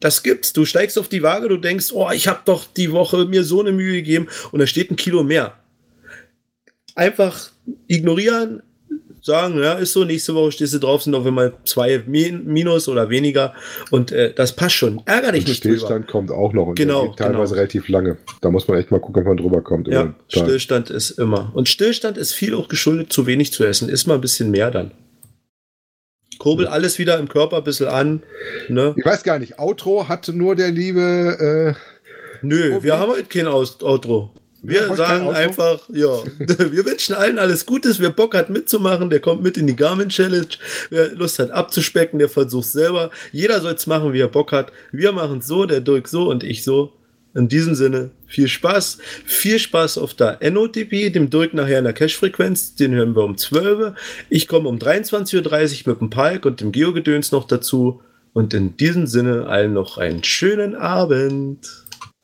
Das 0.00 0.24
gibt's. 0.24 0.52
Du 0.52 0.64
steigst 0.64 0.98
auf 0.98 1.08
die 1.08 1.22
Waage, 1.22 1.48
du 1.48 1.58
denkst, 1.58 1.92
oh, 1.92 2.10
ich 2.12 2.26
habe 2.26 2.40
doch 2.44 2.64
die 2.66 2.90
Woche 2.90 3.26
mir 3.26 3.44
so 3.44 3.60
eine 3.60 3.70
Mühe 3.70 3.92
gegeben 3.92 4.26
und 4.50 4.58
da 4.58 4.66
steht 4.66 4.90
ein 4.90 4.96
Kilo 4.96 5.22
mehr. 5.22 5.54
Einfach 6.96 7.50
ignorieren, 7.86 8.62
sagen, 9.22 9.58
ja, 9.62 9.74
ist 9.74 9.92
so, 9.92 10.04
nächste 10.04 10.34
Woche 10.34 10.50
stehst 10.50 10.74
du 10.74 10.78
drauf, 10.80 11.02
sind 11.02 11.14
auf 11.14 11.24
einmal 11.24 11.52
zwei 11.64 12.02
Min- 12.06 12.46
Minus 12.46 12.88
oder 12.88 13.10
weniger 13.10 13.54
und 13.90 14.10
äh, 14.10 14.32
das 14.34 14.56
passt 14.56 14.74
schon. 14.74 15.00
Ärger 15.04 15.30
dich 15.32 15.42
Und 15.44 15.48
nicht 15.50 15.62
drüber. 15.64 15.76
Stillstand 15.76 16.08
kommt 16.08 16.30
auch 16.32 16.52
noch 16.52 16.66
und 16.68 16.74
Genau, 16.74 17.08
geht 17.10 17.18
teilweise 17.18 17.50
genau. 17.50 17.60
relativ 17.60 17.88
lange. 17.88 18.16
Da 18.40 18.50
muss 18.50 18.66
man 18.66 18.78
echt 18.78 18.90
mal 18.90 19.00
gucken, 19.00 19.22
ob 19.22 19.28
man 19.28 19.36
drüber 19.36 19.62
kommt. 19.62 19.86
Ja. 19.86 20.14
Stillstand 20.28 20.90
ist 20.90 21.10
immer. 21.12 21.52
Und 21.54 21.68
Stillstand 21.68 22.18
ist 22.18 22.32
viel 22.32 22.54
auch 22.54 22.66
geschuldet, 22.66 23.12
zu 23.12 23.26
wenig 23.26 23.52
zu 23.52 23.64
essen. 23.64 23.88
Ist 23.88 24.06
mal 24.06 24.14
ein 24.14 24.20
bisschen 24.20 24.50
mehr 24.50 24.70
dann. 24.72 24.90
Kurbel 26.40 26.66
alles 26.66 26.98
wieder 26.98 27.18
im 27.18 27.28
Körper 27.28 27.58
ein 27.58 27.64
bisschen 27.64 27.86
an. 27.86 28.22
Ne? 28.68 28.94
Ich 28.96 29.04
weiß 29.04 29.22
gar 29.22 29.38
nicht, 29.38 29.58
Outro 29.60 30.08
hat 30.08 30.26
nur 30.28 30.56
der 30.56 30.70
liebe 30.72 31.76
äh, 31.76 32.00
Nö, 32.42 32.74
Okay. 32.74 32.82
wir 32.84 32.98
haben 32.98 33.12
heute 33.12 33.24
kein 33.24 33.46
Outro. 33.46 34.30
Wir 34.62 34.88
Heute 34.88 34.96
sagen 34.96 35.28
einfach, 35.30 35.80
ja, 35.88 36.08
wir 36.38 36.84
wünschen 36.84 37.14
allen 37.14 37.38
alles 37.38 37.64
Gutes. 37.64 38.00
Wer 38.00 38.10
Bock 38.10 38.34
hat 38.34 38.50
mitzumachen, 38.50 39.08
der 39.10 39.20
kommt 39.20 39.42
mit 39.42 39.56
in 39.56 39.66
die 39.66 39.76
Garmin 39.76 40.08
Challenge. 40.08 40.48
Wer 40.90 41.12
Lust 41.12 41.38
hat 41.38 41.50
abzuspecken, 41.50 42.18
der 42.18 42.28
versucht 42.28 42.66
selber. 42.68 43.10
Jeder 43.32 43.60
soll 43.60 43.74
es 43.74 43.86
machen, 43.86 44.12
wie 44.12 44.20
er 44.20 44.28
Bock 44.28 44.52
hat. 44.52 44.72
Wir 44.92 45.12
machen 45.12 45.38
es 45.38 45.46
so, 45.46 45.64
der 45.66 45.80
Dirk 45.80 46.08
so 46.08 46.28
und 46.28 46.42
ich 46.42 46.62
so. 46.64 46.92
In 47.34 47.48
diesem 47.48 47.74
Sinne, 47.74 48.10
viel 48.26 48.48
Spaß. 48.48 48.98
Viel 49.24 49.58
Spaß 49.58 49.98
auf 49.98 50.14
der 50.14 50.38
NOTP, 50.50 51.12
dem 51.12 51.30
Dirk 51.30 51.54
nachher 51.54 51.78
in 51.78 51.84
der 51.84 51.92
Cash-Frequenz. 51.92 52.74
Den 52.74 52.92
hören 52.92 53.14
wir 53.14 53.22
um 53.22 53.36
12 53.36 53.78
Uhr. 53.78 53.94
Ich 54.28 54.48
komme 54.48 54.68
um 54.68 54.78
23.30 54.78 55.86
Uhr 55.86 55.92
mit 55.92 56.00
dem 56.00 56.10
Palk 56.10 56.44
und 56.44 56.60
dem 56.60 56.72
Geogedöns 56.72 57.30
noch 57.30 57.46
dazu. 57.46 58.02
Und 58.32 58.54
in 58.54 58.76
diesem 58.76 59.06
Sinne 59.06 59.46
allen 59.46 59.74
noch 59.74 59.98
einen 59.98 60.24
schönen 60.24 60.74
Abend. 60.74 61.68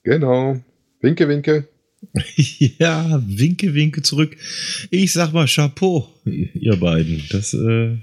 Genau. 0.02 0.60
Winke, 1.00 1.28
winke. 1.28 1.68
Ja, 2.78 3.22
winke, 3.26 3.74
winke 3.74 4.02
zurück. 4.02 4.36
Ich 4.90 5.12
sag 5.12 5.32
mal 5.32 5.46
Chapeau, 5.46 6.08
ihr 6.24 6.76
beiden. 6.76 7.24
Das 7.30 7.54
äh, 7.54 7.96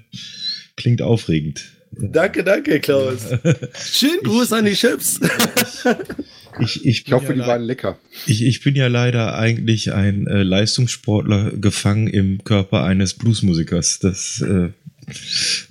klingt 0.75 1.01
aufregend. 1.01 1.63
Danke, 1.91 2.43
danke, 2.43 2.79
Klaus. 2.79 3.27
Schönen 3.75 4.23
Gruß 4.23 4.53
an 4.53 4.65
die 4.65 4.73
Chips. 4.73 5.19
Ich, 6.59 6.85
ich, 6.85 7.05
Ich 7.07 7.13
hoffe, 7.13 7.27
ja 7.27 7.33
die 7.33 7.39
waren 7.47 7.63
lecker. 7.63 7.97
ich, 8.27 8.43
ich 8.43 8.61
bin 8.61 8.75
ja 8.75 8.87
leider 8.87 9.37
eigentlich 9.37 9.91
ein 9.93 10.27
äh, 10.27 10.43
Leistungssportler 10.43 11.51
gefangen 11.51 12.07
im 12.07 12.43
Körper 12.43 12.83
eines 12.83 13.13
Bluesmusikers. 13.15 13.99
Das 13.99 14.41
äh, 14.41 14.69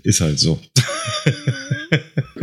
ist 0.03 0.21
halt 0.21 0.39
so. 0.39 0.61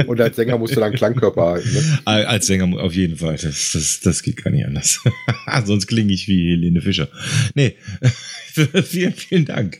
Und 0.08 0.20
als 0.22 0.36
Sänger 0.38 0.58
musst 0.58 0.76
du 0.76 0.80
dann 0.80 0.94
Klangkörper 0.94 1.42
halten. 1.52 1.74
Ne? 1.74 2.00
Al- 2.06 2.26
Als 2.26 2.48
Sänger 2.48 2.66
auf 2.82 2.94
jeden 2.96 3.18
Fall. 3.18 3.36
Das, 3.42 3.72
das, 3.74 4.00
das 4.02 4.24
geht 4.24 4.44
gar 4.44 4.52
nicht 4.52 4.66
anders. 4.66 5.00
Sonst 5.66 5.88
klinge 5.88 6.14
ich 6.14 6.28
wie 6.28 6.50
Helene 6.52 6.82
Fischer. 6.82 7.10
Nee, 7.56 7.76
vielen, 8.86 9.14
vielen 9.14 9.46
Dank. 9.46 9.80